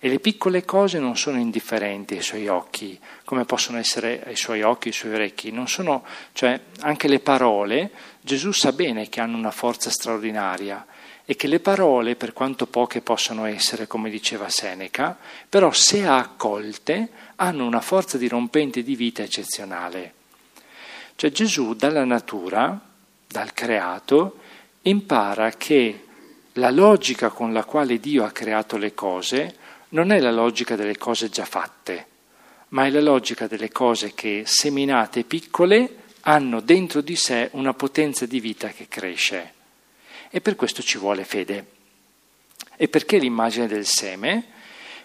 e 0.01 0.07
le 0.07 0.19
piccole 0.19 0.63
cose 0.63 0.97
non 0.97 1.17
sono 1.17 1.37
indifferenti 1.37 2.15
ai 2.15 2.21
suoi 2.21 2.47
occhi, 2.47 2.97
come 3.25 3.43
possono 3.43 3.77
essere 3.77 4.23
ai 4.25 4.37
suoi 4.37 4.61
occhi, 4.61 4.87
ai 4.87 4.93
suoi 4.93 5.13
orecchi. 5.13 5.53
Sono, 5.65 6.05
cioè, 6.31 6.57
anche 6.79 7.09
le 7.09 7.19
parole, 7.19 7.91
Gesù 8.21 8.53
sa 8.53 8.71
bene 8.71 9.09
che 9.09 9.19
hanno 9.19 9.35
una 9.35 9.51
forza 9.51 9.89
straordinaria 9.89 10.85
e 11.25 11.35
che 11.35 11.47
le 11.47 11.59
parole, 11.59 12.15
per 12.15 12.31
quanto 12.31 12.65
poche 12.65 13.01
possano 13.01 13.43
essere, 13.43 13.87
come 13.87 14.09
diceva 14.09 14.49
Seneca, 14.49 15.17
però 15.47 15.71
se 15.71 16.05
accolte 16.07 17.09
hanno 17.35 17.65
una 17.65 17.81
forza 17.81 18.17
dirompente 18.17 18.81
di 18.81 18.95
vita 18.95 19.21
eccezionale. 19.21 20.13
Cioè 21.15 21.29
Gesù 21.29 21.73
dalla 21.73 22.05
natura, 22.05 22.79
dal 23.27 23.53
creato, 23.53 24.39
impara 24.83 25.51
che 25.51 26.05
la 26.53 26.71
logica 26.71 27.29
con 27.29 27.51
la 27.51 27.65
quale 27.65 27.99
Dio 27.99 28.23
ha 28.23 28.31
creato 28.31 28.77
le 28.77 28.93
cose 28.93 29.58
non 29.89 30.11
è 30.11 30.19
la 30.19 30.31
logica 30.31 30.75
delle 30.75 30.97
cose 30.97 31.29
già 31.29 31.45
fatte, 31.45 32.07
ma 32.69 32.85
è 32.85 32.89
la 32.89 33.01
logica 33.01 33.47
delle 33.47 33.71
cose 33.71 34.13
che, 34.13 34.43
seminate 34.45 35.23
piccole, 35.23 35.95
hanno 36.21 36.59
dentro 36.59 37.01
di 37.01 37.15
sé 37.15 37.49
una 37.53 37.73
potenza 37.73 38.25
di 38.25 38.39
vita 38.39 38.69
che 38.69 38.87
cresce. 38.87 39.53
E 40.29 40.41
per 40.41 40.55
questo 40.55 40.83
ci 40.83 40.97
vuole 40.97 41.23
fede. 41.23 41.65
E 42.75 42.87
perché 42.87 43.17
l'immagine 43.17 43.67
del 43.67 43.85
seme? 43.85 44.45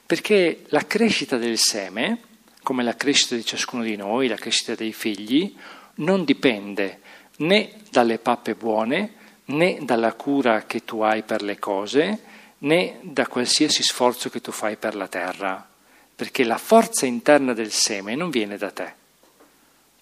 Perché 0.04 0.64
la 0.66 0.86
crescita 0.86 1.38
del 1.38 1.56
seme, 1.58 2.18
come 2.62 2.82
la 2.82 2.94
crescita 2.94 3.34
di 3.34 3.44
ciascuno 3.44 3.82
di 3.82 3.96
noi, 3.96 4.28
la 4.28 4.36
crescita 4.36 4.74
dei 4.74 4.92
figli, 4.92 5.56
non 5.96 6.24
dipende 6.24 7.00
né 7.36 7.72
dalle 7.90 8.18
pappe 8.18 8.54
buone, 8.54 9.14
né 9.46 9.78
dalla 9.82 10.12
cura 10.12 10.64
che 10.66 10.84
tu 10.84 11.00
hai 11.00 11.22
per 11.22 11.42
le 11.42 11.58
cose, 11.58 12.32
né 12.58 12.98
da 13.02 13.26
qualsiasi 13.26 13.82
sforzo 13.82 14.30
che 14.30 14.40
tu 14.40 14.52
fai 14.52 14.76
per 14.76 14.94
la 14.94 15.08
terra, 15.08 15.66
perché 16.14 16.44
la 16.44 16.58
forza 16.58 17.06
interna 17.06 17.52
del 17.52 17.72
seme 17.72 18.14
non 18.14 18.30
viene 18.30 18.56
da 18.56 18.70
te. 18.70 19.02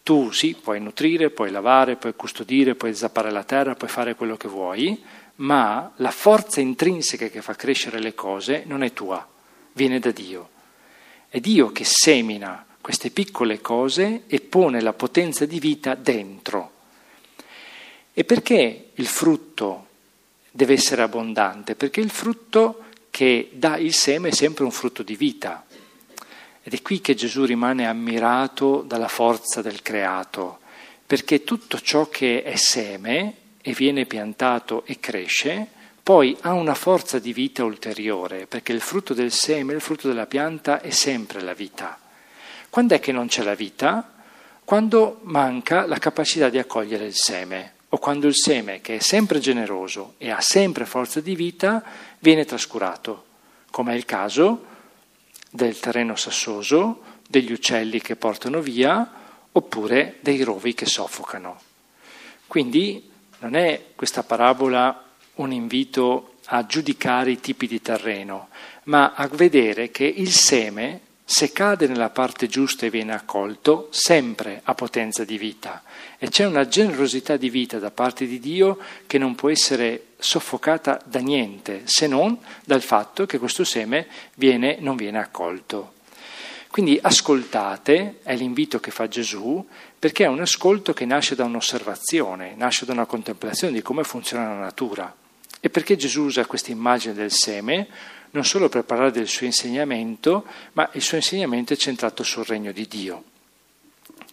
Tu 0.02 0.30
sì, 0.32 0.54
puoi 0.60 0.80
nutrire, 0.80 1.30
puoi 1.30 1.50
lavare, 1.50 1.96
puoi 1.96 2.14
custodire, 2.14 2.74
puoi 2.74 2.94
zappare 2.94 3.30
la 3.30 3.44
terra, 3.44 3.74
puoi 3.74 3.88
fare 3.88 4.14
quello 4.14 4.36
che 4.36 4.48
vuoi, 4.48 5.00
ma 5.36 5.92
la 5.96 6.10
forza 6.10 6.60
intrinseca 6.60 7.28
che 7.28 7.40
fa 7.40 7.54
crescere 7.54 8.00
le 8.00 8.14
cose 8.14 8.64
non 8.66 8.82
è 8.82 8.92
tua, 8.92 9.26
viene 9.72 9.98
da 9.98 10.10
Dio. 10.10 10.50
È 11.28 11.40
Dio 11.40 11.70
che 11.70 11.84
semina 11.84 12.66
queste 12.80 13.10
piccole 13.10 13.60
cose 13.60 14.24
e 14.26 14.40
pone 14.40 14.80
la 14.80 14.92
potenza 14.92 15.46
di 15.46 15.60
vita 15.60 15.94
dentro. 15.94 16.70
E 18.12 18.24
perché 18.24 18.90
il 18.92 19.06
frutto 19.06 19.86
deve 20.52 20.74
essere 20.74 21.02
abbondante, 21.02 21.74
perché 21.74 22.00
il 22.00 22.10
frutto 22.10 22.84
che 23.10 23.50
dà 23.52 23.78
il 23.78 23.94
seme 23.94 24.28
è 24.28 24.32
sempre 24.32 24.64
un 24.64 24.70
frutto 24.70 25.02
di 25.02 25.16
vita. 25.16 25.64
Ed 26.62 26.74
è 26.74 26.82
qui 26.82 27.00
che 27.00 27.14
Gesù 27.14 27.44
rimane 27.44 27.86
ammirato 27.86 28.82
dalla 28.86 29.08
forza 29.08 29.62
del 29.62 29.82
creato, 29.82 30.60
perché 31.06 31.42
tutto 31.42 31.80
ciò 31.80 32.08
che 32.08 32.42
è 32.42 32.54
seme 32.56 33.36
e 33.62 33.72
viene 33.72 34.04
piantato 34.06 34.84
e 34.86 35.00
cresce, 35.00 35.66
poi 36.02 36.36
ha 36.42 36.52
una 36.52 36.74
forza 36.74 37.18
di 37.18 37.32
vita 37.32 37.64
ulteriore, 37.64 38.46
perché 38.46 38.72
il 38.72 38.80
frutto 38.80 39.14
del 39.14 39.32
seme, 39.32 39.72
il 39.72 39.80
frutto 39.80 40.08
della 40.08 40.26
pianta 40.26 40.80
è 40.80 40.90
sempre 40.90 41.40
la 41.40 41.54
vita. 41.54 41.98
Quando 42.68 42.94
è 42.94 43.00
che 43.00 43.12
non 43.12 43.26
c'è 43.26 43.42
la 43.42 43.54
vita? 43.54 44.12
Quando 44.64 45.20
manca 45.22 45.86
la 45.86 45.98
capacità 45.98 46.48
di 46.48 46.58
accogliere 46.58 47.06
il 47.06 47.14
seme 47.14 47.71
o 47.94 47.98
quando 47.98 48.26
il 48.26 48.34
seme, 48.34 48.80
che 48.80 48.96
è 48.96 49.00
sempre 49.00 49.38
generoso 49.38 50.14
e 50.16 50.30
ha 50.30 50.40
sempre 50.40 50.86
forza 50.86 51.20
di 51.20 51.36
vita, 51.36 51.82
viene 52.20 52.46
trascurato, 52.46 53.24
come 53.70 53.92
è 53.92 53.96
il 53.96 54.06
caso 54.06 54.64
del 55.50 55.78
terreno 55.78 56.16
sassoso, 56.16 57.02
degli 57.28 57.52
uccelli 57.52 58.00
che 58.00 58.16
portano 58.16 58.60
via, 58.60 59.10
oppure 59.52 60.16
dei 60.20 60.42
rovi 60.42 60.72
che 60.72 60.86
soffocano. 60.86 61.60
Quindi 62.46 63.10
non 63.40 63.56
è 63.56 63.88
questa 63.94 64.22
parabola 64.22 65.10
un 65.34 65.52
invito 65.52 66.36
a 66.46 66.64
giudicare 66.64 67.32
i 67.32 67.40
tipi 67.40 67.66
di 67.66 67.82
terreno, 67.82 68.48
ma 68.84 69.12
a 69.14 69.26
vedere 69.28 69.90
che 69.90 70.04
il 70.04 70.30
seme 70.32 71.00
se 71.24 71.52
cade 71.52 71.86
nella 71.86 72.10
parte 72.10 72.46
giusta 72.46 72.86
e 72.86 72.90
viene 72.90 73.14
accolto, 73.14 73.88
sempre 73.90 74.60
ha 74.64 74.74
potenza 74.74 75.24
di 75.24 75.38
vita. 75.38 75.82
E 76.22 76.28
c'è 76.28 76.46
una 76.46 76.68
generosità 76.68 77.36
di 77.36 77.50
vita 77.50 77.80
da 77.80 77.90
parte 77.90 78.28
di 78.28 78.38
Dio 78.38 78.78
che 79.08 79.18
non 79.18 79.34
può 79.34 79.50
essere 79.50 80.10
soffocata 80.18 81.02
da 81.04 81.18
niente, 81.18 81.82
se 81.86 82.06
non 82.06 82.38
dal 82.64 82.80
fatto 82.80 83.26
che 83.26 83.40
questo 83.40 83.64
seme 83.64 84.06
viene, 84.36 84.76
non 84.78 84.94
viene 84.94 85.18
accolto. 85.18 85.94
Quindi 86.70 86.96
ascoltate, 87.02 88.20
è 88.22 88.36
l'invito 88.36 88.78
che 88.78 88.92
fa 88.92 89.08
Gesù, 89.08 89.66
perché 89.98 90.22
è 90.22 90.28
un 90.28 90.38
ascolto 90.38 90.92
che 90.92 91.04
nasce 91.04 91.34
da 91.34 91.42
un'osservazione, 91.42 92.54
nasce 92.54 92.84
da 92.84 92.92
una 92.92 93.06
contemplazione 93.06 93.72
di 93.72 93.82
come 93.82 94.04
funziona 94.04 94.46
la 94.46 94.60
natura. 94.60 95.12
E 95.58 95.70
perché 95.70 95.96
Gesù 95.96 96.22
usa 96.22 96.46
questa 96.46 96.70
immagine 96.70 97.14
del 97.14 97.32
seme? 97.32 97.88
non 98.30 98.44
solo 98.44 98.68
per 98.68 98.84
parlare 98.84 99.10
del 99.10 99.26
suo 99.26 99.44
insegnamento, 99.44 100.46
ma 100.74 100.88
il 100.92 101.02
suo 101.02 101.16
insegnamento 101.16 101.72
è 101.72 101.76
centrato 101.76 102.22
sul 102.22 102.44
regno 102.44 102.70
di 102.70 102.86
Dio. 102.86 103.24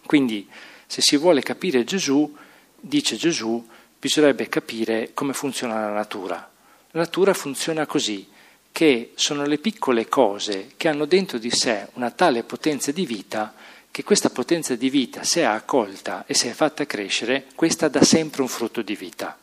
Quindi, 0.06 0.48
se 0.90 1.02
si 1.02 1.16
vuole 1.16 1.40
capire 1.40 1.84
Gesù, 1.84 2.36
dice 2.80 3.14
Gesù, 3.14 3.64
bisognerebbe 3.96 4.48
capire 4.48 5.10
come 5.14 5.34
funziona 5.34 5.78
la 5.78 5.92
natura. 5.92 6.50
La 6.90 7.00
natura 7.02 7.32
funziona 7.32 7.86
così, 7.86 8.26
che 8.72 9.12
sono 9.14 9.46
le 9.46 9.58
piccole 9.58 10.08
cose 10.08 10.72
che 10.76 10.88
hanno 10.88 11.04
dentro 11.04 11.38
di 11.38 11.52
sé 11.52 11.86
una 11.92 12.10
tale 12.10 12.42
potenza 12.42 12.90
di 12.90 13.06
vita 13.06 13.54
che 13.92 14.02
questa 14.02 14.30
potenza 14.30 14.74
di 14.74 14.90
vita, 14.90 15.22
se 15.22 15.42
è 15.42 15.44
accolta 15.44 16.24
e 16.26 16.34
se 16.34 16.50
è 16.50 16.54
fatta 16.54 16.84
crescere, 16.86 17.46
questa 17.54 17.86
dà 17.86 18.02
sempre 18.02 18.42
un 18.42 18.48
frutto 18.48 18.82
di 18.82 18.96
vita. 18.96 19.38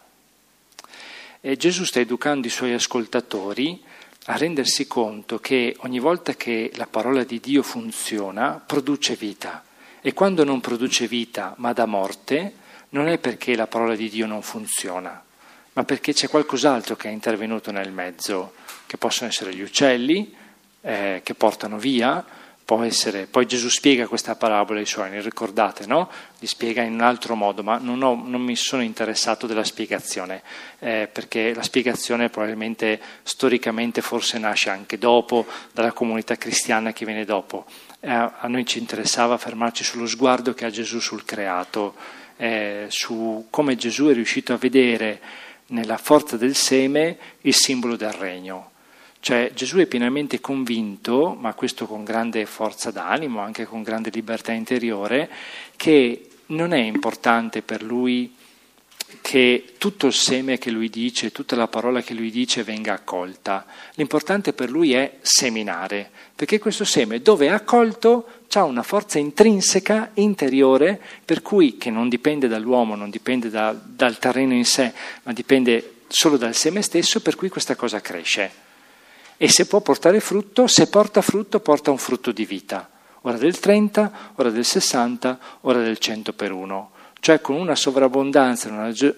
E 1.39 1.56
Gesù 1.56 1.86
sta 1.86 2.02
educando 2.02 2.48
i 2.48 2.50
suoi 2.50 2.74
ascoltatori 2.74 3.82
a 4.26 4.36
rendersi 4.36 4.86
conto 4.86 5.39
che 5.39 5.78
ogni 5.80 6.00
volta 6.00 6.36
che 6.36 6.72
la 6.76 6.88
parola 6.88 7.24
di 7.24 7.39
Dio 7.39 7.64
funziona, 7.64 8.62
produce 8.66 9.16
vita. 9.16 9.64
E 10.08 10.14
quando 10.14 10.45
non 10.45 10.62
produce 10.62 11.05
vita, 11.05 11.53
ma 11.58 11.74
dà 11.74 11.86
morte, 11.86 12.53
non 12.91 13.10
è 13.10 13.18
perché 13.18 13.58
la 13.58 13.68
parola 13.68 13.93
di 13.93 14.08
Dio 14.08 14.26
non 14.26 14.41
funziona, 14.41 15.22
ma 15.74 15.84
perché 15.84 16.14
c'è 16.14 16.30
qualcos'altro 16.30 16.95
che 16.95 17.10
è 17.10 17.12
intervenuto 17.12 17.74
nel 17.74 17.91
mezzo, 17.91 18.53
che 18.86 18.95
possono 18.95 19.30
essere 19.30 19.53
gli 19.53 19.60
uccelli 19.60 20.34
eh, 20.80 21.20
che 21.26 21.34
portano 21.34 21.78
via, 21.78 22.24
può 22.64 22.84
essere, 22.84 23.26
poi 23.26 23.47
Gesù 23.47 23.68
spiega 23.68 24.08
questa 24.08 24.38
parabola 24.38 24.80
ai 24.80 24.86
suoi, 24.86 25.10
ne 25.10 25.20
ricordate, 25.20 25.86
no? 25.86 26.10
Li 26.39 26.47
spiega 26.47 26.84
in 26.84 26.93
un 26.93 27.01
altro 27.01 27.36
modo, 27.36 27.62
ma 27.62 27.78
non, 27.78 28.01
ho, 28.01 28.16
non 28.16 28.39
mi 28.39 28.55
sono 28.55 28.84
interessato 28.84 29.45
della 29.45 29.66
spiegazione, 29.66 30.41
eh, 30.80 31.10
perché 31.12 31.53
la 31.53 31.64
spiegazione 31.64 32.30
probabilmente 32.30 32.97
storicamente 33.24 34.01
forse 34.01 34.38
nasce 34.38 34.70
anche 34.70 34.97
dopo, 34.97 35.45
dalla 35.74 35.91
comunità 35.91 36.38
cristiana 36.38 36.93
che 36.93 37.03
viene 37.03 37.26
dopo. 37.26 37.66
Eh, 38.00 38.12
a 38.12 38.48
noi 38.48 38.66
ci 38.66 38.78
interessava 38.78 39.38
fermarci 39.38 39.84
sullo 39.84 40.06
sguardo 40.06 40.54
che 40.54 40.66
ha 40.66 40.70
Gesù 40.70 41.00
sul 41.00 41.26
creato, 41.26 41.95
eh, 42.38 42.86
su 42.89 43.48
come 43.50 43.76
Gesù 43.76 44.06
è 44.06 44.14
riuscito 44.14 44.54
a 44.54 44.58
vedere 44.58 45.20
nella 45.68 45.98
forza 45.98 46.38
del 46.38 46.56
seme 46.56 47.18
il 47.41 47.56
simbolo 47.56 47.95
del 47.95 48.14
regno. 48.14 48.72
Cioè 49.20 49.52
Gesù 49.54 49.78
è 49.78 49.88
pienamente 49.88 50.39
convinto, 50.39 51.36
ma 51.38 51.54
questo 51.54 51.88
con 51.88 52.04
grande 52.04 52.45
forza 52.45 52.91
d'animo, 52.91 53.41
anche 53.41 53.66
con 53.66 53.82
grande 53.82 54.12
libertà 54.12 54.52
interiore, 54.52 55.30
che 55.76 56.30
non 56.48 56.72
è 56.72 56.80
importante 56.80 57.62
per 57.62 57.82
lui 57.82 58.37
che 59.22 59.74
tutto 59.78 60.08
il 60.08 60.14
seme 60.14 60.58
che 60.58 60.70
lui 60.70 60.89
dice, 60.89 61.32
tutta 61.32 61.55
la 61.55 61.68
parola 61.68 62.01
che 62.01 62.14
lui 62.14 62.30
dice 62.30 62.64
venga 62.64 62.93
accolta. 62.93 63.66
L'importante 63.95 64.53
per 64.53 64.70
lui 64.70 64.93
è 64.93 65.18
seminare, 65.22 66.10
perché 66.36 66.60
questo 66.60 66.86
seme 66.86 67.22
dove 67.22 67.47
è 67.47 67.49
accolto 67.49 68.28
ha 68.53 68.64
una 68.64 68.84
forza 68.84 69.20
intrinseca, 69.20 70.12
interiore, 70.16 70.99
per 71.24 71.41
cui 71.41 71.78
che 71.78 71.91
non 71.91 72.10
dipende 72.10 72.47
dall'uomo, 72.47 72.95
non 72.95 73.10
dipende 73.10 73.49
da, 73.49 73.72
dal 73.72 74.18
terreno 74.18 74.53
in 74.53 74.66
sé, 74.66 74.91
ma 75.24 75.34
dipende 75.34 75.95
solo 76.08 76.38
dal 76.38 76.55
seme 76.55 76.82
stesso, 76.82 77.22
per 77.22 77.36
cui 77.36 77.49
questa 77.49 77.76
cosa 77.76 78.01
cresce. 78.01 78.51
E 79.38 79.49
se 79.49 79.68
può 79.68 79.82
portare 79.82 80.20
frutto, 80.20 80.66
se 80.66 80.88
porta 80.88 81.22
frutto, 81.22 81.60
porta 81.60 81.91
un 81.91 81.99
frutto 81.99 82.32
di 82.32 82.45
vita, 82.45 82.89
ora 83.22 83.38
del 83.38 83.60
30, 83.60 84.32
ora 84.36 84.49
del 84.49 84.66
60, 84.66 85.39
ora 85.62 85.82
del 85.82 85.99
100 85.99 86.34
per 86.34 86.51
uno, 86.51 86.91
cioè 87.20 87.41
con 87.41 87.55
una 87.55 87.76
sovrabbondanza, 87.76 88.70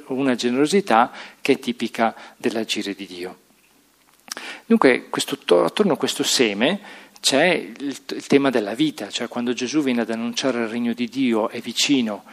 una, 0.08 0.36
generosità 0.36 1.12
che 1.42 1.54
è 1.54 1.60
tipica 1.60 2.16
dell'agire 2.38 2.94
di 2.94 3.06
Dio. 3.06 3.38
Dunque, 4.66 5.10
questo, 5.10 5.38
attorno 5.64 5.94
a 5.94 5.98
questo 5.98 6.24
seme 6.24 6.80
c'è 7.20 7.54
il, 7.54 7.98
il, 8.08 8.28
tema 8.28 8.50
della 8.50 8.74
vita, 8.74 9.10
cioè 9.10 9.28
quando 9.28 9.54
Gesù 9.54 9.82
viene 9.82 10.02
ad 10.02 10.10
annunciare 10.10 10.60
il 10.60 10.68
regno 10.68 10.94
di 10.94 11.08
Dio 11.10 11.50
è 11.50 11.60
vicino, 11.60 12.24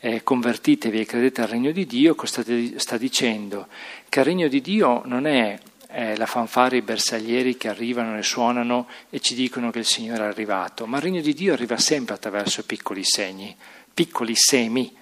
eh, 0.00 0.22
convertitevi 0.22 1.00
e 1.00 1.06
credete 1.06 1.42
al 1.42 1.48
regno 1.48 1.72
di 1.72 1.86
Dio, 1.86 2.14
sta, 2.24 2.44
sta 2.76 2.96
dicendo 2.96 3.66
che 4.08 4.20
il 4.20 4.24
regno 4.24 4.48
di 4.48 4.60
Dio 4.60 5.02
non 5.06 5.26
è 5.26 5.58
eh, 5.88 6.16
la 6.16 6.26
fanfara, 6.26 6.76
i 6.76 6.82
bersaglieri 6.82 7.56
che 7.56 7.68
arrivano 7.68 8.16
e 8.18 8.22
suonano 8.22 8.86
e 9.10 9.20
ci 9.20 9.34
dicono 9.34 9.70
che 9.70 9.80
il 9.80 9.86
Signore 9.86 10.24
è 10.24 10.26
arrivato, 10.26 10.86
ma 10.86 10.98
il 10.98 11.02
regno 11.02 11.20
di 11.20 11.34
Dio 11.34 11.54
arriva 11.54 11.78
sempre 11.78 12.14
attraverso 12.14 12.64
piccoli 12.64 13.02
segni, 13.02 13.56
piccoli 13.92 14.34
semi, 14.36 14.94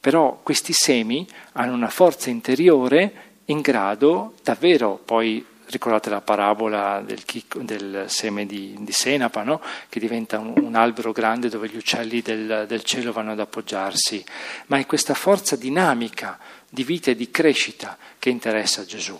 però 0.00 0.40
questi 0.42 0.72
semi 0.72 1.26
hanno 1.52 1.74
una 1.74 1.90
forza 1.90 2.30
interiore 2.30 3.28
in 3.46 3.60
grado 3.60 4.34
davvero 4.42 5.00
poi 5.04 5.44
ricordate 5.70 6.10
la 6.10 6.20
parabola 6.20 7.00
del, 7.04 7.24
chicco, 7.24 7.60
del 7.60 8.04
seme 8.08 8.44
di, 8.44 8.76
di 8.80 8.92
Senapa, 8.92 9.42
no? 9.42 9.60
che 9.88 10.00
diventa 10.00 10.38
un, 10.38 10.52
un, 10.56 10.74
albero 10.74 11.12
grande 11.12 11.48
dove 11.48 11.68
gli 11.68 11.76
uccelli 11.76 12.22
del, 12.22 12.64
del, 12.66 12.82
cielo 12.82 13.12
vanno 13.12 13.32
ad 13.32 13.40
appoggiarsi, 13.40 14.24
ma 14.66 14.78
è 14.78 14.86
questa 14.86 15.14
forza 15.14 15.56
dinamica 15.56 16.38
di 16.68 16.82
vita 16.82 17.12
e 17.12 17.16
di 17.16 17.30
crescita 17.30 17.96
che 18.18 18.30
interessa 18.30 18.84
Gesù. 18.84 19.18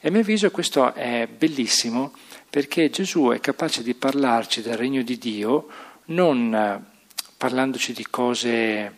E 0.00 0.08
a 0.08 0.10
mio 0.10 0.20
avviso 0.20 0.50
questo 0.50 0.94
è 0.94 1.26
bellissimo 1.26 2.12
perché 2.48 2.88
Gesù 2.88 3.30
è 3.30 3.40
capace 3.40 3.82
di 3.82 3.94
parlarci 3.94 4.62
del 4.62 4.76
regno 4.76 5.02
di 5.02 5.18
Dio 5.18 5.68
non 6.06 6.54
eh, 6.54 6.82
parlandoci 7.36 7.92
di 7.92 8.06
cose, 8.08 8.96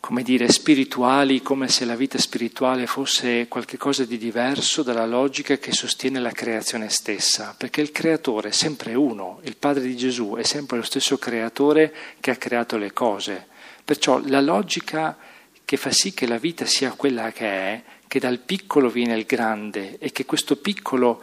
come 0.00 0.22
dire, 0.22 0.50
spirituali, 0.50 1.42
come 1.42 1.68
se 1.68 1.84
la 1.84 1.94
vita 1.94 2.18
spirituale 2.18 2.86
fosse 2.86 3.46
qualcosa 3.48 4.04
di 4.06 4.16
diverso 4.16 4.82
dalla 4.82 5.06
logica 5.06 5.58
che 5.58 5.72
sostiene 5.72 6.18
la 6.18 6.32
creazione 6.32 6.88
stessa, 6.88 7.54
perché 7.56 7.82
il 7.82 7.92
creatore 7.92 8.48
è 8.48 8.52
sempre 8.52 8.94
uno, 8.94 9.40
il 9.44 9.56
Padre 9.56 9.82
di 9.82 9.96
Gesù 9.96 10.36
è 10.36 10.42
sempre 10.42 10.78
lo 10.78 10.82
stesso 10.82 11.18
creatore 11.18 11.94
che 12.18 12.30
ha 12.30 12.36
creato 12.36 12.78
le 12.78 12.92
cose. 12.92 13.46
Perciò 13.84 14.20
la 14.24 14.40
logica 14.40 15.16
che 15.64 15.76
fa 15.76 15.92
sì 15.92 16.14
che 16.14 16.26
la 16.26 16.38
vita 16.38 16.64
sia 16.64 16.92
quella 16.92 17.30
che 17.30 17.46
è, 17.46 17.82
che 18.08 18.18
dal 18.18 18.38
piccolo 18.38 18.88
viene 18.88 19.16
il 19.16 19.26
grande 19.26 19.98
e 19.98 20.10
che 20.10 20.24
questo 20.24 20.56
piccolo, 20.56 21.22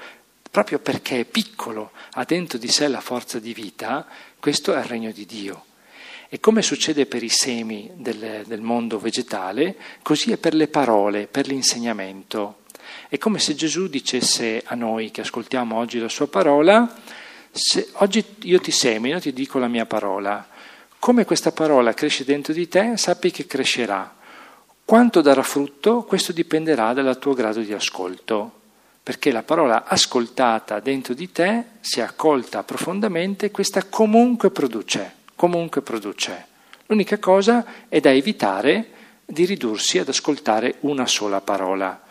proprio 0.49 0.79
perché 0.79 1.21
è 1.21 1.25
piccolo, 1.25 1.91
ha 2.11 2.23
dentro 2.23 2.57
di 2.57 2.69
sé 2.69 2.87
la 2.87 3.01
forza 3.01 3.39
di 3.39 3.53
vita, 3.53 4.07
questo 4.39 4.73
è 4.73 4.77
il 4.77 4.85
regno 4.85 5.11
di 5.11 5.25
Dio. 5.25 5.66
E 6.29 6.39
come 6.39 6.61
succede 6.61 7.05
per 7.05 7.23
i 7.23 7.29
semi 7.29 7.89
del, 7.95 8.43
del 8.45 8.61
mondo 8.61 8.99
vegetale, 8.99 9.75
così 10.01 10.31
è 10.31 10.37
per 10.37 10.53
le 10.53 10.67
parole, 10.67 11.27
per 11.27 11.47
l'insegnamento. 11.47 12.59
È 13.07 13.17
come 13.17 13.39
se 13.39 13.55
Gesù 13.55 13.87
dicesse 13.87 14.61
a 14.65 14.75
noi 14.75 15.11
che 15.11 15.21
ascoltiamo 15.21 15.77
oggi 15.77 15.99
la 15.99 16.09
sua 16.09 16.27
parola, 16.27 16.93
se 17.51 17.89
oggi 17.93 18.23
io 18.41 18.59
ti 18.59 18.71
semino, 18.71 19.19
ti 19.19 19.31
dico 19.31 19.57
la 19.57 19.67
mia 19.67 19.85
parola, 19.85 20.45
come 20.99 21.25
questa 21.25 21.51
parola 21.51 21.93
cresce 21.93 22.25
dentro 22.25 22.53
di 22.53 22.67
te, 22.67 22.97
sappi 22.97 23.31
che 23.31 23.45
crescerà. 23.45 24.15
Quanto 24.83 25.21
darà 25.21 25.43
frutto? 25.43 26.03
Questo 26.03 26.31
dipenderà 26.31 26.93
dal 26.93 27.19
tuo 27.19 27.33
grado 27.33 27.61
di 27.61 27.73
ascolto, 27.73 28.51
perché 29.03 29.31
la 29.31 29.43
parola 29.43 29.85
ascoltata 29.85 30.79
dentro 30.79 31.13
di 31.13 31.31
te, 31.31 31.63
se 31.79 32.01
accolta 32.01 32.63
profondamente, 32.63 33.51
questa 33.51 33.85
comunque 33.85 34.51
produce, 34.51 35.13
comunque 35.37 35.81
produce. 35.81 36.47
L'unica 36.87 37.19
cosa 37.19 37.65
è 37.87 38.01
da 38.01 38.11
evitare 38.11 38.89
di 39.25 39.45
ridursi 39.45 39.99
ad 39.99 40.09
ascoltare 40.09 40.75
una 40.81 41.05
sola 41.05 41.39
parola. 41.39 42.01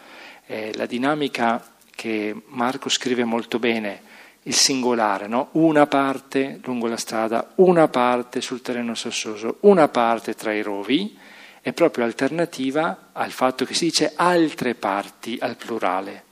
Eh, 0.46 0.72
la 0.74 0.86
dinamica 0.86 1.74
che 1.94 2.34
Marco 2.46 2.88
scrive 2.88 3.24
molto 3.24 3.58
bene, 3.58 4.02
il 4.42 4.54
singolare, 4.54 5.26
no? 5.26 5.48
una 5.52 5.86
parte 5.86 6.60
lungo 6.62 6.86
la 6.86 6.96
strada, 6.96 7.52
una 7.56 7.88
parte 7.88 8.40
sul 8.40 8.62
terreno 8.62 8.94
sassoso, 8.94 9.56
una 9.60 9.88
parte 9.88 10.34
tra 10.34 10.52
i 10.52 10.62
rovi, 10.62 11.18
è 11.60 11.72
proprio 11.72 12.04
alternativa 12.04 13.08
al 13.12 13.32
fatto 13.32 13.64
che 13.64 13.74
si 13.74 13.86
dice 13.86 14.12
altre 14.14 14.76
parti 14.76 15.36
al 15.40 15.56
plurale. 15.56 16.24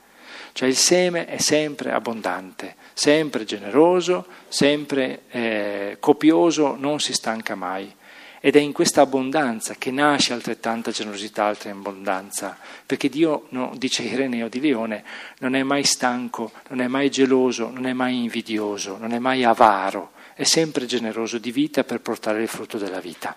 Cioè 0.53 0.69
il 0.69 0.77
seme 0.77 1.25
è 1.25 1.39
sempre 1.39 1.91
abbondante, 1.91 2.75
sempre 2.95 3.43
generoso, 3.43 4.25
sempre 4.47 5.23
eh, 5.29 5.97
copioso, 5.99 6.77
non 6.79 6.99
si 7.01 7.11
stanca 7.11 7.53
mai. 7.53 7.93
Ed 8.39 8.55
è 8.55 8.59
in 8.59 8.71
questa 8.71 9.01
abbondanza 9.01 9.75
che 9.77 9.91
nasce 9.91 10.31
altrettanta 10.31 10.91
generosità, 10.91 11.45
altra 11.45 11.71
abbondanza, 11.71 12.57
perché 12.85 13.09
Dio, 13.09 13.47
no, 13.49 13.73
dice 13.75 14.03
Ireneo 14.03 14.47
di 14.47 14.61
Leone, 14.61 15.03
non 15.39 15.55
è 15.55 15.63
mai 15.63 15.83
stanco, 15.83 16.51
non 16.69 16.79
è 16.79 16.87
mai 16.87 17.09
geloso, 17.09 17.69
non 17.69 17.85
è 17.85 17.93
mai 17.93 18.23
invidioso, 18.23 18.97
non 18.97 19.11
è 19.11 19.19
mai 19.19 19.43
avaro, 19.43 20.11
è 20.33 20.43
sempre 20.43 20.85
generoso 20.85 21.37
di 21.37 21.51
vita 21.51 21.83
per 21.83 21.99
portare 21.99 22.41
il 22.41 22.47
frutto 22.47 22.77
della 22.77 22.99
vita. 22.99 23.35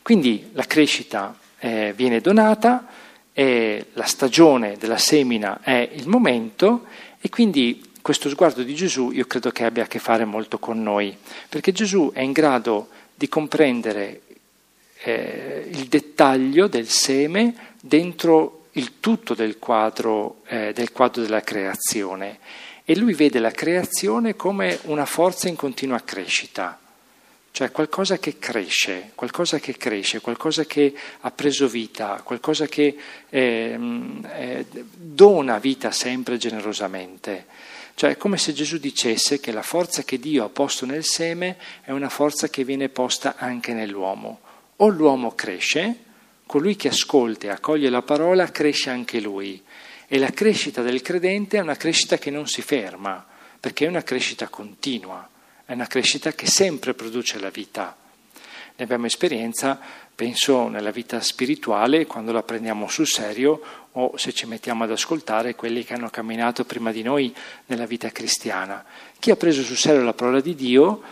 Quindi 0.00 0.48
la 0.52 0.64
crescita 0.64 1.36
eh, 1.58 1.92
viene 1.94 2.20
donata, 2.20 2.86
la 3.34 4.04
stagione 4.04 4.76
della 4.76 4.98
semina 4.98 5.60
è 5.62 5.88
il 5.92 6.08
momento 6.08 6.84
e 7.20 7.28
quindi 7.28 7.89
questo 8.02 8.28
sguardo 8.28 8.62
di 8.62 8.74
Gesù 8.74 9.10
io 9.10 9.26
credo 9.26 9.50
che 9.50 9.64
abbia 9.64 9.84
a 9.84 9.86
che 9.86 9.98
fare 9.98 10.24
molto 10.24 10.58
con 10.58 10.82
noi, 10.82 11.16
perché 11.48 11.72
Gesù 11.72 12.10
è 12.12 12.20
in 12.20 12.32
grado 12.32 12.88
di 13.14 13.28
comprendere 13.28 14.22
eh, 15.02 15.68
il 15.70 15.86
dettaglio 15.86 16.66
del 16.66 16.88
seme 16.88 17.74
dentro 17.80 18.66
il 18.72 19.00
tutto 19.00 19.34
del 19.34 19.58
quadro, 19.58 20.42
eh, 20.46 20.72
del 20.72 20.92
quadro 20.92 21.22
della 21.22 21.42
creazione 21.42 22.38
e 22.84 22.96
lui 22.96 23.14
vede 23.14 23.38
la 23.38 23.50
creazione 23.50 24.36
come 24.36 24.78
una 24.84 25.06
forza 25.06 25.48
in 25.48 25.56
continua 25.56 26.00
crescita 26.00 26.78
cioè 27.52 27.72
qualcosa 27.72 28.18
che 28.18 28.38
cresce, 28.38 29.10
qualcosa 29.14 29.58
che 29.58 29.76
cresce, 29.76 30.20
qualcosa 30.20 30.64
che 30.64 30.94
ha 31.20 31.30
preso 31.30 31.66
vita, 31.66 32.20
qualcosa 32.22 32.66
che 32.66 32.96
eh, 33.28 33.78
eh, 34.32 34.66
dona 34.94 35.58
vita 35.58 35.90
sempre 35.90 36.36
generosamente. 36.36 37.46
Cioè 38.00 38.12
è 38.12 38.16
come 38.16 38.38
se 38.38 38.54
Gesù 38.54 38.78
dicesse 38.78 39.40
che 39.40 39.52
la 39.52 39.60
forza 39.60 40.04
che 40.04 40.18
Dio 40.18 40.42
ha 40.42 40.48
posto 40.48 40.86
nel 40.86 41.04
seme 41.04 41.58
è 41.82 41.90
una 41.90 42.08
forza 42.08 42.48
che 42.48 42.64
viene 42.64 42.88
posta 42.88 43.34
anche 43.36 43.74
nell'uomo. 43.74 44.40
O 44.76 44.88
l'uomo 44.88 45.34
cresce, 45.34 45.96
colui 46.46 46.76
che 46.76 46.88
ascolta 46.88 47.48
e 47.48 47.50
accoglie 47.50 47.90
la 47.90 48.00
parola 48.00 48.50
cresce 48.50 48.88
anche 48.88 49.20
lui. 49.20 49.62
E 50.08 50.18
la 50.18 50.30
crescita 50.30 50.80
del 50.80 51.02
credente 51.02 51.58
è 51.58 51.60
una 51.60 51.76
crescita 51.76 52.16
che 52.16 52.30
non 52.30 52.46
si 52.46 52.62
ferma, 52.62 53.22
perché 53.60 53.84
è 53.84 53.88
una 53.88 54.02
crescita 54.02 54.48
continua, 54.48 55.28
è 55.66 55.74
una 55.74 55.86
crescita 55.86 56.32
che 56.32 56.46
sempre 56.46 56.94
produce 56.94 57.38
la 57.38 57.50
vita. 57.50 57.94
Ne 58.76 58.82
abbiamo 58.82 59.04
esperienza, 59.04 59.78
penso, 60.14 60.68
nella 60.68 60.90
vita 60.90 61.20
spirituale, 61.20 62.06
quando 62.06 62.32
la 62.32 62.42
prendiamo 62.42 62.88
sul 62.88 63.06
serio 63.06 63.60
o 63.92 64.16
se 64.16 64.32
ci 64.32 64.46
mettiamo 64.46 64.84
ad 64.84 64.90
ascoltare 64.90 65.54
quelli 65.54 65.84
che 65.84 65.94
hanno 65.94 66.10
camminato 66.10 66.64
prima 66.64 66.92
di 66.92 67.02
noi 67.02 67.34
nella 67.66 67.86
vita 67.86 68.10
cristiana. 68.10 68.84
Chi 69.18 69.30
ha 69.30 69.36
preso 69.36 69.62
sul 69.62 69.76
serio 69.76 70.02
la 70.02 70.14
parola 70.14 70.40
di 70.40 70.54
Dio 70.54 71.02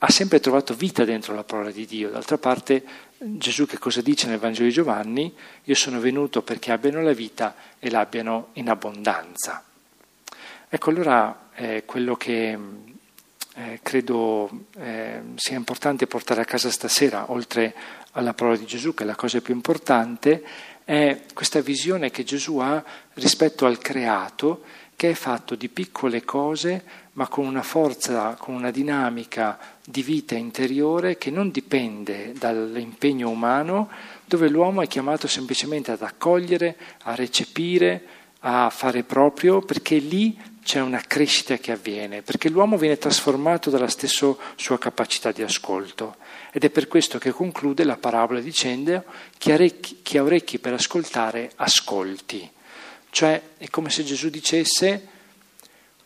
ha 0.00 0.10
sempre 0.10 0.38
trovato 0.38 0.74
vita 0.74 1.04
dentro 1.04 1.34
la 1.34 1.42
parola 1.42 1.70
di 1.70 1.84
Dio. 1.86 2.10
D'altra 2.10 2.38
parte 2.38 2.84
Gesù 3.18 3.66
che 3.66 3.78
cosa 3.78 4.00
dice 4.00 4.28
nel 4.28 4.38
Vangelo 4.38 4.68
di 4.68 4.72
Giovanni? 4.72 5.34
Io 5.64 5.74
sono 5.74 5.98
venuto 5.98 6.42
perché 6.42 6.70
abbiano 6.70 7.02
la 7.02 7.12
vita 7.12 7.54
e 7.80 7.90
l'abbiano 7.90 8.50
in 8.54 8.68
abbondanza. 8.68 9.64
Ecco 10.68 10.90
allora 10.90 11.48
eh, 11.54 11.82
quello 11.84 12.14
che 12.14 12.56
eh, 13.54 13.80
credo 13.82 14.66
eh, 14.78 15.20
sia 15.34 15.56
importante 15.56 16.06
portare 16.06 16.42
a 16.42 16.44
casa 16.44 16.70
stasera, 16.70 17.32
oltre 17.32 17.74
alla 18.12 18.34
parola 18.34 18.56
di 18.56 18.66
Gesù, 18.66 18.94
che 18.94 19.02
è 19.02 19.06
la 19.06 19.16
cosa 19.16 19.40
più 19.40 19.52
importante, 19.52 20.44
è 20.88 21.20
questa 21.34 21.60
visione 21.60 22.10
che 22.10 22.24
Gesù 22.24 22.56
ha 22.56 22.82
rispetto 23.12 23.66
al 23.66 23.76
creato, 23.76 24.62
che 24.96 25.10
è 25.10 25.12
fatto 25.12 25.54
di 25.54 25.68
piccole 25.68 26.24
cose, 26.24 26.82
ma 27.12 27.28
con 27.28 27.44
una 27.44 27.62
forza, 27.62 28.36
con 28.38 28.54
una 28.54 28.70
dinamica 28.70 29.58
di 29.84 30.02
vita 30.02 30.34
interiore 30.34 31.18
che 31.18 31.30
non 31.30 31.50
dipende 31.50 32.32
dall'impegno 32.32 33.28
umano, 33.28 33.90
dove 34.24 34.48
l'uomo 34.48 34.80
è 34.80 34.86
chiamato 34.86 35.26
semplicemente 35.26 35.90
ad 35.90 36.00
accogliere, 36.00 36.74
a 37.02 37.14
recepire, 37.14 38.02
a 38.40 38.70
fare 38.70 39.02
proprio, 39.02 39.60
perché 39.60 39.98
lì 39.98 40.40
c'è 40.62 40.80
una 40.80 41.02
crescita 41.06 41.58
che 41.58 41.72
avviene, 41.72 42.22
perché 42.22 42.48
l'uomo 42.48 42.78
viene 42.78 42.96
trasformato 42.96 43.68
dalla 43.68 43.88
stessa 43.88 44.34
sua 44.56 44.78
capacità 44.78 45.32
di 45.32 45.42
ascolto. 45.42 46.16
Ed 46.50 46.64
è 46.64 46.70
per 46.70 46.88
questo 46.88 47.18
che 47.18 47.30
conclude 47.30 47.84
la 47.84 47.96
parabola 47.96 48.40
dicendo 48.40 49.04
chi 49.36 49.50
ha, 49.50 49.54
orecchi, 49.54 50.00
chi 50.02 50.18
ha 50.18 50.22
orecchi 50.22 50.58
per 50.58 50.72
ascoltare, 50.72 51.52
ascolti. 51.56 52.50
Cioè 53.10 53.42
è 53.58 53.68
come 53.68 53.90
se 53.90 54.04
Gesù 54.04 54.28
dicesse 54.28 55.16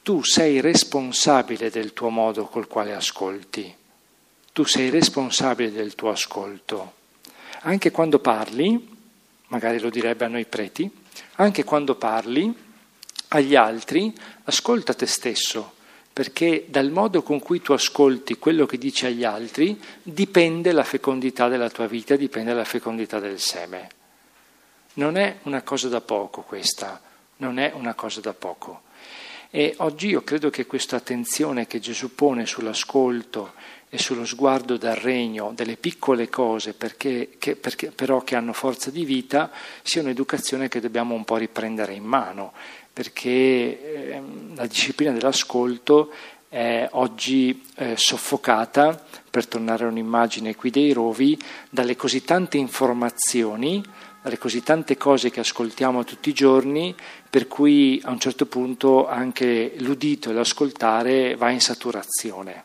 tu 0.02 0.24
sei 0.24 0.60
responsabile 0.60 1.70
del 1.70 1.92
tuo 1.92 2.08
modo 2.08 2.46
col 2.46 2.66
quale 2.66 2.92
ascolti, 2.92 3.72
tu 4.52 4.64
sei 4.64 4.90
responsabile 4.90 5.70
del 5.70 5.94
tuo 5.94 6.10
ascolto. 6.10 6.94
Anche 7.60 7.92
quando 7.92 8.18
parli, 8.18 8.88
magari 9.46 9.78
lo 9.78 9.90
direbbe 9.90 10.24
a 10.24 10.28
noi 10.28 10.44
preti, 10.44 10.90
anche 11.36 11.62
quando 11.62 11.94
parli, 11.94 12.52
agli 13.28 13.54
altri, 13.54 14.12
ascolta 14.44 14.92
te 14.92 15.06
stesso, 15.06 15.74
perché 16.12 16.66
dal 16.68 16.90
modo 16.90 17.22
con 17.22 17.40
cui 17.40 17.62
tu 17.62 17.72
ascolti 17.72 18.36
quello 18.36 18.66
che 18.66 18.76
dici 18.76 19.06
agli 19.06 19.24
altri 19.24 19.80
dipende 20.02 20.72
la 20.72 20.84
fecondità 20.84 21.48
della 21.48 21.70
tua 21.70 21.86
vita, 21.86 22.16
dipende 22.16 22.52
la 22.52 22.64
fecondità 22.64 23.18
del 23.18 23.40
seme. 23.40 23.88
Non 24.94 25.16
è 25.16 25.38
una 25.44 25.62
cosa 25.62 25.88
da 25.88 26.02
poco 26.02 26.42
questa, 26.42 27.00
non 27.36 27.58
è 27.58 27.72
una 27.74 27.94
cosa 27.94 28.20
da 28.20 28.34
poco. 28.34 28.82
E 29.50 29.74
oggi 29.78 30.08
io 30.08 30.22
credo 30.22 30.50
che 30.50 30.66
questa 30.66 30.96
attenzione 30.96 31.66
che 31.66 31.78
Gesù 31.78 32.14
pone 32.14 32.46
sull'ascolto 32.46 33.52
e 33.88 33.98
sullo 33.98 34.24
sguardo 34.24 34.78
dal 34.78 34.96
regno 34.96 35.52
delle 35.54 35.76
piccole 35.76 36.28
cose, 36.28 36.72
perché, 36.72 37.36
che, 37.38 37.56
perché, 37.56 37.90
però 37.90 38.22
che 38.22 38.36
hanno 38.36 38.54
forza 38.54 38.90
di 38.90 39.04
vita, 39.04 39.50
sia 39.82 40.00
un'educazione 40.00 40.68
che 40.68 40.80
dobbiamo 40.80 41.14
un 41.14 41.24
po' 41.24 41.36
riprendere 41.36 41.92
in 41.92 42.04
mano 42.04 42.52
perché 42.92 43.30
eh, 43.30 44.22
la 44.54 44.66
disciplina 44.66 45.12
dell'ascolto 45.12 46.10
è 46.48 46.86
oggi 46.92 47.62
eh, 47.76 47.94
soffocata, 47.96 49.02
per 49.30 49.46
tornare 49.46 49.84
a 49.84 49.88
un'immagine 49.88 50.54
qui 50.54 50.68
dei 50.68 50.92
rovi, 50.92 51.38
dalle 51.70 51.96
così 51.96 52.22
tante 52.22 52.58
informazioni, 52.58 53.82
dalle 54.22 54.36
così 54.36 54.62
tante 54.62 54.98
cose 54.98 55.30
che 55.30 55.40
ascoltiamo 55.40 56.04
tutti 56.04 56.28
i 56.28 56.34
giorni, 56.34 56.94
per 57.30 57.48
cui 57.48 57.98
a 58.04 58.10
un 58.10 58.20
certo 58.20 58.44
punto 58.44 59.08
anche 59.08 59.72
l'udito 59.78 60.28
e 60.28 60.34
l'ascoltare 60.34 61.34
va 61.36 61.48
in 61.48 61.60
saturazione. 61.60 62.64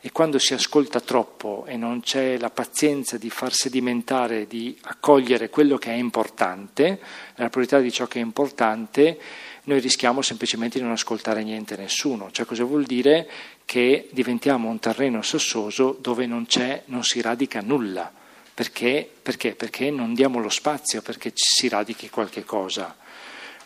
E 0.00 0.12
quando 0.12 0.38
si 0.38 0.54
ascolta 0.54 1.00
troppo 1.00 1.64
e 1.66 1.76
non 1.76 2.00
c'è 2.00 2.38
la 2.38 2.50
pazienza 2.50 3.16
di 3.16 3.30
far 3.30 3.52
sedimentare, 3.52 4.46
di 4.46 4.78
accogliere 4.82 5.50
quello 5.50 5.78
che 5.78 5.90
è 5.90 5.96
importante, 5.96 7.00
la 7.36 7.48
priorità 7.48 7.80
di 7.80 7.90
ciò 7.90 8.06
che 8.06 8.20
è 8.20 8.22
importante, 8.22 9.18
noi 9.64 9.80
rischiamo 9.80 10.20
semplicemente 10.22 10.78
di 10.78 10.84
non 10.84 10.92
ascoltare 10.92 11.42
niente 11.42 11.76
nessuno. 11.76 12.30
Cioè 12.30 12.44
cosa 12.44 12.64
vuol 12.64 12.84
dire? 12.84 13.28
Che 13.64 14.08
diventiamo 14.12 14.68
un 14.68 14.78
terreno 14.78 15.22
sassoso 15.22 15.96
dove 16.00 16.26
non 16.26 16.46
c'è, 16.46 16.82
non 16.86 17.02
si 17.02 17.20
radica 17.20 17.60
nulla. 17.60 18.12
Perché? 18.52 19.08
Perché? 19.22 19.54
Perché 19.54 19.90
non 19.90 20.14
diamo 20.14 20.38
lo 20.38 20.50
spazio 20.50 21.02
perché 21.02 21.32
si 21.34 21.68
radichi 21.68 22.10
qualche 22.10 22.44
cosa. 22.44 22.94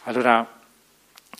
Allora 0.04 0.60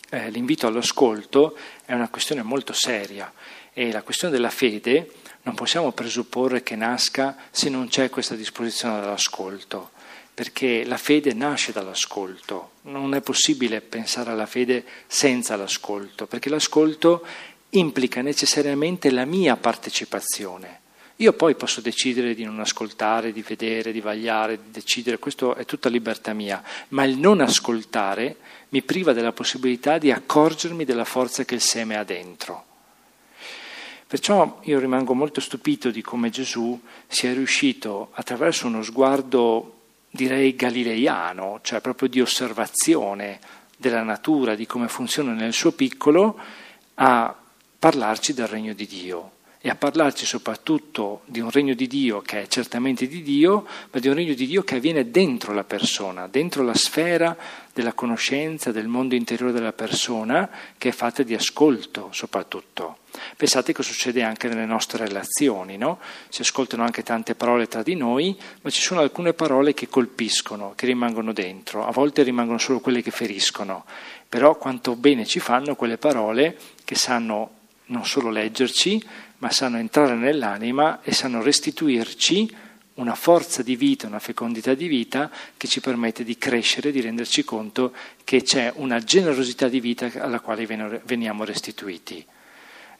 eh, 0.09 0.29
l'invito 0.29 0.67
all'ascolto 0.67 1.57
è 1.85 1.93
una 1.93 2.09
questione 2.09 2.43
molto 2.43 2.73
seria 2.73 3.31
e 3.73 3.91
la 3.91 4.03
questione 4.03 4.33
della 4.33 4.49
fede 4.49 5.11
non 5.43 5.55
possiamo 5.55 5.91
presupporre 5.93 6.63
che 6.63 6.75
nasca 6.75 7.35
se 7.49 7.69
non 7.69 7.87
c'è 7.87 8.09
questa 8.09 8.35
disposizione 8.35 8.99
all'ascolto 8.99 9.91
perché 10.39 10.85
la 10.85 10.95
fede 10.95 11.33
nasce 11.33 11.73
dall'ascolto, 11.73 12.69
non 12.83 13.13
è 13.13 13.19
possibile 13.19 13.81
pensare 13.81 14.31
alla 14.31 14.45
fede 14.45 14.85
senza 15.05 15.57
l'ascolto, 15.57 16.27
perché 16.27 16.47
l'ascolto 16.47 17.25
implica 17.71 18.21
necessariamente 18.21 19.11
la 19.11 19.25
mia 19.25 19.57
partecipazione. 19.57 20.79
Io 21.17 21.33
poi 21.33 21.55
posso 21.55 21.81
decidere 21.81 22.35
di 22.35 22.45
non 22.45 22.61
ascoltare, 22.61 23.33
di 23.33 23.41
vedere, 23.41 23.91
di 23.91 23.99
vagliare, 23.99 24.55
di 24.55 24.71
decidere, 24.71 25.19
questo 25.19 25.55
è 25.55 25.65
tutta 25.65 25.89
libertà 25.89 26.31
mia, 26.31 26.63
ma 26.89 27.03
il 27.03 27.17
non 27.17 27.41
ascoltare 27.41 28.37
mi 28.69 28.81
priva 28.81 29.11
della 29.11 29.33
possibilità 29.33 29.97
di 29.97 30.09
accorgermi 30.09 30.85
della 30.85 31.03
forza 31.03 31.43
che 31.43 31.55
il 31.55 31.61
seme 31.61 31.97
ha 31.97 32.05
dentro. 32.05 32.63
Perciò 34.07 34.61
io 34.63 34.79
rimango 34.79 35.13
molto 35.13 35.41
stupito 35.41 35.91
di 35.91 36.01
come 36.01 36.29
Gesù 36.29 36.79
sia 37.07 37.33
riuscito 37.33 38.11
attraverso 38.13 38.67
uno 38.67 38.83
sguardo 38.83 39.73
direi 40.09 40.55
galileiano, 40.55 41.59
cioè 41.61 41.81
proprio 41.81 42.09
di 42.09 42.21
osservazione 42.21 43.39
della 43.77 44.03
natura, 44.03 44.55
di 44.55 44.65
come 44.65 44.87
funziona 44.87 45.33
nel 45.33 45.53
suo 45.53 45.71
piccolo, 45.71 46.37
a 46.95 47.35
parlarci 47.79 48.33
del 48.33 48.47
regno 48.47 48.73
di 48.73 48.85
Dio 48.85 49.37
e 49.61 49.69
a 49.69 49.75
parlarci 49.75 50.25
soprattutto 50.25 51.21
di 51.25 51.41
un 51.41 51.51
regno 51.51 51.73
di 51.73 51.87
Dio 51.87 52.21
che 52.21 52.43
è 52.43 52.47
certamente 52.47 53.07
di 53.07 53.21
Dio, 53.21 53.65
ma 53.91 53.99
di 53.99 54.07
un 54.07 54.13
regno 54.13 54.33
di 54.33 54.47
Dio 54.47 54.63
che 54.63 54.75
avviene 54.75 55.11
dentro 55.11 55.53
la 55.53 55.65
persona, 55.65 56.27
dentro 56.27 56.63
la 56.63 56.73
sfera 56.73 57.35
della 57.73 57.91
conoscenza, 57.91 58.71
del 58.71 58.87
mondo 58.87 59.15
interiore 59.15 59.51
della 59.51 59.73
persona, 59.73 60.49
che 60.77 60.89
è 60.89 60.91
fatta 60.93 61.23
di 61.23 61.33
ascolto 61.33 62.07
soprattutto. 62.11 62.99
Pensate 63.35 63.73
che 63.73 63.83
succede 63.83 64.23
anche 64.23 64.47
nelle 64.47 64.65
nostre 64.65 65.05
relazioni, 65.05 65.75
no? 65.75 65.99
Si 66.29 66.41
ascoltano 66.41 66.83
anche 66.83 67.03
tante 67.03 67.35
parole 67.35 67.67
tra 67.67 67.83
di 67.83 67.95
noi, 67.95 68.37
ma 68.61 68.69
ci 68.69 68.81
sono 68.81 69.01
alcune 69.01 69.33
parole 69.33 69.73
che 69.73 69.89
colpiscono, 69.89 70.71
che 70.73 70.85
rimangono 70.85 71.33
dentro, 71.33 71.85
a 71.85 71.91
volte 71.91 72.23
rimangono 72.23 72.59
solo 72.59 72.79
quelle 72.79 73.01
che 73.01 73.11
feriscono, 73.11 73.83
però 74.27 74.57
quanto 74.57 74.95
bene 74.95 75.25
ci 75.25 75.39
fanno 75.39 75.75
quelle 75.75 75.97
parole 75.97 76.57
che 76.85 76.95
sanno 76.95 77.57
non 77.89 78.05
solo 78.05 78.29
leggerci, 78.29 79.03
ma 79.39 79.51
sanno 79.51 79.77
entrare 79.77 80.15
nell'anima 80.15 81.01
e 81.01 81.13
sanno 81.13 81.41
restituirci 81.41 82.55
una 82.95 83.15
forza 83.15 83.63
di 83.63 83.75
vita, 83.75 84.07
una 84.07 84.19
fecondità 84.19 84.73
di 84.73 84.87
vita 84.87 85.31
che 85.55 85.67
ci 85.67 85.79
permette 85.79 86.23
di 86.23 86.37
crescere, 86.37 86.91
di 86.91 87.01
renderci 87.01 87.43
conto 87.43 87.93
che 88.23 88.43
c'è 88.43 88.71
una 88.75 88.99
generosità 88.99 89.67
di 89.69 89.79
vita 89.79 90.11
alla 90.17 90.41
quale 90.41 90.65
veniamo 91.03 91.45
restituiti. 91.45 92.25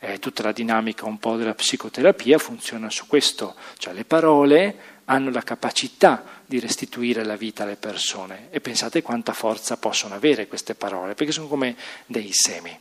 Eh, 0.01 0.19
tutta 0.19 0.43
la 0.43 0.53
dinamica 0.53 1.05
un 1.05 1.19
po' 1.19 1.35
della 1.35 1.53
psicoterapia 1.53 2.37
funziona 2.37 2.89
su 2.89 3.05
questo, 3.07 3.55
cioè 3.77 3.93
le 3.93 4.05
parole 4.05 4.77
hanno 5.05 5.29
la 5.31 5.41
capacità 5.41 6.23
di 6.45 6.59
restituire 6.59 7.25
la 7.25 7.35
vita 7.35 7.63
alle 7.63 7.75
persone 7.75 8.47
e 8.51 8.61
pensate 8.61 9.01
quanta 9.01 9.33
forza 9.33 9.75
possono 9.75 10.15
avere 10.15 10.47
queste 10.47 10.75
parole, 10.75 11.15
perché 11.15 11.33
sono 11.33 11.47
come 11.47 11.75
dei 12.05 12.29
semi. 12.31 12.79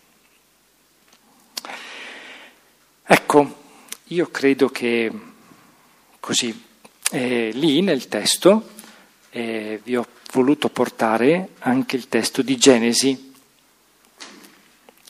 Ecco, 3.10 3.56
io 4.08 4.28
credo 4.30 4.68
che 4.68 5.10
così, 6.20 6.62
eh, 7.10 7.48
lì 7.54 7.80
nel 7.80 8.06
testo 8.06 8.68
eh, 9.30 9.80
vi 9.82 9.96
ho 9.96 10.06
voluto 10.32 10.68
portare 10.68 11.52
anche 11.60 11.96
il 11.96 12.08
testo 12.08 12.42
di 12.42 12.58
Genesi, 12.58 13.32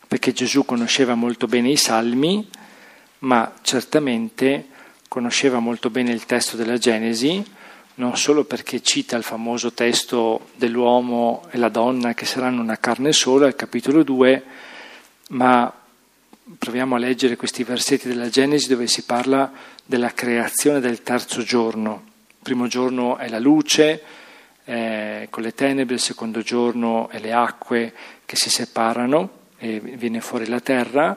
perché 0.07 0.33
Gesù 0.33 0.65
conosceva 0.65 1.17
molto 1.17 1.49
bene 1.49 1.71
i 1.71 1.77
salmi, 1.77 2.49
ma 3.21 3.53
certamente 3.63 4.69
conosceva 5.09 5.59
molto 5.59 5.91
bene 5.91 6.13
il 6.13 6.25
testo 6.25 6.57
della 6.57 6.79
Genesi, 6.79 7.45
non 7.95 8.17
solo 8.17 8.45
perché 8.45 8.81
cita 8.81 9.17
il 9.17 9.25
famoso 9.25 9.73
testo 9.73 10.51
dell'uomo 10.55 11.49
e 11.51 11.59
la 11.59 11.69
donna 11.69 12.15
che 12.15 12.27
saranno 12.27 12.63
una 12.63 12.79
carne 12.79 13.11
sola, 13.13 13.49
il 13.49 13.57
capitolo 13.57 14.05
2, 14.05 14.45
ma 15.31 15.78
proviamo 16.57 16.95
a 16.95 16.99
leggere 16.99 17.37
questi 17.37 17.65
versetti 17.65 18.09
della 18.09 18.29
Genesi 18.29 18.69
dove 18.69 18.87
si 18.87 19.03
parla 19.03 19.53
della 19.85 20.13
creazione 20.15 20.81
del 20.81 21.03
terzo 21.03 21.43
giorno. 21.43 22.05
Il 22.29 22.37
primo 22.43 22.67
giorno 22.69 23.17
è 23.19 23.29
la 23.29 23.39
luce 23.39 24.03
eh, 24.65 25.27
con 25.31 25.43
le 25.43 25.53
tenebre, 25.53 25.97
il 25.97 26.01
secondo 26.01 26.41
giorno 26.41 27.09
è 27.11 27.19
le 27.19 27.33
acque 27.33 27.93
che 28.25 28.37
si 28.37 28.49
separano 28.49 29.47
e 29.59 29.81
viene 29.81 30.21
fuori 30.21 30.47
la 30.47 30.61
terra 30.61 31.17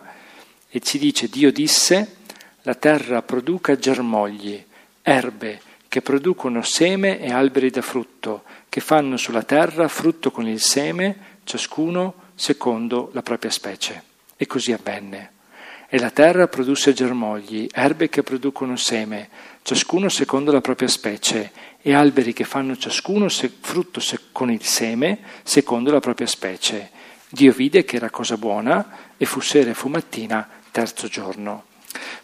e 0.67 0.79
ci 0.79 0.97
dice 0.97 1.29
Dio 1.29 1.51
disse 1.51 2.17
la 2.63 2.75
terra 2.75 3.21
produca 3.21 3.77
germogli, 3.77 4.63
erbe 5.01 5.61
che 5.87 6.01
producono 6.01 6.61
seme 6.61 7.19
e 7.19 7.31
alberi 7.31 7.69
da 7.69 7.81
frutto, 7.81 8.43
che 8.69 8.79
fanno 8.79 9.17
sulla 9.17 9.43
terra 9.43 9.87
frutto 9.87 10.31
con 10.31 10.47
il 10.47 10.61
seme, 10.61 11.39
ciascuno 11.43 12.13
secondo 12.35 13.09
la 13.13 13.21
propria 13.21 13.51
specie. 13.51 14.10
E 14.41 14.47
così 14.47 14.71
avvenne. 14.71 15.33
E 15.87 15.99
la 15.99 16.09
terra 16.09 16.47
produsse 16.47 16.93
germogli, 16.93 17.67
erbe 17.71 18.09
che 18.09 18.23
producono 18.23 18.75
seme, 18.75 19.29
ciascuno 19.61 20.09
secondo 20.09 20.51
la 20.51 20.61
propria 20.61 20.87
specie, 20.87 21.51
e 21.79 21.93
alberi 21.93 22.33
che 22.33 22.43
fanno 22.43 22.75
ciascuno 22.75 23.29
se- 23.29 23.51
frutto 23.61 23.99
se- 23.99 24.17
con 24.31 24.49
il 24.49 24.63
seme, 24.63 25.19
secondo 25.43 25.91
la 25.91 25.99
propria 25.99 26.25
specie. 26.25 26.89
Dio 27.29 27.53
vide 27.53 27.85
che 27.85 27.97
era 27.97 28.09
cosa 28.09 28.35
buona, 28.35 29.13
e 29.15 29.25
fu 29.25 29.41
sera 29.41 29.69
e 29.69 29.75
fu 29.75 29.89
mattina, 29.89 30.49
terzo 30.71 31.07
giorno. 31.07 31.65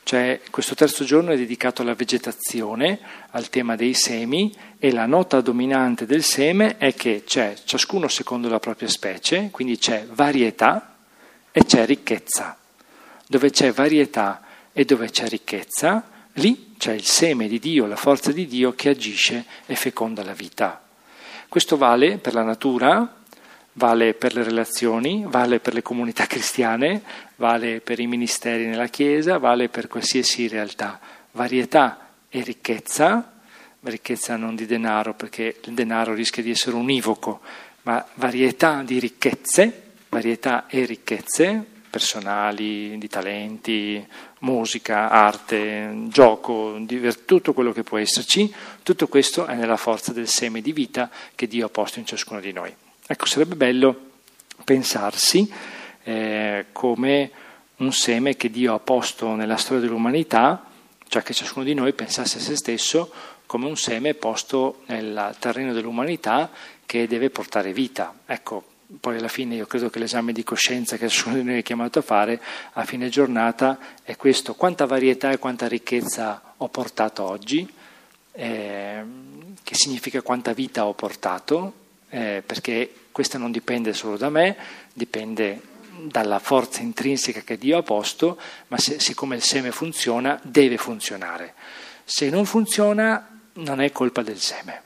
Cioè, 0.01 0.41
questo 0.49 0.73
terzo 0.73 1.03
giorno 1.03 1.29
è 1.29 1.37
dedicato 1.37 1.83
alla 1.83 1.93
vegetazione, 1.93 2.97
al 3.29 3.49
tema 3.49 3.75
dei 3.75 3.93
semi, 3.93 4.51
e 4.79 4.91
la 4.91 5.05
nota 5.05 5.39
dominante 5.39 6.07
del 6.07 6.23
seme 6.23 6.77
è 6.77 6.95
che 6.95 7.21
c'è 7.27 7.53
ciascuno 7.63 8.07
secondo 8.07 8.49
la 8.49 8.59
propria 8.59 8.89
specie, 8.89 9.49
quindi 9.51 9.77
c'è 9.77 10.07
varietà 10.09 10.93
e 11.57 11.65
c'è 11.65 11.87
ricchezza. 11.87 12.55
Dove 13.27 13.49
c'è 13.49 13.71
varietà 13.71 14.43
e 14.71 14.85
dove 14.85 15.09
c'è 15.09 15.27
ricchezza, 15.27 16.07
lì 16.33 16.75
c'è 16.77 16.93
il 16.93 17.03
seme 17.03 17.47
di 17.47 17.57
Dio, 17.57 17.87
la 17.87 17.95
forza 17.95 18.31
di 18.31 18.45
Dio 18.45 18.75
che 18.75 18.89
agisce 18.89 19.43
e 19.65 19.75
feconda 19.75 20.23
la 20.23 20.33
vita. 20.33 20.79
Questo 21.49 21.75
vale 21.75 22.19
per 22.19 22.35
la 22.35 22.43
natura, 22.43 23.11
vale 23.73 24.13
per 24.13 24.35
le 24.35 24.43
relazioni, 24.43 25.25
vale 25.27 25.59
per 25.59 25.73
le 25.73 25.81
comunità 25.81 26.27
cristiane, 26.27 27.01
vale 27.37 27.81
per 27.81 27.99
i 27.99 28.05
ministeri 28.05 28.67
nella 28.67 28.85
Chiesa, 28.89 29.39
vale 29.39 29.67
per 29.67 29.87
qualsiasi 29.87 30.47
realtà. 30.47 30.99
Varietà 31.31 32.09
e 32.29 32.43
ricchezza, 32.43 33.33
ricchezza 33.79 34.35
non 34.35 34.53
di 34.53 34.67
denaro 34.67 35.15
perché 35.15 35.57
il 35.63 35.73
denaro 35.73 36.13
rischia 36.13 36.43
di 36.43 36.51
essere 36.51 36.75
univoco, 36.75 37.41
ma 37.81 38.05
varietà 38.13 38.83
di 38.83 38.99
ricchezze, 38.99 39.85
varietà 40.09 40.67
e 40.67 40.85
ricchezze 40.85 41.75
personali, 41.89 42.97
di 42.97 43.07
talenti, 43.07 44.05
musica, 44.39 45.09
arte, 45.09 46.03
gioco, 46.09 46.79
tutto 47.25 47.53
quello 47.53 47.71
che 47.71 47.83
può 47.83 47.97
esserci, 47.97 48.53
tutto 48.83 49.07
questo 49.07 49.45
è 49.45 49.55
nella 49.55 49.77
forza 49.77 50.13
del 50.13 50.27
seme 50.27 50.61
di 50.61 50.73
vita 50.73 51.09
che 51.33 51.47
Dio 51.47 51.65
ha 51.65 51.69
posto 51.69 51.99
in 51.99 52.05
ciascuno 52.05 52.39
di 52.39 52.51
noi. 52.51 52.73
Ecco, 53.07 53.25
sarebbe 53.25 53.55
bello 53.55 53.99
pensarsi 54.63 55.51
eh, 56.03 56.65
come 56.71 57.31
un 57.77 57.91
seme 57.91 58.35
che 58.35 58.49
Dio 58.49 58.73
ha 58.73 58.79
posto 58.79 59.33
nella 59.33 59.57
storia 59.57 59.81
dell'umanità, 59.81 60.65
cioè 61.07 61.23
che 61.23 61.33
ciascuno 61.33 61.65
di 61.65 61.73
noi 61.73 61.93
pensasse 61.93 62.37
a 62.37 62.41
se 62.41 62.55
stesso 62.55 63.11
come 63.45 63.65
un 63.65 63.77
seme 63.77 64.13
posto 64.13 64.81
nel 64.87 65.35
terreno 65.39 65.73
dell'umanità 65.73 66.51
che 66.85 67.07
deve 67.07 67.29
portare 67.29 67.71
vita. 67.71 68.13
Ecco, 68.25 68.75
poi 68.99 69.17
alla 69.17 69.27
fine 69.27 69.55
io 69.55 69.65
credo 69.65 69.89
che 69.89 69.99
l'esame 69.99 70.31
di 70.31 70.43
coscienza 70.43 70.97
che 70.97 71.09
ciascuno 71.09 71.35
di 71.35 71.43
noi 71.43 71.59
è 71.59 71.63
chiamato 71.63 71.99
a 71.99 72.01
fare 72.01 72.41
a 72.73 72.85
fine 72.85 73.09
giornata 73.09 73.77
è 74.03 74.15
questo, 74.15 74.55
quanta 74.55 74.85
varietà 74.85 75.31
e 75.31 75.39
quanta 75.39 75.67
ricchezza 75.67 76.53
ho 76.57 76.69
portato 76.69 77.23
oggi, 77.23 77.69
eh, 78.31 79.03
che 79.63 79.75
significa 79.75 80.21
quanta 80.21 80.53
vita 80.53 80.85
ho 80.85 80.93
portato, 80.93 81.73
eh, 82.09 82.41
perché 82.45 82.93
questa 83.11 83.37
non 83.37 83.51
dipende 83.51 83.93
solo 83.93 84.15
da 84.15 84.29
me, 84.29 84.55
dipende 84.93 85.61
dalla 86.03 86.39
forza 86.39 86.81
intrinseca 86.81 87.41
che 87.41 87.57
Dio 87.57 87.77
ha 87.77 87.83
posto, 87.83 88.39
ma 88.67 88.77
se, 88.77 88.99
siccome 88.99 89.35
il 89.35 89.41
seme 89.41 89.71
funziona, 89.71 90.39
deve 90.43 90.77
funzionare. 90.77 91.53
Se 92.05 92.29
non 92.29 92.45
funziona, 92.45 93.39
non 93.53 93.81
è 93.81 93.91
colpa 93.91 94.21
del 94.21 94.39
seme. 94.39 94.81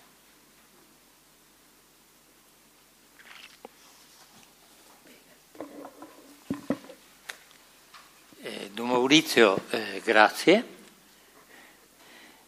Eh, 8.41 8.60
Don 8.73 8.87
Maurizio, 8.87 9.65
eh, 9.71 10.01
grazie. 10.01 10.63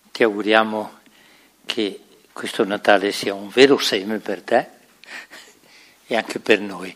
Ti 0.10 0.24
auguriamo 0.24 1.00
che 1.66 2.00
questo 2.32 2.64
Natale 2.64 3.12
sia 3.12 3.34
un 3.34 3.50
vero 3.50 3.78
seme 3.78 4.20
per 4.20 4.42
te 4.42 4.68
e 6.08 6.16
anche 6.16 6.40
per 6.40 6.62
noi. 6.62 6.96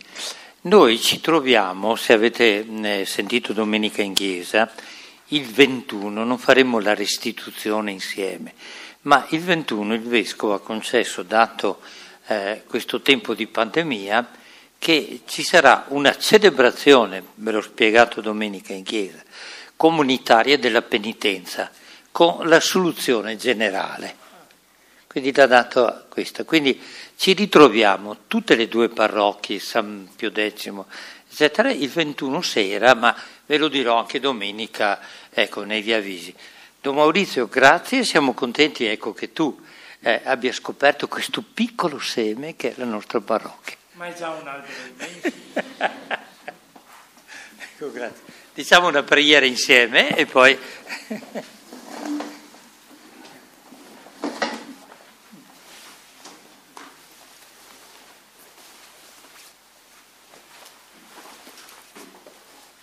Noi 0.62 0.98
ci 0.98 1.20
troviamo, 1.20 1.98
se 1.98 2.14
avete 2.14 2.66
eh, 2.66 3.06
sentito 3.06 3.52
domenica 3.52 4.02
in 4.02 4.14
chiesa, 4.14 4.72
il 5.28 5.46
21, 5.46 6.24
non 6.24 6.38
faremo 6.38 6.80
la 6.80 6.96
restituzione 6.96 7.92
insieme, 7.92 8.54
ma 9.02 9.28
il 9.32 9.42
21 9.42 9.94
il 9.96 10.04
Vescovo 10.04 10.54
ha 10.54 10.62
concesso, 10.62 11.24
dato 11.24 11.82
eh, 12.28 12.64
questo 12.66 13.02
tempo 13.02 13.34
di 13.34 13.46
pandemia, 13.46 14.46
che 14.88 15.24
ci 15.26 15.44
sarà 15.44 15.84
una 15.90 16.18
celebrazione, 16.18 17.22
ve 17.36 17.52
l'ho 17.52 17.60
spiegato 17.60 18.22
domenica 18.22 18.72
in 18.72 18.84
chiesa, 18.84 19.22
comunitaria 19.76 20.58
della 20.58 20.82
penitenza, 20.82 21.70
con 22.10 22.48
la 22.48 22.62
soluzione 22.62 23.36
generale. 23.36 24.16
Quindi 25.06 25.34
l'ha 25.34 25.46
dato 25.46 26.06
questo. 26.08 26.46
Quindi 26.46 26.82
ci 27.18 27.34
ritroviamo 27.34 28.20
tutte 28.28 28.56
le 28.56 28.70
due 28.70 28.88
parrocchie, 28.88 29.60
San 29.60 30.08
Pio 30.16 30.32
X, 30.32 30.72
eccetera, 31.30 31.70
il 31.70 31.90
21 31.90 32.42
sera, 32.42 32.94
ma 32.94 33.14
ve 33.46 33.58
lo 33.58 33.68
dirò 33.68 33.98
anche 33.98 34.22
domenica, 34.22 35.02
ecco, 35.30 35.66
nei 35.66 35.82
viavisi. 35.82 36.34
Don 36.80 36.96
Maurizio, 36.96 37.48
grazie, 37.48 38.06
siamo 38.06 38.34
contenti 38.34 38.86
ecco, 38.86 39.12
che 39.12 39.34
tu 39.34 39.60
eh, 40.00 40.22
abbia 40.24 40.54
scoperto 40.54 41.10
questo 41.10 41.44
piccolo 41.54 42.00
seme 42.00 42.56
che 42.56 42.70
è 42.70 42.74
la 42.78 42.86
nostra 42.86 43.20
parrocchia. 43.20 43.76
Ma 43.98 44.06
è 44.06 44.14
già 44.14 44.30
un 44.30 44.48
albero 44.48 44.74
immenso. 44.90 45.32
ecco, 47.58 47.92
grazie. 47.92 48.24
Diciamo 48.54 48.88
una 48.88 49.02
preghiera 49.02 49.44
insieme 49.44 50.16
e 50.16 50.28
poi... 50.28 50.56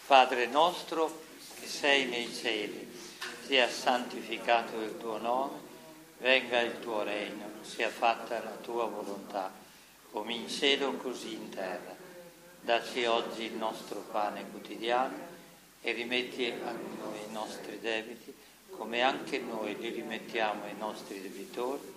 Padre 0.06 0.46
nostro 0.46 1.22
che 1.60 1.66
sei 1.68 2.06
nei 2.06 2.34
cieli, 2.34 2.92
sia 3.46 3.68
santificato 3.68 4.80
il 4.80 4.96
tuo 4.98 5.18
nome, 5.18 5.58
venga 6.18 6.60
il 6.60 6.80
tuo 6.80 7.04
regno, 7.04 7.50
sia 7.62 7.88
fatta 7.88 8.42
la 8.42 8.56
tua 8.60 8.84
volontà, 8.86 9.62
come 10.14 10.32
in 10.32 10.48
cielo 10.48 10.92
così 10.92 11.32
in 11.32 11.48
terra. 11.48 11.92
Dacci 12.60 13.04
oggi 13.04 13.46
il 13.46 13.54
nostro 13.54 13.98
pane 14.12 14.48
quotidiano 14.48 15.18
e 15.80 15.90
rimetti 15.90 16.46
a 16.46 16.70
noi 16.70 17.18
i 17.28 17.32
nostri 17.32 17.80
debiti, 17.80 18.32
come 18.70 19.02
anche 19.02 19.38
noi 19.38 19.76
li 19.76 19.88
rimettiamo 19.88 20.66
ai 20.66 20.76
nostri 20.76 21.20
debitori, 21.20 21.92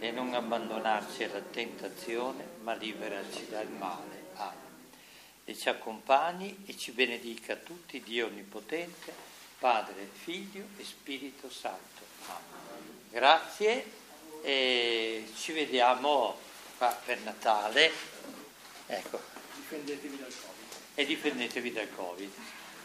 e 0.00 0.10
non 0.10 0.34
abbandonarci 0.34 1.22
alla 1.22 1.40
tentazione, 1.40 2.44
ma 2.62 2.74
liberaci 2.74 3.46
dal 3.48 3.68
male. 3.68 4.24
Amen 4.34 4.64
e 5.48 5.56
ci 5.56 5.68
accompagni 5.68 6.64
e 6.66 6.76
ci 6.76 6.90
benedica 6.90 7.54
tutti 7.54 8.02
Dio 8.02 8.26
Onnipotente, 8.26 9.14
Padre, 9.60 10.08
Figlio 10.12 10.64
e 10.76 10.82
Spirito 10.82 11.48
Santo. 11.48 12.02
Amen. 12.26 12.98
Grazie 13.10 13.84
e 14.42 15.24
ci 15.36 15.52
vediamo 15.52 16.36
qua 16.76 16.96
per 17.04 17.18
Natale. 17.20 17.90
Ecco. 18.86 19.20
Difendetevi 19.54 20.18
dal 20.18 20.32
Covid. 20.32 20.54
E 20.94 21.06
difendetevi 21.06 21.72
dal 21.72 21.88
Covid. 21.94 22.32